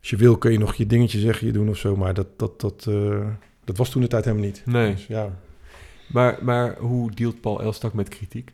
als 0.00 0.10
je 0.10 0.16
wil 0.16 0.38
kun 0.38 0.52
je 0.52 0.58
nog 0.58 0.74
je 0.74 0.86
dingetje 0.86 1.18
zeggen, 1.18 1.46
je 1.46 1.52
doen 1.52 1.68
of 1.68 1.76
zo. 1.76 1.96
Maar 1.96 2.14
dat, 2.14 2.26
dat, 2.36 2.60
dat, 2.60 2.86
eh, 2.88 3.26
dat 3.64 3.76
was 3.76 3.90
toen 3.90 4.02
de 4.02 4.08
tijd 4.08 4.24
helemaal 4.24 4.46
niet. 4.46 4.62
Nee. 4.64 4.90
Dus, 4.90 5.06
ja. 5.06 5.38
Maar, 6.06 6.38
maar 6.42 6.76
hoe 6.78 7.10
dealt 7.10 7.40
Paul 7.40 7.62
Elstak 7.62 7.94
met 7.94 8.08
kritiek? 8.08 8.52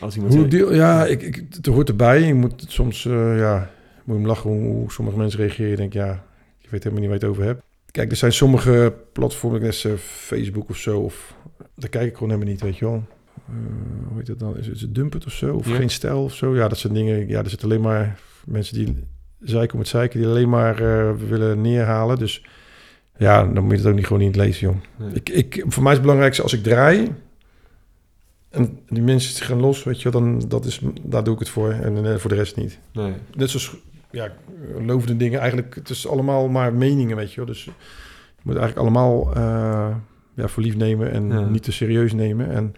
Als 0.00 0.16
iemand 0.16 0.34
Hoe 0.34 0.74
ja, 0.74 1.06
ik, 1.06 1.22
ik, 1.22 1.44
het 1.50 1.66
hoort 1.66 1.88
erbij. 1.88 2.22
Je 2.22 2.34
moet 2.34 2.64
soms, 2.68 3.02
ja, 3.02 3.70
moet 4.04 4.16
je 4.16 4.22
hem 4.22 4.26
lachen 4.26 4.50
hoe, 4.50 4.62
hoe 4.62 4.92
sommige 4.92 5.16
mensen 5.16 5.40
reageren. 5.40 5.70
Je 5.70 5.76
denkt, 5.76 5.94
ja, 5.94 6.24
je 6.58 6.68
weet 6.70 6.82
helemaal 6.84 7.00
niet 7.00 7.10
waar 7.10 7.20
je 7.20 7.26
het 7.26 7.34
over 7.34 7.44
hebt. 7.44 7.62
Kijk, 7.90 8.10
er 8.10 8.16
zijn 8.16 8.32
sommige 8.32 8.94
platformen, 9.12 9.60
net 9.60 9.86
Facebook 9.98 10.68
of 10.68 10.76
zo, 10.76 11.00
of 11.00 11.34
daar 11.74 11.90
kijk 11.90 12.06
ik 12.06 12.14
gewoon 12.14 12.28
helemaal 12.28 12.52
niet, 12.52 12.62
weet 12.62 12.76
je 12.76 12.84
wel. 12.84 13.04
Eh, 13.48 13.54
hoe 14.08 14.18
heet 14.18 14.28
het 14.28 14.38
dan? 14.38 14.56
Is 14.56 14.66
het, 14.66 14.74
is 14.74 14.80
het 14.80 14.94
Dumpet 14.94 15.26
of 15.26 15.32
zo? 15.32 15.54
Of 15.54 15.68
Ja. 15.68 15.74
geen 15.76 15.90
stijl 15.90 16.22
of 16.22 16.34
zo? 16.34 16.56
Ja, 16.56 16.68
dat 16.68 16.78
zijn 16.78 16.92
dingen. 16.94 17.28
Ja, 17.28 17.42
er 17.42 17.48
zitten 17.50 17.68
alleen 17.68 17.80
maar 17.80 18.18
mensen 18.46 18.74
die 18.84 19.04
zeiken 19.40 19.72
om 19.74 19.80
het 19.80 19.88
zeiken, 19.88 20.20
die 20.20 20.28
alleen 20.28 20.48
maar 20.48 20.80
eh, 20.82 21.12
willen 21.28 21.60
neerhalen. 21.60 22.18
Dus 22.18 22.44
ja, 23.16 23.44
dan 23.46 23.62
moet 23.62 23.72
je 23.72 23.78
het 23.78 23.86
ook 23.86 23.94
niet 23.94 24.06
gewoon 24.06 24.22
niet 24.22 24.36
lezen, 24.36 24.66
joh. 24.68 24.76
Nee. 24.96 25.10
Ik, 25.14 25.28
ik, 25.28 25.64
voor 25.68 25.82
mij 25.82 25.90
is 25.92 25.98
het 25.98 26.06
belangrijkste 26.06 26.42
als 26.42 26.52
ik 26.52 26.62
draai 26.62 27.12
en 28.50 28.78
die 28.88 29.02
mensen 29.02 29.44
gaan 29.44 29.60
los, 29.60 29.84
weet 29.84 30.02
je, 30.02 30.10
dan 30.10 30.44
dat 30.48 30.64
is, 30.64 30.80
daar 31.02 31.24
doe 31.24 31.32
ik 31.34 31.38
het 31.38 31.48
voor 31.48 31.70
en 31.70 32.06
eh, 32.06 32.16
voor 32.16 32.30
de 32.30 32.36
rest 32.36 32.56
niet. 32.56 32.78
nee. 32.92 33.12
Net 33.36 33.50
zoals 33.50 33.76
ja, 34.10 34.32
lovende 34.86 35.16
dingen, 35.16 35.40
eigenlijk, 35.40 35.74
het 35.74 35.88
is 35.90 36.08
allemaal 36.08 36.48
maar 36.48 36.74
meningen, 36.74 37.16
weet 37.16 37.30
je 37.30 37.36
wel. 37.36 37.46
Dus 37.46 37.64
je 37.64 37.70
moet 38.42 38.56
eigenlijk 38.56 38.86
allemaal 38.86 39.34
eh, 39.34 39.96
ja, 40.34 40.48
voor 40.48 40.62
lief 40.62 40.76
nemen 40.76 41.10
en 41.10 41.28
Ja. 41.28 41.40
niet 41.48 41.62
te 41.62 41.72
serieus 41.72 42.12
nemen. 42.12 42.50
En 42.50 42.74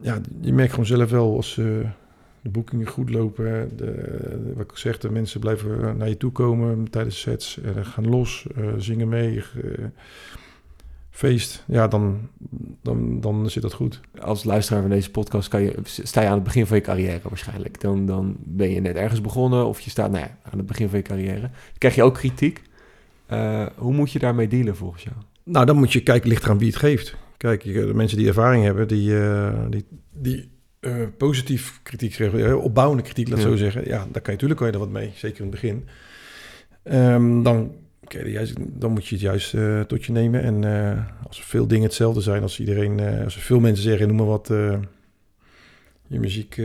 ja, 0.00 0.20
je 0.40 0.52
merkt 0.52 0.70
gewoon 0.70 0.86
zelf 0.86 1.10
wel 1.10 1.36
als 1.36 1.58
eh, 1.58 1.64
de 2.42 2.48
boekingen 2.48 2.86
goed 2.86 3.10
lopen, 3.10 3.76
de, 3.76 4.52
wat 4.54 4.70
ik 4.70 4.76
zeg, 4.76 4.98
de 4.98 5.10
mensen 5.10 5.40
blijven 5.40 5.96
naar 5.96 6.08
je 6.08 6.16
toe 6.16 6.32
komen 6.32 6.90
tijdens 6.90 7.20
sets, 7.20 7.58
gaan 7.82 8.08
los, 8.08 8.46
eh, 8.56 8.64
zingen 8.76 9.08
mee, 9.08 9.36
eh, 9.36 9.84
feest, 11.10 11.64
ja, 11.66 11.88
dan, 11.88 12.28
dan, 12.82 13.20
dan 13.20 13.50
zit 13.50 13.62
dat 13.62 13.72
goed. 13.72 14.00
Als 14.20 14.44
luisteraar 14.44 14.80
van 14.80 14.90
deze 14.90 15.10
podcast 15.10 15.48
kan 15.48 15.62
je, 15.62 15.74
sta 15.84 16.20
je 16.20 16.28
aan 16.28 16.34
het 16.34 16.42
begin 16.42 16.66
van 16.66 16.76
je 16.76 16.82
carrière 16.82 17.28
waarschijnlijk. 17.28 17.80
Dan, 17.80 18.06
dan 18.06 18.36
ben 18.38 18.70
je 18.70 18.80
net 18.80 18.96
ergens 18.96 19.20
begonnen 19.20 19.66
of 19.66 19.80
je 19.80 19.90
staat 19.90 20.10
nou 20.10 20.24
ja, 20.24 20.38
aan 20.42 20.58
het 20.58 20.66
begin 20.66 20.88
van 20.88 20.98
je 20.98 21.04
carrière. 21.04 21.40
Dan 21.40 21.50
krijg 21.78 21.94
je 21.94 22.02
ook 22.02 22.14
kritiek. 22.14 22.62
Hoe 23.76 23.92
moet 23.92 24.12
je 24.12 24.18
daarmee 24.18 24.48
dealen 24.48 24.76
volgens 24.76 25.02
jou? 25.02 25.16
Nou, 25.42 25.66
dan 25.66 25.76
moet 25.76 25.92
je 25.92 26.02
kijken, 26.02 26.28
ligt 26.28 26.44
eraan 26.44 26.58
wie 26.58 26.68
het 26.68 26.76
geeft. 26.76 27.16
Kijk, 27.36 27.62
de 27.62 27.94
mensen 27.94 28.18
die 28.18 28.26
ervaring 28.26 28.64
hebben, 28.64 28.88
die, 28.88 29.18
eh, 29.20 29.54
die, 29.70 29.84
die 30.12 30.50
eh, 30.80 30.94
positief 31.16 31.80
kritiek 31.82 32.12
kreeg, 32.12 32.34
eh, 32.34 32.64
opbouwende 32.64 33.02
kritiek, 33.02 33.28
laat 33.28 33.38
ik 33.38 33.44
Ja. 33.44 33.50
zo 33.50 33.56
zeggen. 33.56 33.84
Ja, 33.84 33.96
daar 33.98 34.04
kan 34.22 34.22
je 34.22 34.30
natuurlijk 34.30 34.58
kan 34.58 34.66
je 34.66 34.72
er 34.72 34.78
wat 34.78 34.90
mee, 34.90 35.10
zeker 35.14 35.36
in 35.36 35.42
het 35.50 35.50
begin. 35.60 35.88
Ehm, 36.82 37.42
dan, 37.42 37.72
kan 38.04 38.30
juist, 38.30 38.54
dan 38.58 38.92
moet 38.92 39.06
je 39.06 39.14
het 39.14 39.24
juist 39.24 39.54
eh, 39.54 39.80
tot 39.80 40.04
je 40.04 40.12
nemen. 40.12 40.42
En 40.42 40.64
als 41.26 41.38
er 41.38 41.44
veel 41.44 41.66
dingen 41.66 41.84
hetzelfde 41.84 42.20
zijn, 42.20 42.42
als 42.42 42.60
iedereen, 42.60 43.00
als 43.24 43.34
er 43.36 43.40
veel 43.42 43.60
mensen 43.60 43.84
zeggen, 43.84 44.06
noem 44.08 44.16
maar 44.16 44.26
wat, 44.26 44.46
je 46.08 46.20
muziek 46.20 46.56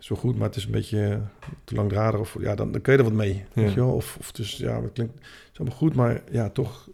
is 0.00 0.08
wel 0.08 0.18
goed, 0.18 0.36
maar 0.36 0.46
het 0.46 0.56
is 0.56 0.64
een 0.64 0.70
beetje 0.70 1.20
te 1.64 1.74
langdradig. 1.74 2.20
Of, 2.20 2.36
ja, 2.40 2.54
dan, 2.54 2.72
dan 2.72 2.80
kun 2.80 2.92
je 2.92 2.98
er 2.98 3.04
wat 3.04 3.12
mee, 3.12 3.34
Ja. 3.34 3.62
weet 3.62 3.72
je 3.72 3.80
wel. 3.80 3.92
Of, 3.94 4.16
of 4.20 4.32
dus, 4.32 4.56
ja, 4.56 4.82
het 4.82 4.92
klinkt 4.92 5.14
het 5.14 5.22
is 5.52 5.58
allemaal 5.58 5.78
goed, 5.78 5.94
maar 5.94 6.22
ja, 6.30 6.48
toch... 6.48 6.88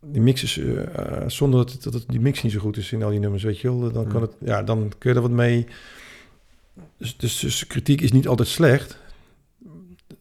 Die 0.00 0.20
mix 0.20 0.42
is, 0.42 0.58
eh, 0.58 0.82
eh, 1.22 1.28
zonder 1.28 1.60
dat, 1.64 1.72
het- 1.72 1.82
dat 1.82 1.92
het, 1.94 2.04
die 2.08 2.20
mix 2.20 2.42
niet 2.42 2.52
zo 2.52 2.58
goed 2.60 2.76
is 2.76 2.92
in 2.92 3.02
al 3.02 3.10
die 3.10 3.18
nummers, 3.18 3.42
weet 3.42 3.58
je 3.58 3.68
wel. 3.78 3.92
Dan, 3.92 4.06
kan 4.08 4.22
het, 4.22 4.32
ja, 4.38 4.62
dan 4.62 4.92
kun 4.98 5.10
je 5.10 5.16
er 5.16 5.22
wat 5.22 5.30
mee. 5.30 5.66
Dus, 6.98 7.16
dus, 7.16 7.38
dus 7.38 7.66
kritiek 7.66 8.00
is 8.00 8.12
niet 8.12 8.28
altijd 8.28 8.48
slecht. 8.48 8.98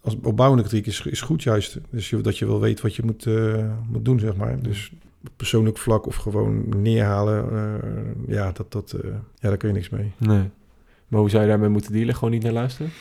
Als 0.01 0.15
opbouwende 0.23 0.63
kritiek 0.67 0.85
is, 0.87 1.01
is 1.05 1.21
goed 1.21 1.43
juist. 1.43 1.77
Dus 1.89 2.09
je, 2.09 2.21
dat 2.21 2.37
je 2.37 2.45
wel 2.45 2.59
weet 2.59 2.81
wat 2.81 2.95
je 2.95 3.03
moet, 3.03 3.25
eh, 3.25 3.71
moet 3.91 4.05
doen, 4.05 4.19
zeg 4.19 4.35
maar. 4.35 4.61
Dus 4.61 4.91
persoonlijk 5.35 5.77
vlak 5.77 6.05
of 6.07 6.15
gewoon 6.15 6.81
neerhalen. 6.81 7.45
ja, 8.27 8.51
dat, 8.51 8.71
dat, 8.71 8.95
ja, 9.39 9.49
daar 9.49 9.57
kun 9.57 9.67
je 9.69 9.73
niks 9.75 9.89
mee. 9.89 10.11
Nee. 10.17 10.49
Maar 11.07 11.19
hoe 11.19 11.29
zou 11.29 11.43
je 11.43 11.49
daarmee 11.49 11.69
moeten 11.69 11.91
dealen? 11.91 12.15
Gewoon 12.15 12.31
niet 12.31 12.43
naar 12.43 12.51
luisteren? 12.51 12.91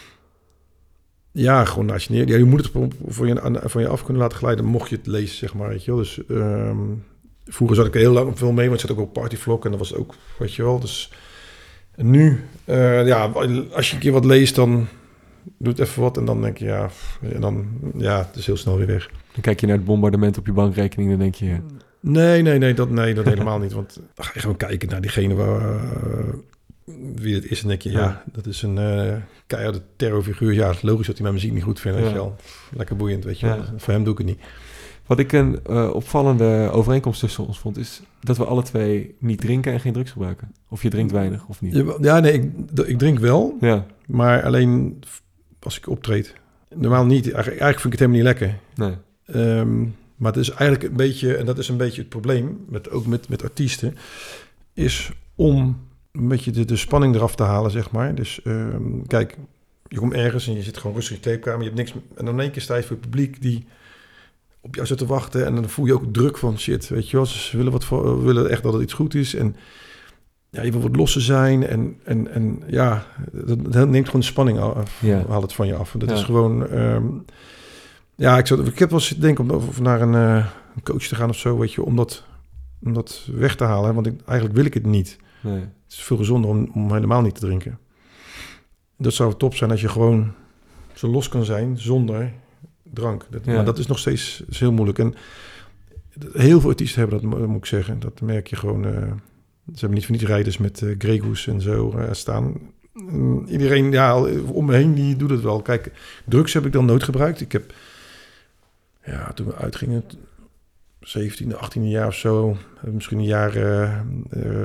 Ja, 1.36 1.64
gewoon 1.64 1.90
als 1.90 2.04
je 2.04 2.12
neer... 2.12 2.28
Ja, 2.28 2.36
je 2.36 2.44
moet 2.44 2.62
het 2.62 2.70
van- 2.72 2.92
je, 3.26 3.60
van 3.64 3.80
je 3.82 3.88
af 3.88 4.02
kunnen 4.04 4.22
laten 4.22 4.38
glijden, 4.38 4.64
mocht 4.64 4.88
je 4.90 4.96
het 4.96 5.06
lezen, 5.06 5.36
zeg 5.36 5.54
maar. 5.54 5.68
Weet 5.68 5.84
je 5.84 5.90
wel. 5.90 6.00
Dus 6.00 6.26
ehm, 6.26 6.78
vroeger 7.46 7.76
zat 7.76 7.86
ik 7.86 7.94
er 7.94 8.00
heel 8.00 8.12
lang 8.12 8.38
veel 8.38 8.52
mee, 8.52 8.68
want 8.68 8.80
ik 8.82 8.86
zat 8.88 8.96
ook 8.96 9.02
op 9.04 9.12
partyvlog 9.12 9.64
en 9.64 9.70
dat 9.70 9.78
was 9.78 9.94
ook, 9.94 10.14
weet 10.38 10.54
je 10.54 10.62
wel. 10.62 10.80
Dus 10.80 11.12
en 11.94 12.10
nu, 12.10 12.40
eh, 12.64 13.06
ja, 13.06 13.24
als 13.72 13.88
je 13.88 13.94
een 13.94 14.00
keer 14.00 14.12
wat 14.12 14.24
leest, 14.24 14.54
dan 14.54 14.86
doet 15.58 15.78
even 15.78 16.02
wat 16.02 16.16
en 16.16 16.24
dan 16.24 16.40
denk 16.40 16.58
je, 16.58 16.64
ja, 16.64 16.90
en 17.32 17.40
dan, 17.40 17.66
ja, 17.96 18.18
het 18.18 18.36
is 18.36 18.46
heel 18.46 18.56
snel 18.56 18.76
weer 18.76 18.86
weg. 18.86 19.10
Dan 19.32 19.42
kijk 19.42 19.60
je 19.60 19.66
naar 19.66 19.76
het 19.76 19.84
bombardement 19.84 20.38
op 20.38 20.46
je 20.46 20.52
bankrekening 20.52 21.10
en 21.10 21.18
dan 21.18 21.30
denk 21.30 21.34
je... 21.34 21.56
Nee, 22.00 22.42
nee, 22.42 22.58
nee, 22.58 22.74
dat, 22.74 22.90
nee, 22.90 23.14
dat 23.14 23.24
helemaal 23.24 23.58
niet. 23.58 23.72
Want 23.72 23.94
dan 24.14 24.24
ga 24.24 24.30
je 24.34 24.40
gewoon 24.40 24.56
kijken 24.56 24.88
naar 24.88 25.00
diegene 25.00 25.34
waar, 25.34 25.80
wie 27.14 27.34
het 27.34 27.50
is. 27.50 27.62
En 27.62 27.68
denk 27.68 27.82
je, 27.82 27.90
ja, 27.90 27.98
Ja. 28.00 28.24
dat 28.32 28.46
is 28.46 28.62
een 28.62 28.78
eh 28.78 29.14
keiharde 29.46 29.82
terrorfiguur. 29.96 30.52
Ja, 30.52 30.66
het 30.66 30.76
is 30.76 30.82
logisch 30.82 31.06
dat 31.06 31.14
hij 31.14 31.22
mijn 31.24 31.34
muziek 31.34 31.52
niet 31.52 31.62
goed 31.62 31.80
vindt. 31.80 31.96
Weet 31.98 32.06
Ja. 32.06 32.12
je 32.14 32.18
wel. 32.20 32.36
Lekker 32.76 32.96
boeiend, 32.96 33.24
weet 33.24 33.40
je 33.40 33.46
wel. 33.46 33.64
Voor 33.76 33.92
hem 33.92 34.04
doe 34.04 34.12
ik 34.12 34.18
het 34.18 34.26
niet. 34.26 34.40
Wat 35.06 35.18
ik 35.18 35.32
een 35.32 35.58
eh, 35.64 35.90
opvallende 35.94 36.68
overeenkomst 36.72 37.20
tussen 37.20 37.46
ons 37.46 37.58
vond, 37.58 37.76
is 37.76 38.02
dat 38.20 38.36
we 38.36 38.44
alle 38.44 38.62
twee 38.62 39.14
niet 39.18 39.40
drinken 39.40 39.72
en 39.72 39.80
geen 39.80 39.92
drugs 39.92 40.10
gebruiken. 40.10 40.54
Of 40.68 40.82
je 40.82 40.90
drinkt 40.90 41.12
weinig, 41.12 41.46
of 41.46 41.60
niet. 41.60 41.84
Ja, 42.00 42.20
nee, 42.20 42.32
ik, 42.32 42.44
ik 42.86 42.98
drink 42.98 43.18
wel, 43.18 43.56
Ja, 43.60 43.86
maar 44.06 44.42
alleen 44.42 45.02
als 45.60 45.76
ik 45.76 45.88
optreed. 45.88 46.34
Normaal 46.74 47.04
niet. 47.04 47.24
Eigenlijk, 47.32 47.60
eigenlijk 47.60 47.80
vind 47.80 47.94
ik 47.94 48.00
het 48.00 48.08
helemaal 48.10 48.32
niet 48.32 48.40
lekker. 48.40 48.58
nee. 48.74 48.96
Ehm, 49.26 49.80
maar 50.16 50.32
het 50.32 50.40
is 50.40 50.50
eigenlijk 50.50 50.82
een 50.82 50.96
beetje, 50.96 51.36
en 51.36 51.46
dat 51.46 51.58
is 51.58 51.68
een 51.68 51.76
beetje 51.76 52.00
het 52.00 52.08
probleem, 52.10 52.64
met, 52.68 52.90
ook 52.90 53.06
met, 53.06 53.28
met 53.28 53.42
artiesten, 53.42 53.96
is 54.74 55.10
om 55.34 55.78
een 56.14 56.28
beetje 56.28 56.50
de, 56.50 56.64
de 56.64 56.76
spanning 56.76 57.14
eraf 57.14 57.34
te 57.34 57.42
halen, 57.42 57.70
zeg 57.70 57.90
maar. 57.90 58.14
Dus 58.14 58.42
ehm, 58.42 58.82
kijk, 59.06 59.36
je 59.88 59.98
komt 59.98 60.12
ergens 60.12 60.46
en 60.46 60.54
je 60.54 60.62
zit 60.62 60.76
gewoon 60.78 60.94
rustig 60.96 61.16
in 61.16 61.20
je 61.22 61.28
kleedkamer, 61.28 61.58
je 61.60 61.64
hebt 61.64 61.76
niks, 61.76 61.92
en 62.16 62.24
dan 62.24 62.34
in 62.34 62.40
één 62.40 62.50
keer 62.50 62.62
sta 62.62 62.76
je 62.76 62.82
voor 62.82 62.90
het 62.96 63.00
publiek 63.00 63.42
die 63.42 63.66
op 64.60 64.74
jou 64.74 64.86
zit 64.86 64.98
te 64.98 65.06
wachten 65.06 65.46
en 65.46 65.54
dan 65.54 65.68
voel 65.68 65.86
je 65.86 65.94
ook 65.94 66.12
druk 66.12 66.38
van 66.38 66.58
shit, 66.58 66.88
weet 66.88 67.10
je 67.10 67.16
wel. 67.16 67.26
Ze 67.26 67.56
willen, 67.56 67.72
wat 67.72 67.84
voor, 67.84 68.24
willen 68.24 68.50
echt 68.50 68.62
dat 68.62 68.72
het 68.72 68.82
iets 68.82 68.92
goed 68.92 69.14
is 69.14 69.34
en 69.34 69.56
ja, 70.50 70.62
je 70.62 70.72
wil 70.72 70.80
wat 70.80 70.96
losser 70.96 71.20
zijn 71.22 71.66
en, 71.66 71.96
en, 72.04 72.30
en 72.30 72.62
ja, 72.66 73.06
dat, 73.32 73.72
dat 73.72 73.88
neemt 73.88 74.06
gewoon 74.06 74.20
de 74.20 74.26
spanning 74.26 74.58
af, 74.58 75.00
Ja. 75.02 75.24
haalt 75.28 75.42
het 75.42 75.52
van 75.52 75.66
je 75.66 75.74
af. 75.74 75.94
Dat 75.98 76.08
Ja. 76.08 76.14
is 76.14 76.22
gewoon... 76.22 76.66
ehm, 76.68 77.04
ja, 78.16 78.38
ik, 78.38 78.46
zou, 78.46 78.66
ik 78.66 78.78
heb 78.78 78.90
wel 78.90 78.98
eens 78.98 79.08
denken 79.08 79.44
om 79.50 79.50
of 79.50 79.80
naar 79.80 80.00
een, 80.00 80.14
eh, 80.14 80.46
een 80.76 80.82
coach 80.82 81.02
te 81.06 81.14
gaan 81.14 81.28
of 81.28 81.36
zo, 81.38 81.58
weet 81.58 81.72
je, 81.72 81.82
om 81.84 81.96
dat, 81.96 82.24
om 82.82 82.92
dat 82.94 83.28
weg 83.32 83.56
te 83.56 83.64
halen. 83.64 83.94
Want 83.94 84.06
ik, 84.06 84.14
eigenlijk 84.26 84.56
wil 84.56 84.64
ik 84.66 84.74
het 84.74 84.86
niet. 84.86 85.16
Nee. 85.44 85.60
Het 85.60 85.92
is 85.92 86.02
veel 86.02 86.16
gezonder 86.16 86.50
om, 86.50 86.70
om 86.74 86.92
helemaal 86.92 87.22
niet 87.22 87.34
te 87.34 87.40
drinken. 87.40 87.78
Dat 88.98 89.12
zou 89.12 89.34
top 89.36 89.54
zijn 89.54 89.70
als 89.70 89.80
je 89.80 89.88
gewoon 89.88 90.32
zo 90.92 91.08
los 91.08 91.28
kan 91.28 91.44
zijn 91.44 91.78
zonder 91.78 92.32
drank. 92.82 93.26
Dat, 93.30 93.44
Ja. 93.44 93.54
Maar 93.54 93.64
dat 93.64 93.78
is 93.78 93.86
nog 93.86 93.98
steeds 93.98 94.42
is 94.48 94.60
heel 94.60 94.72
moeilijk. 94.72 94.98
En 94.98 95.14
heel 96.32 96.60
veel 96.60 96.70
artiesten 96.70 97.00
hebben 97.00 97.20
dat, 97.20 97.30
mo- 97.30 97.46
moet 97.46 97.56
ik 97.56 97.66
zeggen. 97.66 98.00
Dat 98.00 98.20
merk 98.20 98.46
je 98.46 98.56
gewoon. 98.56 98.84
eh, 98.84 98.92
ze 98.92 99.80
hebben 99.80 99.90
niet 99.90 100.06
voor 100.06 100.14
niets 100.14 100.26
rijders 100.26 100.58
met 100.58 100.84
Gregoes 100.98 101.46
en 101.46 101.60
zo 101.60 101.90
eh, 101.90 102.12
staan. 102.12 102.56
Mm, 102.92 103.46
Iedereen 103.46 103.92
ja, 103.92 104.22
om 104.42 104.64
me 104.66 104.74
heen 104.74 104.94
die 104.94 105.16
doet 105.16 105.30
het 105.30 105.40
wel. 105.42 105.62
Kijk, 105.62 105.92
drugs 106.24 106.52
heb 106.52 106.66
ik 106.66 106.72
dan 106.72 106.84
nooit 106.84 107.02
gebruikt. 107.02 107.40
Ik 107.40 107.52
heb, 107.52 107.72
ja, 109.04 109.32
toen 109.32 109.46
we 109.46 109.54
uitgingen, 109.56 110.04
17e, 111.00 111.54
18e 111.54 111.80
jaar 111.80 112.06
of 112.06 112.14
zo, 112.14 112.56
heb 112.76 112.86
ik 112.86 112.92
misschien 112.92 113.18
een 113.18 113.24
jaar 113.24 113.56
eh, 113.56 114.00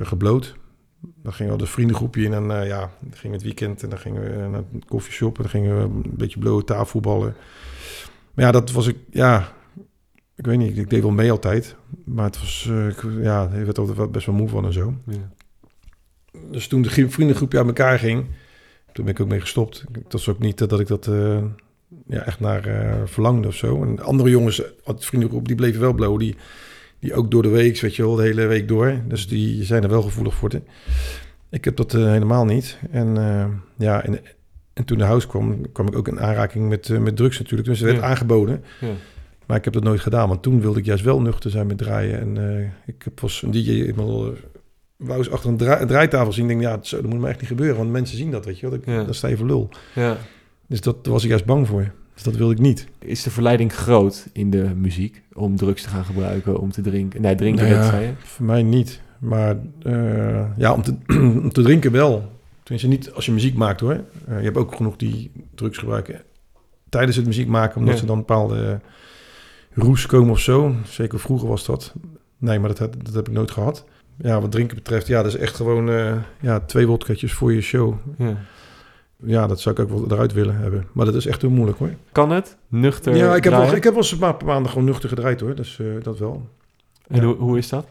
gebloot. 0.04 0.56
Dan 1.02 1.34
gingen 1.34 1.52
we 1.52 1.58
de 1.58 1.66
vriendengroepje 1.66 2.24
in 2.24 2.34
en 2.34 2.52
eh, 2.52 2.68
ja, 2.68 2.92
we 3.22 3.30
het 3.30 3.44
weekend 3.44 3.84
en 3.84 3.90
dan 3.90 4.00
gingen 4.00 4.22
we 4.22 4.48
naar 4.48 4.64
een 4.74 4.84
koffieshop 4.88 5.36
en 5.36 5.42
dan 5.42 5.52
gingen 5.52 5.78
we 5.78 5.84
een 5.84 6.16
beetje 6.18 6.40
blowen 6.40 6.66
tafelvoetballen. 6.66 7.36
Maar 8.34 8.46
ja, 8.46 8.52
dat 8.52 8.72
was 8.72 8.88
ik, 8.88 8.98
ja, 9.10 9.54
ik 10.36 10.46
weet 10.46 10.58
niet, 10.58 10.78
ik 10.78 10.90
deed 10.90 11.02
wel 11.02 11.12
mee 11.12 11.32
altijd. 11.32 11.76
Maar 12.06 12.26
het 12.26 12.40
was, 12.40 12.68
eh, 12.70 12.88
ik, 12.88 13.04
ja, 13.22 13.50
je 13.54 13.64
werd 13.66 13.78
altijd 13.78 13.98
wel 13.98 14.10
best 14.10 14.26
wel 14.26 14.36
moe 14.36 14.50
van 14.50 14.66
en 14.66 14.74
zo. 14.74 14.94
Ja. 15.06 15.32
Dus 16.52 16.68
toen 16.68 16.82
de 16.82 17.10
vriendengroepje 17.10 17.58
uit 17.58 17.68
elkaar 17.68 18.00
ging, 18.00 18.26
toen 18.94 19.06
ben 19.06 19.14
ik 19.14 19.20
ook 19.20 19.28
mee 19.28 19.42
gestopt. 19.42 19.86
Dat 19.92 20.12
was 20.12 20.30
ook 20.30 20.40
niet 20.40 20.58
dat 20.58 20.80
ik 20.80 20.88
dat 20.88 21.08
eh, 21.08 21.44
ja, 22.08 22.26
echt 22.26 22.40
naar 22.40 22.64
verlangde 23.06 23.48
of 23.48 23.56
zo. 23.56 23.84
En 23.84 24.00
andere 24.00 24.30
jongens 24.30 24.64
uit 24.64 25.00
de 25.00 25.06
vriendengroep, 25.06 25.48
die 25.48 25.56
bleven 25.56 25.82
wel 25.82 25.94
blowen. 25.94 26.20
Die, 26.20 26.36
die 27.00 27.14
ook 27.14 27.32
door 27.32 27.42
de 27.44 27.50
week, 27.50 27.80
weet 27.80 27.96
je 27.96 28.02
wel, 28.02 28.16
de 28.16 28.24
hele 28.24 28.46
week 28.46 28.68
door. 28.68 28.94
Dus 29.08 29.28
die 29.28 29.64
zijn 29.64 29.84
er 29.84 29.90
wel 29.90 30.02
gevoelig 30.02 30.34
voor. 30.34 30.50
te- 30.50 30.62
Ik 31.50 31.66
heb 31.66 31.76
dat 31.76 31.94
eh, 31.94 32.04
helemaal 32.12 32.46
niet. 32.46 32.80
En 32.92 33.18
eh, 33.18 33.46
ja, 33.78 34.04
en, 34.04 34.20
en 34.74 34.86
toen 34.86 34.98
de 34.98 35.04
house 35.04 35.28
kwam, 35.28 35.72
kwam 35.72 35.88
ik 35.88 35.96
ook 35.98 36.08
in 36.08 36.20
aanraking 36.20 36.70
met, 36.70 36.90
eh, 36.90 36.98
met 37.00 37.16
drugs 37.16 37.38
natuurlijk. 37.40 37.68
Dus 37.70 37.80
er 37.80 37.86
werd 37.86 37.98
Ja. 38.00 38.04
aangeboden. 38.06 38.64
Ja. 38.82 38.88
Maar 39.46 39.58
ik 39.58 39.64
heb 39.64 39.74
dat 39.74 39.84
nooit 39.84 40.00
gedaan, 40.00 40.28
want 40.28 40.42
toen 40.42 40.62
wilde 40.62 40.80
ik 40.80 40.86
juist 40.86 41.04
wel 41.04 41.22
nuchter 41.22 41.52
zijn 41.52 41.68
met 41.68 41.78
draaien. 41.78 42.20
En 42.20 42.72
ik 42.86 43.02
heb 43.04 43.20
was 43.20 43.42
een 43.42 43.52
DJ 43.52 43.70
eenmaal 43.84 44.34
wou 44.98 45.18
eens 45.18 45.32
achter 45.32 45.50
een, 45.50 45.82
een 45.82 45.88
draaitafel 45.88 46.32
zien. 46.34 46.44
Ik 46.44 46.50
denk, 46.50 46.62
ja, 46.62 46.80
zo, 46.82 47.02
dat 47.02 47.10
moet 47.12 47.20
maar 47.20 47.30
echt 47.30 47.40
niet 47.40 47.50
gebeuren, 47.50 47.78
want 47.78 47.90
mensen 47.92 48.18
zien 48.18 48.32
dat, 48.32 48.46
weet 48.46 48.60
je 48.60 48.70
wel. 48.70 48.80
Dat- 48.80 48.94
Ja. 48.96 49.04
Dan 49.04 49.14
sta 49.14 49.28
je 49.28 49.38
voor 49.38 49.46
lul. 49.48 49.70
ja. 49.96 50.18
Dus 50.68 50.82
dat 50.82 51.04
daar 51.04 51.14
was 51.14 51.24
ik 51.24 51.30
juist 51.30 51.46
bang 51.46 51.68
voor. 51.68 51.92
Dus 52.24 52.28
dat 52.28 52.38
wilde 52.40 52.54
ik 52.54 52.60
niet. 52.60 52.88
Is 53.00 53.24
de 53.24 53.32
verleiding 53.32 53.74
groot 53.74 54.28
in 54.34 54.50
de 54.50 54.72
muziek 54.76 55.22
om 55.34 55.56
drugs 55.56 55.82
te 55.84 55.90
gaan 55.90 56.06
gebruiken, 56.06 56.60
om 56.60 56.72
te 56.72 56.82
drinken? 56.82 57.22
Nee, 57.22 57.36
drinken, 57.36 57.64
Nou 57.64 57.76
ja, 57.76 57.82
dat 57.82 57.90
zei 57.90 58.06
je. 58.06 58.12
Voor 58.18 58.46
mij 58.46 58.64
niet. 58.64 59.02
Maar 59.20 59.58
eh, 59.84 60.58
ja, 60.58 60.74
om 60.74 60.82
te, 60.82 60.96
om 61.44 61.52
te 61.52 61.62
drinken 61.62 61.92
wel. 61.92 62.32
Tenminste, 62.64 62.90
niet 62.90 63.12
als 63.12 63.26
je 63.26 63.32
muziek 63.32 63.56
maakt 63.56 63.80
hoor. 63.80 63.92
Eh, 64.28 64.38
je 64.38 64.44
hebt 64.44 64.58
ook 64.58 64.76
genoeg 64.76 64.96
die 64.96 65.32
drugs 65.56 65.78
gebruiken 65.78 66.22
tijdens 66.90 67.16
het 67.16 67.26
muziek 67.26 67.48
maken, 67.48 67.78
omdat 67.78 67.94
Ja. 67.94 68.00
ze 68.00 68.06
dan 68.06 68.18
bepaalde 68.18 68.80
roes 69.74 70.06
komen 70.06 70.32
of 70.32 70.40
zo. 70.40 70.76
Zeker 70.86 71.20
vroeger 71.20 71.48
was 71.48 71.66
dat. 71.66 71.94
Nee, 72.38 72.60
maar 72.60 72.70
dat, 72.70 72.80
heb- 72.80 73.06
dat 73.06 73.14
heb 73.14 73.28
ik 73.28 73.34
nooit 73.34 73.52
gehad. 73.52 73.86
Ja, 74.18 74.42
wat 74.42 74.52
drinken 74.52 74.76
betreft, 74.76 75.08
ja, 75.08 75.24
dat 75.24 75.34
is 75.34 75.40
echt 75.40 75.56
gewoon 75.56 75.90
eh, 75.90 76.16
ja, 76.40 76.60
twee 76.60 76.88
wodkatjes 76.88 77.34
voor 77.34 77.54
je 77.54 77.62
show. 77.62 77.94
Ja. 78.18 78.38
Ja, 79.26 79.48
dat 79.48 79.60
zou 79.60 79.76
ik 79.76 79.82
ook 79.82 79.90
wel 79.90 80.12
eruit 80.12 80.34
willen 80.34 80.56
hebben. 80.56 80.88
Maar 80.92 81.06
dat 81.06 81.16
is 81.16 81.26
echt 81.26 81.42
heel 81.42 81.50
moeilijk 81.50 81.78
hoor. 81.78 81.94
Kan 82.12 82.32
het? 82.32 82.58
Nuchter 82.68 83.16
ja, 83.16 83.36
ik 83.36 83.44
heb, 83.44 83.54
wel, 83.54 83.76
ik 83.76 83.84
heb 83.84 83.94
wel 83.94 84.02
eens 84.02 84.12
een 84.12 84.18
paar 84.18 84.36
maanden 84.46 84.72
gewoon 84.72 84.88
nuchter 84.88 85.10
gedraaid 85.10 85.40
hoor. 85.40 85.56
Dus 85.56 85.80
eh, 85.80 85.86
dat 86.02 86.20
wel. 86.20 86.50
En 87.08 87.16
ja. 87.16 87.24
hoe, 87.24 87.36
hoe 87.36 87.58
is 87.58 87.70
dat? 87.70 87.88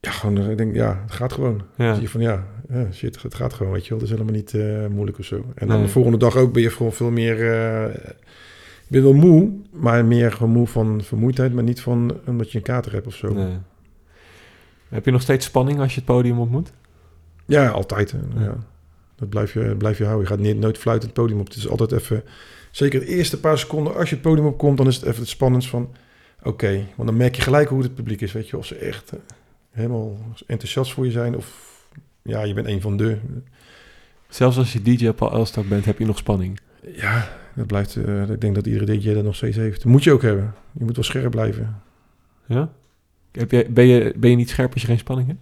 Ja, 0.00 0.10
gewoon, 0.10 0.38
eh, 0.38 0.50
ik 0.50 0.56
denk, 0.56 0.74
ja, 0.74 1.00
het 1.02 1.12
gaat 1.12 1.32
gewoon. 1.32 1.62
Ja. 1.76 1.92
Zie 1.92 2.02
je 2.02 2.08
van, 2.08 2.20
ja, 2.20 2.44
shit, 2.92 3.22
het 3.22 3.34
gaat 3.34 3.52
gewoon, 3.52 3.72
weet 3.72 3.82
je 3.82 3.88
wel. 3.90 3.98
Dat 3.98 4.08
is 4.08 4.14
helemaal 4.14 4.34
niet 4.34 4.54
eh, 4.54 4.86
moeilijk 4.86 5.18
of 5.18 5.24
zo. 5.24 5.36
En 5.54 5.66
dan 5.66 5.76
Nee. 5.76 5.86
de 5.86 5.92
volgende 5.92 6.18
dag 6.18 6.36
ook 6.36 6.52
ben 6.52 6.62
je 6.62 6.70
gewoon 6.70 6.92
veel 6.92 7.10
meer... 7.10 7.36
je 7.36 8.88
bent 8.88 9.04
wel 9.04 9.12
moe, 9.12 9.50
maar 9.72 10.04
meer 10.04 10.32
gewoon 10.32 10.52
moe 10.52 10.66
van 10.66 11.02
vermoeidheid, 11.02 11.54
maar 11.54 11.64
niet 11.64 11.80
van 11.80 12.18
omdat 12.26 12.50
je 12.52 12.58
een 12.58 12.64
kater 12.64 12.92
hebt 12.92 13.06
of 13.06 13.14
zo. 13.14 13.32
Nee. 13.32 13.56
Heb 14.88 15.04
je 15.04 15.10
nog 15.10 15.22
steeds 15.22 15.46
spanning 15.46 15.80
als 15.80 15.90
je 15.94 15.96
het 16.00 16.04
podium 16.08 16.38
ontmoet? 16.38 16.72
Ja, 17.46 17.68
altijd. 17.68 18.14
Ja. 18.38 18.56
Dat 19.18 19.28
blijf 19.28 19.52
je, 19.52 19.74
blijf 19.78 19.98
je 19.98 20.04
houden. 20.04 20.26
Je 20.28 20.34
gaat 20.34 20.44
niet, 20.44 20.58
nooit 20.58 20.78
fluitend 20.78 21.10
het 21.10 21.22
podium 21.22 21.40
op. 21.40 21.46
Het 21.46 21.56
is 21.56 21.68
altijd 21.68 21.92
even... 21.92 22.22
Zeker 22.70 23.00
de 23.00 23.06
eerste 23.06 23.40
paar 23.40 23.58
seconden 23.58 23.94
als 23.94 24.08
je 24.08 24.14
het 24.14 24.24
podium 24.24 24.46
opkomt, 24.46 24.76
dan 24.76 24.86
is 24.86 24.96
het 24.96 25.04
even 25.04 25.20
het 25.20 25.28
spannendst 25.28 25.68
van... 25.68 25.94
Oké, 26.42 26.86
want 26.94 27.08
dan 27.08 27.16
merk 27.16 27.34
je 27.34 27.42
gelijk 27.42 27.68
hoe 27.68 27.82
het 27.82 27.94
publiek 27.94 28.20
is, 28.20 28.32
weet 28.32 28.48
je. 28.48 28.56
Of 28.56 28.66
ze 28.66 28.74
echt 28.74 29.12
eh, 29.12 29.18
helemaal 29.70 30.18
enthousiast 30.46 30.92
voor 30.92 31.04
je 31.04 31.10
zijn 31.10 31.36
of... 31.36 31.76
Ja, 32.22 32.42
je 32.42 32.54
bent 32.54 32.66
een 32.66 32.80
van 32.80 32.96
de... 32.96 33.18
Zelfs 34.28 34.56
als 34.58 34.72
je 34.72 34.82
DJ 34.82 35.08
op 35.08 35.20
Elstak 35.20 35.68
bent, 35.68 35.84
heb 35.84 35.98
je 35.98 36.06
nog 36.06 36.18
spanning. 36.18 36.60
Ja, 36.94 37.28
dat 37.54 37.66
blijft... 37.66 37.96
eh, 37.96 38.30
ik 38.30 38.40
denk 38.40 38.54
dat 38.54 38.66
iedere 38.66 38.98
DJ 38.98 39.14
dat 39.14 39.24
nog 39.24 39.34
steeds 39.34 39.56
heeft. 39.56 39.82
Dat 39.82 39.92
moet 39.92 40.04
je 40.04 40.12
ook 40.12 40.22
hebben. 40.22 40.54
Je 40.72 40.84
moet 40.84 40.94
wel 40.94 41.04
scherp 41.04 41.30
blijven. 41.30 41.82
Ja? 42.46 42.72
Heb 43.32 43.48
ben, 43.70 43.86
je, 43.86 44.12
ben 44.16 44.30
je 44.30 44.36
niet 44.36 44.50
scherp 44.50 44.72
als 44.72 44.82
je 44.82 44.88
geen 44.88 44.98
spanning 44.98 45.28
hebt? 45.28 45.40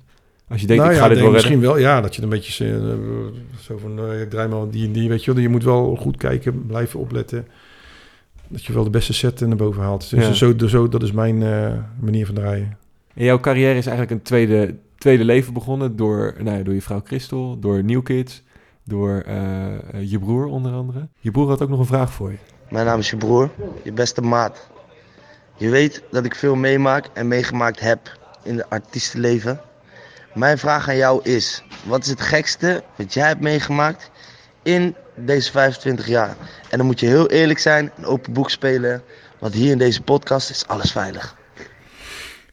Als 0.49 0.61
je 0.61 0.67
denkt, 0.67 0.83
nou 0.83 0.95
ik 0.95 1.01
ja, 1.01 1.03
ga 1.07 1.09
dit 1.15 1.19
denk 1.19 1.31
wel 1.33 1.41
redden. 1.41 1.59
misschien 1.59 1.61
wel, 1.61 1.79
ja, 1.79 2.01
dat 2.01 2.15
je 2.17 2.23
een 2.23 2.29
beetje 2.29 2.65
eh, 2.65 3.61
zo 3.61 3.79
van, 3.79 3.99
eh, 3.99 4.21
ik 4.21 4.31
draai 4.31 4.49
maar 4.49 4.71
die 4.71 4.87
en 4.87 4.93
die, 4.93 5.09
weet 5.09 5.25
je 5.25 5.33
wel. 5.33 5.43
Je 5.43 5.49
moet 5.49 5.65
wel 5.65 5.97
goed 5.97 6.17
kijken, 6.17 6.67
blijven 6.67 7.01
opletten. 7.01 7.47
Dat 8.49 8.65
je 8.65 8.73
wel 8.73 8.85
de 8.85 8.91
beste 8.91 9.13
set 9.13 9.41
naar 9.41 9.57
boven 9.57 9.83
haalt. 9.83 10.11
Dus 10.11 10.27
Ja. 10.27 10.33
zo, 10.33 10.55
zo, 10.67 10.89
dat 10.89 11.03
is 11.03 11.13
mijn 11.13 11.43
eh, 11.43 11.73
manier 12.01 12.27
van 12.27 12.35
draaien. 12.35 12.77
En 13.15 13.25
jouw 13.25 13.41
carrière 13.41 13.79
is 13.79 13.87
eigenlijk 13.87 14.11
een 14.11 14.23
tweede, 14.27 14.75
tweede 14.99 15.25
leven 15.25 15.53
begonnen 15.53 15.97
door, 15.97 16.35
nou 16.39 16.57
ja, 16.59 16.63
door 16.65 16.75
je 16.75 16.83
vrouw 16.83 17.01
Christel, 17.05 17.59
door 17.59 17.85
New 17.85 18.03
Kids, 18.03 18.43
door 18.85 19.25
je 20.01 20.19
broer 20.19 20.47
onder 20.47 20.73
andere. 20.73 21.09
Je 21.19 21.31
broer 21.31 21.49
had 21.49 21.63
ook 21.63 21.69
nog 21.69 21.79
een 21.79 21.87
vraag 21.87 22.13
voor 22.13 22.31
je. 22.31 22.37
Mijn 22.71 22.87
naam 22.87 22.99
is 22.99 23.11
je 23.11 23.17
broer, 23.17 23.51
je 23.83 23.93
beste 23.93 24.21
maat. 24.21 24.69
Je 25.57 25.69
weet 25.69 26.03
dat 26.11 26.25
ik 26.25 26.35
veel 26.35 26.55
meemaak 26.55 27.09
en 27.15 27.29
meegemaakt 27.29 27.81
heb 27.81 28.19
in 28.43 28.57
het 28.57 28.71
artiestenleven. 28.71 29.61
Mijn 30.37 30.59
vraag 30.59 30.89
aan 30.89 30.97
jou 30.97 31.23
is: 31.23 31.63
wat 31.85 32.03
is 32.03 32.09
het 32.09 32.21
gekste 32.21 32.85
wat 32.97 33.15
jij 33.15 33.27
hebt 33.27 33.41
meegemaakt 33.41 34.11
in 34.63 34.95
deze 35.15 35.51
25 35.51 36.07
jaar? 36.07 36.37
En 36.71 36.79
dan 36.79 36.87
moet 36.87 37.01
je 37.01 37.07
heel 37.07 37.31
eerlijk 37.31 37.59
zijn, 37.59 37.93
een 37.97 38.05
open 38.05 38.33
boek 38.33 38.51
spelen, 38.51 39.03
want 39.39 39.55
hier 39.55 39.71
in 39.71 39.79
deze 39.79 40.03
podcast 40.03 40.51
is 40.51 40.67
alles 40.67 40.93
veilig. 40.93 41.37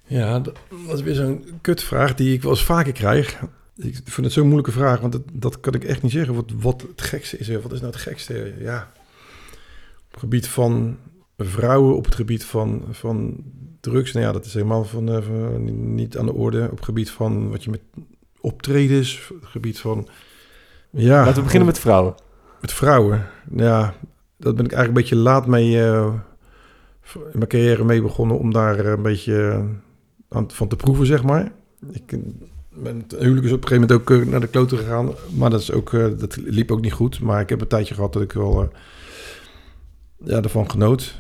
Ja, 0.04 0.40
dat, 0.40 0.58
is 0.94 1.02
weer 1.02 1.16
zo'n 1.16 1.60
kutvraag 1.62 2.16
die 2.16 2.34
ik 2.34 2.42
wel 2.42 2.52
eens 2.52 2.64
vaker 2.64 2.94
krijg. 2.94 3.40
Ik 3.76 4.00
vind 4.04 4.26
het 4.26 4.32
zo'n 4.32 4.48
moeilijke 4.48 4.72
vraag, 4.72 5.00
want 5.00 5.12
dat, 5.12 5.24
dat 5.34 5.60
kan 5.60 5.74
ik 5.74 5.84
echt 5.84 6.02
niet 6.02 6.12
zeggen. 6.12 6.36
Wat, 6.36 6.52
wat 6.56 6.82
het 6.82 7.02
gekste 7.02 7.38
is. 7.38 7.48
Wat 7.48 7.72
is 7.72 7.80
nou 7.80 7.92
het 7.92 8.02
gekste? 8.02 8.54
Ja, 8.60 8.92
op 10.06 10.12
het 10.12 10.20
gebied 10.20 10.48
van 10.48 10.98
vrouwen, 11.38 11.96
op 11.96 12.06
het 12.06 12.16
gebied 12.16 12.46
van, 12.46 12.86
van 12.92 13.44
drugs. 13.84 14.12
Nou 14.12 14.26
ja, 14.26 14.32
dat 14.32 14.46
is 14.46 14.54
helemaal 14.54 14.84
van, 14.84 15.10
eh, 15.10 15.22
van 15.22 15.94
niet 15.96 16.18
aan 16.18 16.26
de 16.26 16.34
orde. 16.34 16.64
Op 16.64 16.76
het 16.76 16.86
gebied 16.86 17.10
van 17.10 17.50
wat 17.50 17.64
je 17.64 17.70
met 17.70 17.82
optredens, 18.40 19.30
op 19.34 19.42
het 19.42 19.50
gebied 19.50 19.80
van... 19.80 20.08
Ja, 20.90 21.18
Laten 21.18 21.36
we 21.36 21.42
beginnen 21.42 21.68
met 21.68 21.80
vrouwen. 21.80 22.16
met 22.62 22.74
vrouwen. 22.74 23.26
Ja, 23.56 23.94
dat 24.38 24.56
ben 24.56 24.66
ik 24.66 24.72
eigenlijk 24.72 24.88
een 24.88 24.94
beetje 24.94 25.16
laat 25.16 25.48
mee 25.48 25.82
eh, 25.82 26.14
in 27.14 27.38
mijn 27.38 27.48
carrière 27.48 27.84
mee 27.84 28.02
begonnen 28.02 28.40
om 28.40 28.54
daar 28.54 28.80
eh, 28.80 28.92
een 28.92 29.02
beetje 29.02 29.66
aan, 30.30 30.52
van 30.52 30.68
te 30.68 30.76
proeven, 30.76 31.06
zeg 31.06 31.24
maar. 31.24 31.52
Ik 31.92 32.18
ben 32.70 32.98
het 32.98 33.16
huwelijk 33.20 33.46
is 33.46 33.52
op 33.52 33.62
een 33.62 33.68
gegeven 33.68 33.88
moment 33.90 33.92
ook 33.92 34.26
naar 34.26 34.40
de 34.40 34.48
kloten 34.48 34.78
gegaan, 34.78 35.12
maar 35.36 35.50
dat, 35.50 35.62
is 35.62 35.72
ook, 35.72 35.92
dat 35.92 36.36
liep 36.36 36.72
ook 36.72 36.82
niet 36.82 36.94
goed. 36.94 37.20
Maar 37.20 37.42
ik 37.42 37.50
heb 37.50 37.62
een 37.62 37.68
tijdje 37.68 37.94
gehad 37.94 38.14
dat 38.14 38.22
ik 38.22 38.32
wel 38.32 38.62
eh, 38.62 38.68
ja, 40.24 40.42
ervan 40.42 40.72
genoot. 40.72 41.18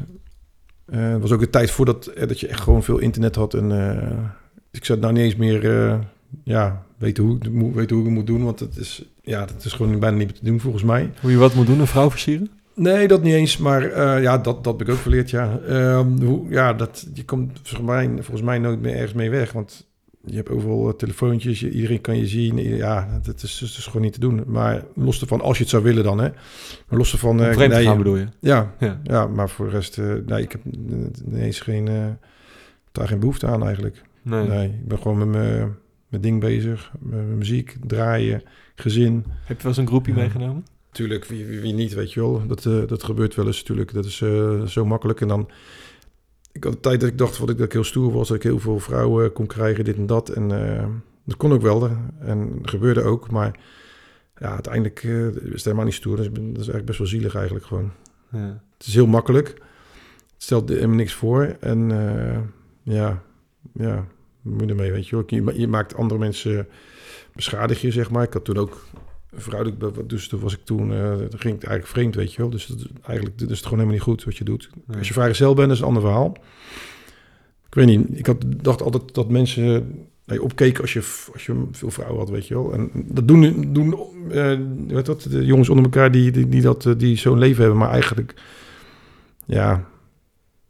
Eh, 0.94 1.12
het 1.12 1.22
was 1.22 1.32
ook 1.32 1.40
de 1.40 1.50
tijd 1.50 1.72
voordat 1.72 2.06
eh, 2.08 2.28
dat 2.28 2.40
je 2.40 2.48
echt 2.48 2.62
gewoon 2.62 2.84
veel 2.84 2.98
internet 2.98 3.36
had 3.36 3.54
en 3.54 3.72
eh, 3.90 4.18
ik 4.72 4.86
zou 4.86 5.00
het 5.00 5.08
nou 5.08 5.14
niet 5.14 5.24
eens 5.24 5.36
meer 5.36 6.00
ja, 6.44 6.84
weten, 6.98 7.24
hoe, 7.24 7.36
ik 7.36 7.44
het 7.44 7.54
moet- 7.54 7.74
weten 7.76 7.96
hoe 7.96 8.06
ik 8.06 8.10
het 8.10 8.18
moet 8.20 8.28
doen, 8.28 8.44
want 8.44 8.60
het 8.60 8.78
is, 8.78 9.06
ja, 9.22 9.46
dat 9.46 9.66
is 9.66 9.74
gewoon 9.74 10.00
bijna 10.00 10.18
niet 10.18 10.28
meer 10.28 10.38
te 10.38 10.46
doen 10.46 10.60
volgens 10.60 10.84
mij. 10.84 11.12
Hoe 11.22 11.32
je 11.32 11.38
wat 11.38 11.54
moet 11.54 11.66
doen, 11.68 11.80
een 11.80 11.88
vrouw 11.88 12.10
versieren? 12.10 12.50
Nee, 12.76 13.08
dat 13.08 13.24
niet 13.24 13.34
eens. 13.34 13.58
Maar 13.58 14.02
ja, 14.22 14.38
dat, 14.38 14.64
dat 14.64 14.78
heb 14.80 14.88
ik 14.88 14.94
ook 14.94 15.02
geleerd, 15.02 15.30
ja. 15.30 15.60
Ehm, 15.68 16.22
hoe, 16.22 16.50
ja, 16.50 16.74
dat, 16.74 17.08
je 17.14 17.26
komt 17.26 17.60
volgens 17.64 17.90
mij, 17.90 18.10
volgens 18.14 18.42
mij 18.42 18.60
nooit 18.60 18.82
meer 18.82 18.94
ergens 18.94 19.14
mee 19.14 19.30
weg. 19.30 19.52
Want 19.52 19.88
je 20.26 20.36
hebt 20.36 20.50
overal 20.50 20.88
eh, 20.90 20.94
telefoontjes, 20.96 21.60
je, 21.60 21.70
iedereen 21.70 22.02
kan 22.02 22.18
je 22.18 22.28
zien. 22.28 22.58
Ja, 22.58 23.20
dat 23.24 23.44
is, 23.44 23.58
dat 23.60 23.70
is 23.70 23.86
gewoon 23.86 24.02
niet 24.02 24.14
te 24.14 24.20
doen. 24.20 24.44
Maar 24.48 24.84
los 24.96 25.22
ervan, 25.22 25.42
als 25.42 25.58
je 25.58 25.62
het 25.64 25.72
zou 25.72 25.84
willen 25.84 26.04
dan, 26.04 26.18
hè. 26.20 26.30
Maar 26.88 26.98
los 27.00 27.12
ervan... 27.14 27.38
Vreemd 27.40 27.58
te 27.58 27.68
nee, 27.78 27.86
gaan 27.86 27.98
bedoel 27.98 28.16
je? 28.18 28.28
Ja, 28.40 28.74
Ja. 28.80 29.00
ja, 29.04 29.28
maar 29.28 29.50
voor 29.50 29.66
de 29.66 29.72
rest... 29.72 29.98
eh, 29.98 30.14
nee, 30.26 30.42
ik 30.42 30.52
heb 30.52 30.62
ineens 31.28 31.60
geen, 31.60 32.18
daar 32.92 33.08
geen 33.08 33.20
behoefte 33.20 33.48
aan 33.48 33.64
eigenlijk. 33.66 34.02
Nee. 34.22 34.48
Nee, 34.48 34.68
ik 34.68 34.88
ben 34.88 34.98
gewoon 34.98 35.18
met 35.18 35.30
mijn 36.10 36.22
ding 36.22 36.40
bezig. 36.40 36.92
Met 37.00 37.26
muziek, 37.28 37.76
draaien, 37.88 38.44
gezin. 38.76 39.24
Heb 39.28 39.58
je 39.58 39.64
wel 39.64 39.72
eens 39.72 39.78
een 39.78 39.88
groepie 39.88 40.14
Ja. 40.14 40.20
meegenomen? 40.20 40.66
Tuurlijk, 40.92 41.26
wie, 41.26 41.46
wie, 41.46 41.60
wie 41.60 41.74
niet, 41.74 41.94
weet 41.94 42.14
je 42.14 42.20
wel. 42.20 42.48
Dat, 42.48 42.64
dat 42.88 43.04
gebeurt 43.04 43.36
wel 43.36 43.46
eens 43.46 43.60
natuurlijk. 43.60 43.94
Dat 43.94 44.06
is 44.06 44.18
zo 44.66 44.86
makkelijk. 44.86 45.22
En 45.22 45.28
dan... 45.28 45.50
Ik 46.54 46.64
had 46.64 46.74
de 46.74 46.80
tijd 46.80 47.00
dat 47.00 47.10
ik 47.10 47.18
dacht 47.18 47.38
wat 47.38 47.50
ik, 47.50 47.58
dat 47.58 47.66
ik 47.66 47.72
heel 47.72 47.84
stoer 47.84 48.12
was. 48.12 48.28
Dat 48.28 48.38
ik 48.38 48.44
heel 48.44 48.60
veel 48.60 48.80
vrouwen 48.80 49.34
kon 49.34 49.46
krijgen, 49.48 49.84
dit 49.84 49.96
en 49.96 50.06
dat. 50.06 50.30
En 50.30 50.76
eh, 50.78 50.86
dat 51.24 51.38
kon 51.38 51.54
ook 51.54 51.62
wel. 51.62 51.90
En 52.20 52.58
dat 52.62 52.70
gebeurde 52.70 53.02
ook. 53.04 53.32
Maar 53.32 53.60
ja, 54.38 54.50
uiteindelijk 54.52 55.04
eh, 55.04 55.28
is 55.28 55.36
het 55.52 55.64
helemaal 55.64 55.86
niet 55.86 55.94
stoer. 55.94 56.16
Dus 56.18 56.26
ik 56.26 56.34
ben- 56.34 56.42
dat 56.54 56.62
is 56.62 56.70
eigenlijk 56.70 56.86
best 56.86 56.98
wel 56.98 57.08
zielig 57.08 57.36
eigenlijk 57.36 57.66
gewoon. 57.66 57.92
Ja. 58.32 58.64
Het 58.78 58.88
is 58.88 58.94
heel 58.94 59.08
makkelijk. 59.08 59.48
Het 59.48 60.44
stelt 60.44 60.88
niks 60.88 61.14
voor. 61.14 61.56
En 61.60 61.92
eh, 61.92 62.40
ja, 62.84 63.24
ja, 63.74 64.06
moet 64.42 64.70
ermee, 64.70 64.92
weet 64.92 65.08
je 65.08 65.16
wel. 65.16 65.54
Je 65.56 65.68
maakt 65.68 65.96
andere 65.96 66.20
mensen 66.20 66.68
beschadig 67.36 67.82
je, 67.82 67.92
zeg 67.92 68.10
maar. 68.12 68.24
Ik 68.24 68.34
had 68.34 68.46
toen 68.46 68.58
ook 68.58 68.86
vrouwelijk, 69.36 70.10
dus 70.10 70.28
toen 70.28 70.40
was 70.40 70.54
ik 70.54 70.64
toen, 70.64 70.94
eh 70.94 71.12
ging 71.18 71.56
ik 71.56 71.64
eigenlijk 71.64 71.88
vreemd, 71.88 72.16
weet 72.16 72.34
je 72.34 72.42
wel. 72.42 72.50
Dus 72.50 72.66
dat, 72.66 72.88
eigenlijk 73.06 73.40
dat 73.40 73.50
is 73.50 73.58
het 73.58 73.66
gewoon 73.66 73.80
helemaal 73.80 74.00
niet 74.00 74.02
goed 74.02 74.24
wat 74.24 74.38
je 74.38 74.44
doet. 74.44 74.70
Nee. 74.86 74.98
Als 74.98 75.08
je 75.08 75.14
vrijgezel 75.14 75.54
bent, 75.54 75.72
is 75.72 75.78
het 75.78 75.88
een 75.88 75.96
ander 75.96 76.10
verhaal. 76.10 76.38
Ik 77.68 77.74
weet 77.74 77.86
niet, 77.86 78.18
ik 78.18 78.26
had, 78.26 78.46
dacht 78.62 78.82
altijd 78.82 79.14
dat 79.14 79.30
mensen 79.30 79.88
opkeken 80.40 80.82
als 80.82 80.94
je, 80.94 81.00
als 81.34 81.46
je 81.46 81.68
veel 81.72 81.92
vrouwen 81.92 82.20
had, 82.20 82.30
weet 82.30 82.48
je 82.48 82.54
wel. 82.54 82.74
En 82.74 82.90
dat 82.94 83.28
doen, 83.28 83.74
doen 83.74 83.96
eh, 84.32 84.60
weet 84.88 85.06
dat, 85.06 85.28
de 85.30 85.46
jongens 85.46 85.70
onder 85.70 85.86
elkaar 85.86 86.12
die, 86.12 86.32
die, 86.32 86.50
die, 86.50 86.62
dat, 86.62 86.86
eh, 86.86 86.94
die 86.98 87.18
zo'n 87.18 87.38
leven 87.38 87.62
hebben. 87.62 87.80
Maar 87.80 87.90
eigenlijk, 87.90 88.34
ja, 89.46 89.88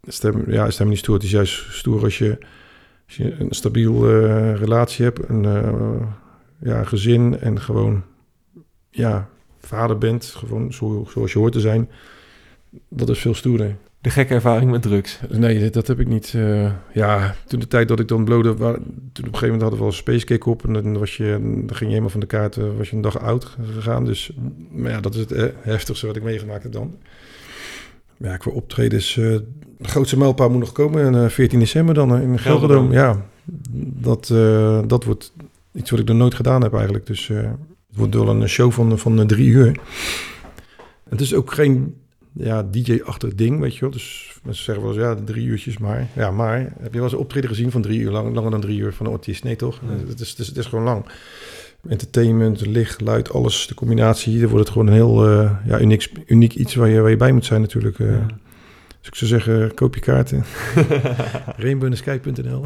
is 0.02 0.22
het, 0.22 0.34
ja, 0.46 0.66
is 0.66 0.78
het 0.78 0.88
niet 0.88 0.98
stoer. 0.98 1.14
Het 1.14 1.24
is 1.24 1.30
juist 1.30 1.72
stoer 1.72 2.02
als 2.02 2.18
je, 2.18 2.38
als 3.06 3.16
je 3.16 3.34
een 3.38 3.50
stabiel 3.50 4.08
relatie 4.54 5.04
hebt, 5.04 5.28
een 5.28 5.46
ja, 6.60 6.84
gezin 6.84 7.38
en 7.40 7.60
gewoon, 7.60 8.02
ja, 8.94 9.28
vader 9.60 9.98
bent. 9.98 10.24
Gewoon 10.24 10.72
zo, 10.72 11.06
zoals 11.08 11.32
je 11.32 11.38
hoort 11.38 11.52
te 11.52 11.60
zijn. 11.60 11.88
Dat 12.88 13.08
is 13.08 13.18
veel 13.18 13.34
stoerder. 13.34 13.76
De 14.00 14.10
gekke 14.10 14.34
ervaring 14.34 14.70
met 14.70 14.82
drugs. 14.82 15.20
Nee, 15.28 15.70
dat, 15.70 15.86
heb 15.86 16.00
ik 16.00 16.08
niet. 16.08 16.32
eh, 16.36 16.72
ja, 16.92 17.34
toen 17.46 17.60
de 17.60 17.66
tijd 17.68 17.88
dat 17.88 18.00
ik 18.00 18.08
dan 18.08 18.24
blode, 18.24 18.56
wa- 18.56 18.72
toen 18.72 18.78
op 18.78 19.16
een 19.16 19.24
gegeven 19.24 19.40
moment 19.40 19.60
hadden 19.60 19.70
we 19.78 19.84
wel 19.84 19.86
een 19.86 19.92
space 19.92 20.24
cake 20.24 20.50
op 20.50 20.64
en 20.66 20.72
dan 20.72 20.98
was 20.98 21.16
je, 21.16 21.30
dan 21.40 21.66
ging 21.76 21.78
je 21.80 21.86
helemaal 21.86 22.08
van 22.08 22.20
de 22.20 22.26
kaart, 22.26 22.56
eh, 22.56 22.64
was 22.78 22.90
je 22.90 22.96
een 22.96 23.02
dag 23.02 23.18
oud 23.20 23.56
gegaan. 23.72 24.04
Dus, 24.04 24.32
maar 24.70 24.90
ja, 24.90 25.00
dat 25.00 25.14
is 25.14 25.20
het 25.20 25.32
eh, 25.32 25.44
heftigste 25.60 26.06
wat 26.06 26.16
ik 26.16 26.22
meegemaakt 26.22 26.62
heb 26.62 26.72
dan. 26.72 26.96
Ja, 28.16 28.36
qua 28.36 28.50
optredens, 28.50 29.16
eh 29.16 29.24
de 29.78 29.88
grootste 29.88 30.18
mijlpaal 30.18 30.50
moet 30.50 30.58
nog 30.60 30.72
komen, 30.72 31.04
en, 31.04 31.24
eh, 31.24 31.28
14 31.30 31.58
december 31.58 31.94
dan 31.94 32.20
in 32.20 32.38
Gelderdoom. 32.38 32.92
Ja, 32.92 33.26
dat, 34.00 34.26
dat 34.86 35.04
wordt 35.04 35.32
iets 35.72 35.90
wat 35.90 36.00
ik 36.00 36.06
nog 36.06 36.16
nooit 36.16 36.34
gedaan 36.34 36.62
heb 36.62 36.72
eigenlijk. 36.74 37.06
Dus 37.06 37.30
het 37.94 38.02
wordt 38.02 38.14
wel 38.14 38.28
een 38.28 38.48
show 38.48 38.72
van, 38.72 38.98
van 38.98 39.20
eh, 39.20 39.26
drie 39.26 39.46
uur. 39.48 39.78
Het 41.08 41.20
is 41.20 41.34
ook 41.34 41.52
geen 41.52 41.94
ja, 42.32 42.62
DJ-achtig 42.62 43.34
ding, 43.34 43.60
weet 43.60 43.74
je 43.74 43.80
wel. 43.80 43.90
Dus 43.90 44.36
mensen 44.42 44.64
zeggen 44.64 44.84
wel 44.84 44.92
eens, 44.92 45.02
ja, 45.02 45.24
drie 45.24 45.46
uurtjes 45.46 45.78
maar. 45.78 46.08
Ja, 46.12 46.30
maar 46.30 46.58
heb 46.58 46.92
je 46.92 46.92
wel 46.92 47.02
eens 47.02 47.12
een 47.12 47.18
optreden 47.18 47.48
gezien 47.48 47.70
van 47.70 47.82
drie 47.82 48.00
uur 48.00 48.10
lang, 48.10 48.34
langer 48.34 48.50
dan 48.50 48.60
drie 48.60 48.78
uur 48.78 48.92
van 48.92 49.06
een 49.06 49.12
artiest? 49.12 49.44
Nee, 49.44 49.56
toch? 49.56 49.80
Nee. 49.82 50.06
Het, 50.08 50.20
is, 50.20 50.30
het, 50.30 50.38
is, 50.38 50.46
het 50.46 50.56
is 50.56 50.66
gewoon 50.66 50.84
lang. 50.84 51.04
Entertainment, 51.88 52.66
licht, 52.66 53.00
luid, 53.00 53.32
alles, 53.32 53.66
de 53.66 53.74
combinatie. 53.74 54.40
Dan 54.40 54.48
wordt 54.48 54.64
het 54.64 54.72
gewoon 54.72 54.86
een 54.86 54.92
heel 54.92 55.26
eh, 55.28 55.50
ja, 55.66 55.80
uniek, 55.80 56.10
uniek 56.26 56.54
iets 56.54 56.74
waar 56.74 56.88
je, 56.88 57.00
waar 57.00 57.10
je 57.10 57.16
bij 57.16 57.32
moet 57.32 57.44
zijn 57.44 57.60
natuurlijk. 57.60 57.98
eh. 57.98 58.10
Ja. 58.10 58.26
Dus 59.04 59.12
ik 59.12 59.28
zou 59.28 59.30
zeggen, 59.40 59.74
koop 59.74 59.94
je 59.94 60.00
kaarten. 60.00 60.44
Rainbowthesky.nl 61.56 62.60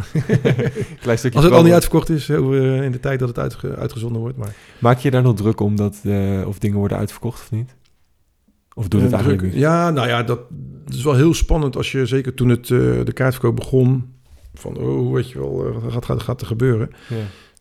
Klein 1.01 1.19
stukje 1.19 1.37
Als 1.37 1.45
het 1.45 1.55
al 1.55 1.63
niet 1.63 1.73
uitverkocht 1.73 2.09
is, 2.11 2.29
eh, 2.29 2.83
in 2.83 2.93
de 2.93 3.01
tijd 3.01 3.19
dat 3.19 3.29
het 3.29 3.39
uitge- 3.39 3.77
uitgezonden 3.77 4.21
wordt. 4.21 4.37
Maar 4.37 4.55
Maak 4.79 4.99
je 4.99 5.11
daar 5.11 5.23
nog 5.23 5.35
druk 5.37 5.61
om 5.61 5.77
dat 5.77 6.01
eh, 6.05 6.43
of 6.47 6.59
dingen 6.59 6.79
worden 6.79 6.99
uitverkocht 6.99 7.41
of 7.41 7.51
niet? 7.51 7.75
Of 8.75 8.89
doe 8.89 9.01
je 9.01 9.07
het 9.07 9.15
Eh, 9.15 9.21
eigenlijk 9.21 9.39
druk- 9.39 9.53
niet? 9.53 9.63
Ja, 9.63 9.91
nou 9.91 10.09
ja, 10.09 10.23
dat, 10.23 10.41
dat 10.85 10.95
is 10.95 11.03
wel 11.03 11.15
heel 11.15 11.35
spannend 11.35 11.77
als 11.77 11.93
je, 11.93 12.07
zeker 12.07 12.35
toen 12.35 12.49
het, 12.49 12.71
eh, 12.71 12.79
de 13.05 13.13
kaartverkoop 13.15 13.57
begon, 13.57 14.13
van 14.55 14.77
oh, 14.77 15.13
weet 15.13 15.31
je 15.31 15.39
wel, 15.39 15.67
eh, 15.67 15.83
wat 15.83 15.93
gaat, 15.93 16.05
gaat, 16.05 16.23
gaat 16.23 16.41
er 16.41 16.47
gebeuren? 16.47 16.91
Ja. 17.09 17.17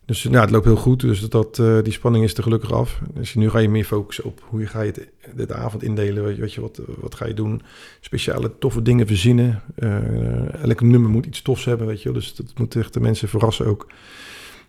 Dus 0.08 0.24
nou, 0.24 0.40
het 0.40 0.50
loopt 0.50 0.64
heel 0.64 0.76
goed, 0.76 1.00
dus 1.00 1.20
dat, 1.20 1.58
eh, 1.58 1.78
die 1.82 1.92
spanning 1.92 2.24
is 2.24 2.34
er 2.34 2.42
gelukkig 2.42 2.72
af. 2.72 3.00
Dus 3.14 3.34
nu 3.34 3.50
ga 3.50 3.58
je 3.58 3.68
meer 3.68 3.84
focussen 3.84 4.24
op 4.24 4.40
hoe 4.48 4.66
ga 4.66 4.82
je 4.82 4.92
het, 4.92 5.48
de, 5.48 5.54
avond 5.54 5.82
indelen, 5.82 6.24
weet 6.24 6.36
je, 6.36 6.48
je 6.54 6.60
wat, 6.60 6.80
wat 7.00 7.14
ga 7.14 7.26
je 7.26 7.34
doen? 7.34 7.62
Speciale 8.00 8.58
toffe 8.58 8.82
dingen 8.82 9.06
verzinnen. 9.06 9.62
Eh 9.74 10.62
elk 10.62 10.80
nummer 10.80 11.10
moet 11.10 11.26
iets 11.26 11.42
tofs 11.42 11.64
hebben, 11.64 11.86
weet 11.86 12.02
je. 12.02 12.12
Dus 12.12 12.34
dat 12.34 12.58
moet 12.58 12.76
echt 12.76 12.92
de 12.92 13.00
mensen 13.00 13.28
verrassen 13.28 13.66
ook. 13.66 13.86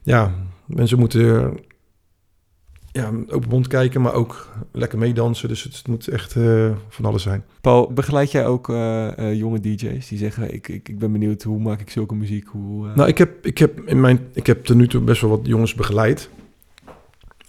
Ja, 0.04 0.34
mensen 0.66 1.00
moeten 1.00 1.58
ja, 2.92 3.12
open 3.28 3.50
mond 3.50 3.68
kijken, 3.68 4.02
maar 4.02 4.14
ook 4.14 4.48
lekker 4.72 4.98
meedansen. 4.98 5.48
Dus 5.48 5.64
het 5.64 5.88
moet 5.88 6.08
echt 6.08 6.36
eh, 6.36 6.72
van 6.90 7.06
alles 7.06 7.24
zijn. 7.24 7.44
Paul, 7.62 7.94
begeleid 7.94 8.32
jij 8.32 8.48
ook 8.48 8.70
eh, 8.70 9.18
eh, 9.18 9.38
jonge 9.38 9.60
DJ's 9.60 10.08
die 10.08 10.18
zeggen: 10.18 10.54
ik, 10.54 10.68
ik, 10.68 10.90
ik 10.90 11.00
ben 11.00 11.12
benieuwd 11.12 11.44
hoe 11.44 11.60
maak 11.60 11.82
ik 11.82 11.90
zulke 11.90 12.16
muziek? 12.16 12.48
Hoe, 12.48 12.88
Nou, 12.96 13.10
ik 13.10 13.18
heb, 13.18 13.46
ik 13.46 13.58
heb, 13.58 13.82
in 13.86 14.02
mijn, 14.02 14.20
ik 14.34 14.48
heb 14.48 14.66
tot 14.66 14.76
nu 14.76 14.88
toe 14.88 15.02
best 15.02 15.22
wel 15.22 15.30
wat 15.30 15.40
jongens 15.44 15.74
begeleid. 15.74 16.30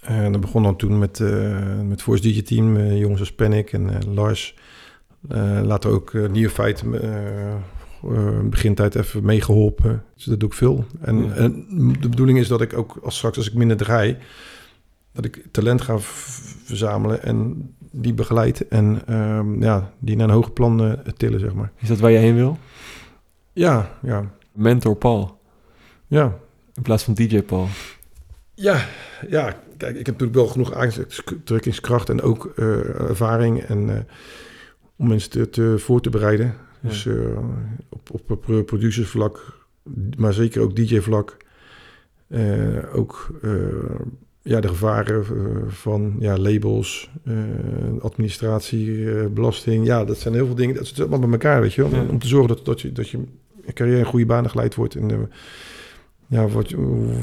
En 0.01 0.31
dat 0.31 0.41
begon 0.41 0.63
dan 0.63 0.75
toen 0.75 0.99
met, 0.99 1.19
met 1.85 2.01
Force 2.01 2.21
DJ 2.21 2.41
Team, 2.41 2.93
jongens 2.93 3.19
als 3.19 3.33
Panic 3.33 3.73
en 3.73 4.13
Lars. 4.13 4.55
Later 5.63 5.91
ook 5.91 6.13
uh, 6.13 6.29
Neophyte, 6.29 6.85
begintijd 8.43 8.95
even 8.95 9.25
meegeholpen. 9.25 10.03
Dus 10.15 10.23
dat 10.23 10.39
doe 10.39 10.49
ik 10.49 10.55
veel. 10.55 10.85
En, 11.01 11.23
Ja. 11.23 11.33
en 11.33 11.65
de 11.99 12.09
bedoeling 12.09 12.39
is 12.39 12.47
dat 12.47 12.61
ik 12.61 12.77
ook 12.77 12.99
als 13.03 13.17
straks 13.17 13.37
als 13.37 13.47
ik 13.47 13.53
minder 13.53 13.77
draai, 13.77 14.17
dat 15.13 15.25
ik 15.25 15.45
talent 15.51 15.81
ga 15.81 15.99
verzamelen 15.99 17.23
en 17.23 17.69
die 17.91 18.13
begeleid 18.13 18.67
en 18.67 19.01
ehm, 19.07 19.63
ja, 19.63 19.93
die 19.99 20.15
naar 20.15 20.27
een 20.27 20.33
hoger 20.33 20.51
plan 20.51 20.83
eh, 20.83 21.13
tillen, 21.17 21.39
zeg 21.39 21.53
maar. 21.53 21.71
Is 21.77 21.87
dat 21.87 21.99
waar 21.99 22.11
je 22.11 22.17
heen 22.17 22.35
wil? 22.35 22.57
Ja, 23.53 23.97
ja, 24.01 24.31
Mentor 24.51 24.95
Paul. 24.95 25.39
ja. 26.07 26.39
In 26.73 26.81
plaats 26.81 27.03
van 27.03 27.13
DJ 27.13 27.41
Paul. 27.41 27.67
Ja, 28.53 28.85
ja, 29.27 29.55
kijk, 29.77 29.97
ik 29.97 30.05
heb 30.05 30.19
natuurlijk 30.19 30.33
wel 30.33 30.47
genoeg 30.47 30.73
aantrekkingskracht 30.73 32.09
en 32.09 32.21
ook 32.21 32.51
eh, 32.55 32.99
ervaring 32.99 33.61
en 33.61 33.89
eh, 33.89 34.01
om 34.95 35.07
mensen 35.07 35.29
te, 35.29 35.49
te 35.49 35.75
voor 35.77 36.01
te 36.01 36.09
bereiden. 36.09 36.45
Ja. 36.81 36.89
Dus 36.89 37.07
op, 37.89 38.29
op, 38.29 38.41
producersvlak, 38.65 39.67
maar 40.17 40.33
zeker 40.33 40.61
ook 40.61 40.75
DJ-vlak. 40.75 41.37
Ook 42.93 43.31
ja, 44.43 44.59
de 44.59 44.67
gevaren 44.67 45.23
eh, 45.23 45.67
van 45.67 46.15
ja, 46.19 46.37
labels, 46.37 47.09
eh, 47.23 47.33
administratie, 48.01 49.11
eh, 49.11 49.25
belasting. 49.27 49.85
Ja, 49.85 50.05
dat 50.05 50.17
zijn 50.17 50.33
heel 50.33 50.45
veel 50.45 50.55
dingen. 50.55 50.75
Dat 50.75 50.87
zit 50.87 50.99
allemaal 50.99 51.19
bij 51.19 51.29
elkaar, 51.29 51.61
weet 51.61 51.73
je 51.73 51.81
wel. 51.81 52.01
Ja. 52.01 52.09
Om 52.09 52.19
te 52.19 52.27
zorgen 52.27 52.47
dat, 52.55 52.65
dat, 52.65 52.81
je, 52.81 52.91
dat 52.91 53.09
je 53.09 53.23
carrière 53.73 53.99
in 53.99 54.05
goede 54.05 54.25
banen 54.25 54.49
geleid 54.49 54.75
wordt. 54.75 54.95
En, 54.95 55.31
ja, 56.27 56.47
wat, 56.47 56.73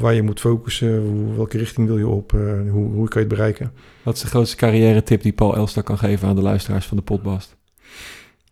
waar 0.00 0.14
je 0.14 0.22
moet 0.22 0.40
focussen, 0.40 1.00
hoe, 1.00 1.34
welke 1.36 1.58
richting 1.58 1.86
wil 1.86 1.98
je 1.98 2.06
op, 2.06 2.30
hoe, 2.70 2.90
hoe 2.90 3.08
kan 3.08 3.22
je 3.22 3.28
het 3.28 3.36
bereiken. 3.36 3.72
Wat 4.02 4.14
is 4.14 4.20
de 4.20 4.26
grootste 4.26 4.56
carrière 4.56 5.02
tip 5.02 5.22
die 5.22 5.32
Paul 5.32 5.56
Elstak 5.56 5.84
kan 5.84 5.98
geven 5.98 6.28
aan 6.28 6.36
de 6.36 6.42
luisteraars 6.42 6.86
van 6.86 6.96
de 6.96 7.02
podcast? 7.02 7.56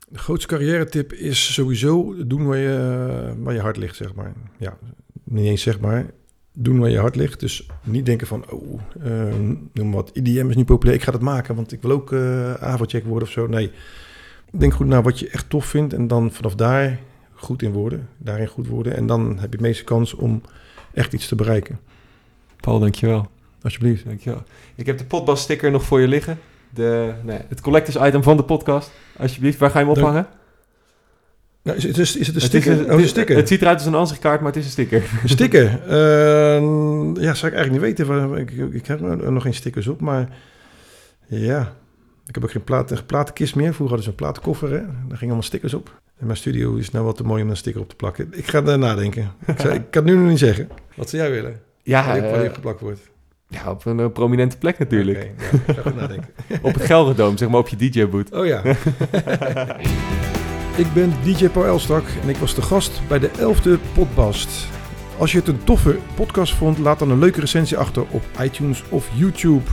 De 0.08 0.18
grootste 0.18 0.46
carrière 0.46 0.84
tip 0.84 1.12
is 1.12 1.54
sowieso 1.54 2.14
doen 2.26 2.46
waar 2.46 2.58
je, 2.58 3.34
waar 3.38 3.54
je 3.54 3.60
hart 3.60 3.76
ligt, 3.76 3.96
zeg 3.96 4.14
maar. 4.14 4.32
Ja, 4.58 4.78
niet 5.24 5.46
eens 5.46 5.62
zeg 5.62 5.80
maar. 5.80 6.06
Doen 6.58 6.78
waar 6.78 6.90
je 6.90 6.98
hart 6.98 7.16
ligt. 7.16 7.40
Dus 7.40 7.66
niet 7.82 8.06
denken 8.06 8.26
van, 8.26 8.44
oh, 8.50 8.80
eh, 9.02 9.34
noem 9.72 9.92
wat, 9.92 10.10
IDM 10.12 10.48
is 10.48 10.56
niet 10.56 10.66
populair, 10.66 10.96
ik 10.96 11.02
ga 11.04 11.12
dat 11.12 11.20
maken, 11.20 11.54
want 11.54 11.72
ik 11.72 11.82
wil 11.82 11.90
ook 11.90 12.12
eh 12.12 12.54
avondcheck 12.54 13.04
worden 13.04 13.28
of 13.28 13.34
zo. 13.34 13.46
Nee, 13.46 13.70
denk 14.52 14.72
goed 14.74 14.86
naar 14.86 15.02
wat 15.02 15.18
je 15.18 15.28
echt 15.28 15.50
tof 15.50 15.64
vindt 15.66 15.92
en 15.92 16.06
dan 16.06 16.32
vanaf 16.32 16.54
daar 16.54 16.98
goed 17.34 17.62
in 17.62 17.72
worden, 17.72 18.08
daarin 18.18 18.46
goed 18.46 18.66
worden. 18.66 18.96
En 18.96 19.06
dan 19.06 19.26
heb 19.28 19.38
je 19.50 19.56
het 19.56 19.60
meeste 19.60 19.84
kans 19.84 20.14
om 20.14 20.42
echt 20.94 21.12
iets 21.12 21.28
te 21.28 21.34
bereiken. 21.34 21.78
Paul, 22.60 22.78
dankjewel. 22.78 23.28
Alsjeblieft. 23.62 24.04
dankjewel. 24.04 24.42
Ik 24.74 24.86
heb 24.86 24.98
de 24.98 25.04
potbas 25.04 25.40
sticker 25.42 25.70
nog 25.70 25.82
voor 25.82 26.00
je 26.00 26.08
liggen. 26.08 26.38
De, 26.70 27.12
nee, 27.24 27.38
het 27.48 27.60
collectors 27.60 28.06
item 28.06 28.22
van 28.22 28.36
de 28.36 28.42
podcast. 28.42 28.90
Alsjeblieft, 29.18 29.58
waar 29.58 29.70
ga 29.70 29.78
je 29.78 29.84
hem 29.84 29.94
Dank- 29.94 30.06
ophangen? 30.06 30.26
Nou, 31.66 31.78
is, 31.78 31.84
het, 31.84 31.98
is, 31.98 32.16
is 32.16 32.26
het 32.26 32.36
een 32.36 32.42
Het 32.42 32.50
sticker? 32.50 32.80
is 32.80 32.92
oh, 32.94 33.00
een 33.00 33.08
sticker. 33.08 33.36
Het 33.36 33.48
ziet 33.48 33.60
eruit 33.60 33.76
als 33.78 33.86
een 33.86 33.94
ansichtkaart, 33.94 34.40
maar 34.40 34.48
het 34.52 34.58
is 34.60 34.64
een 34.64 34.70
sticker. 34.70 35.02
Een 35.22 35.28
sticker. 35.28 35.80
Eh, 35.88 36.60
ja, 37.22 37.34
zou 37.34 37.52
ik 37.52 37.58
eigenlijk 37.58 37.70
niet 37.70 37.80
weten. 37.80 38.36
Ik, 38.38 38.50
ik 38.74 38.86
heb 38.86 39.02
er 39.02 39.32
nog 39.32 39.42
geen 39.42 39.54
stickers 39.54 39.86
op, 39.86 40.00
maar 40.00 40.28
ja. 41.26 41.72
Ik 42.26 42.34
heb 42.34 42.44
ook 42.44 42.50
geen 42.50 42.64
platen, 42.64 43.06
platenkist 43.06 43.54
meer. 43.54 43.74
Vroeger 43.74 43.86
hadden 43.96 44.02
ze 44.04 44.08
een 44.10 44.14
platenkoffer, 44.14 44.70
hè. 44.70 44.78
Daar 44.78 44.88
gingen 45.08 45.20
allemaal 45.20 45.42
stickers 45.42 45.74
op. 45.74 46.00
En 46.18 46.26
mijn 46.26 46.38
studio 46.38 46.74
is 46.74 46.90
nou 46.90 47.04
wat 47.04 47.16
te 47.16 47.22
mooi 47.24 47.42
om 47.42 47.50
een 47.50 47.56
sticker 47.56 47.80
op 47.80 47.88
te 47.88 47.96
plakken. 47.96 48.28
Ik 48.30 48.46
ga 48.48 48.62
daar 48.62 48.78
nadenken. 48.78 49.30
Ik, 49.46 49.60
zou- 49.60 49.74
ik 49.80 49.82
kan 49.90 50.04
het 50.04 50.12
nu 50.14 50.20
nog 50.20 50.28
niet 50.28 50.38
zeggen. 50.38 50.68
Wat 50.94 51.10
zou 51.10 51.22
jij 51.22 51.30
willen? 51.30 51.60
Ja, 51.82 52.12
die 52.12 52.22
eh, 52.22 52.42
opgeplakt 52.44 52.80
wordt. 52.80 53.00
ja, 53.48 53.70
op 53.70 53.84
een 53.84 54.00
eh, 54.00 54.08
prominente 54.12 54.58
plek 54.58 54.78
natuurlijk. 54.78 55.30
Ja, 55.66 55.72
ik 55.72 55.78
ga 55.78 55.90
nadenken. 55.90 56.28
Op 56.62 56.74
het 56.74 56.82
Gelredoom, 56.82 57.36
zeg 57.36 57.48
maar 57.48 57.60
op 57.60 57.68
je 57.68 57.76
DJ-boot. 57.76 58.32
Oh 58.32 58.46
ja. 58.46 58.62
ik 60.76 60.92
ben 60.92 61.12
DJ 61.22 61.48
Paul 61.48 61.66
Elstak 61.66 62.04
en 62.22 62.28
ik 62.28 62.36
was 62.36 62.54
de 62.54 62.62
gast 62.62 63.00
bij 63.08 63.18
de 63.18 63.30
11e 63.30 63.92
Podbast. 63.94 64.66
Als 65.18 65.32
je 65.32 65.38
het 65.38 65.48
een 65.48 65.64
toffe 65.64 65.98
podcast 66.14 66.54
vond, 66.54 66.78
laat 66.78 66.98
dan 66.98 67.10
een 67.10 67.18
leuke 67.18 67.40
recensie 67.40 67.76
achter 67.76 68.04
op 68.10 68.22
iTunes 68.42 68.82
of 68.88 69.08
YouTube. 69.14 69.70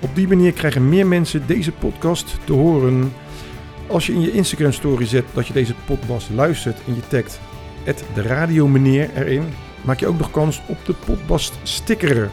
Op 0.00 0.14
die 0.14 0.28
manier 0.28 0.52
krijgen 0.52 0.88
meer 0.88 1.06
mensen 1.06 1.46
deze 1.46 1.72
podcast 1.72 2.36
te 2.44 2.52
horen. 2.52 3.12
Als 3.86 4.06
je 4.06 4.12
in 4.12 4.20
je 4.20 4.32
Instagram 4.32 4.72
story 4.72 5.06
zet 5.06 5.24
dat 5.32 5.46
je 5.46 5.52
deze 5.52 5.74
podcast 5.86 6.30
luistert 6.30 6.78
en 6.86 6.94
je 6.94 7.06
tagt 7.08 7.40
de 8.14 8.22
radiomeneer 8.22 9.10
erin, 9.14 9.44
maak 9.82 10.00
je 10.00 10.06
ook 10.06 10.18
nog 10.18 10.30
kans 10.30 10.62
op 10.68 10.78
de 10.86 10.94
Podbast 11.06 11.54
sticker. 11.62 12.30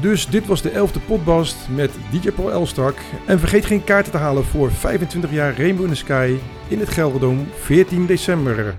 Dus 0.00 0.26
dit 0.26 0.46
was 0.46 0.62
de 0.62 0.70
11e 0.70 1.06
Podbast 1.06 1.56
met 1.68 1.90
DJ 2.10 2.30
Paul 2.30 2.50
Elstak. 2.50 2.96
En 3.26 3.38
vergeet 3.38 3.64
geen 3.64 3.84
kaarten 3.84 4.12
te 4.12 4.18
halen 4.18 4.44
voor 4.44 4.70
25 4.70 5.32
jaar 5.32 5.56
Rainbow 5.56 5.84
in 5.84 5.90
the 5.90 5.96
Sky 5.96 6.36
in 6.68 6.78
het 6.78 6.88
Gelderdoom 6.88 7.46
14 7.54 8.06
december. 8.06 8.78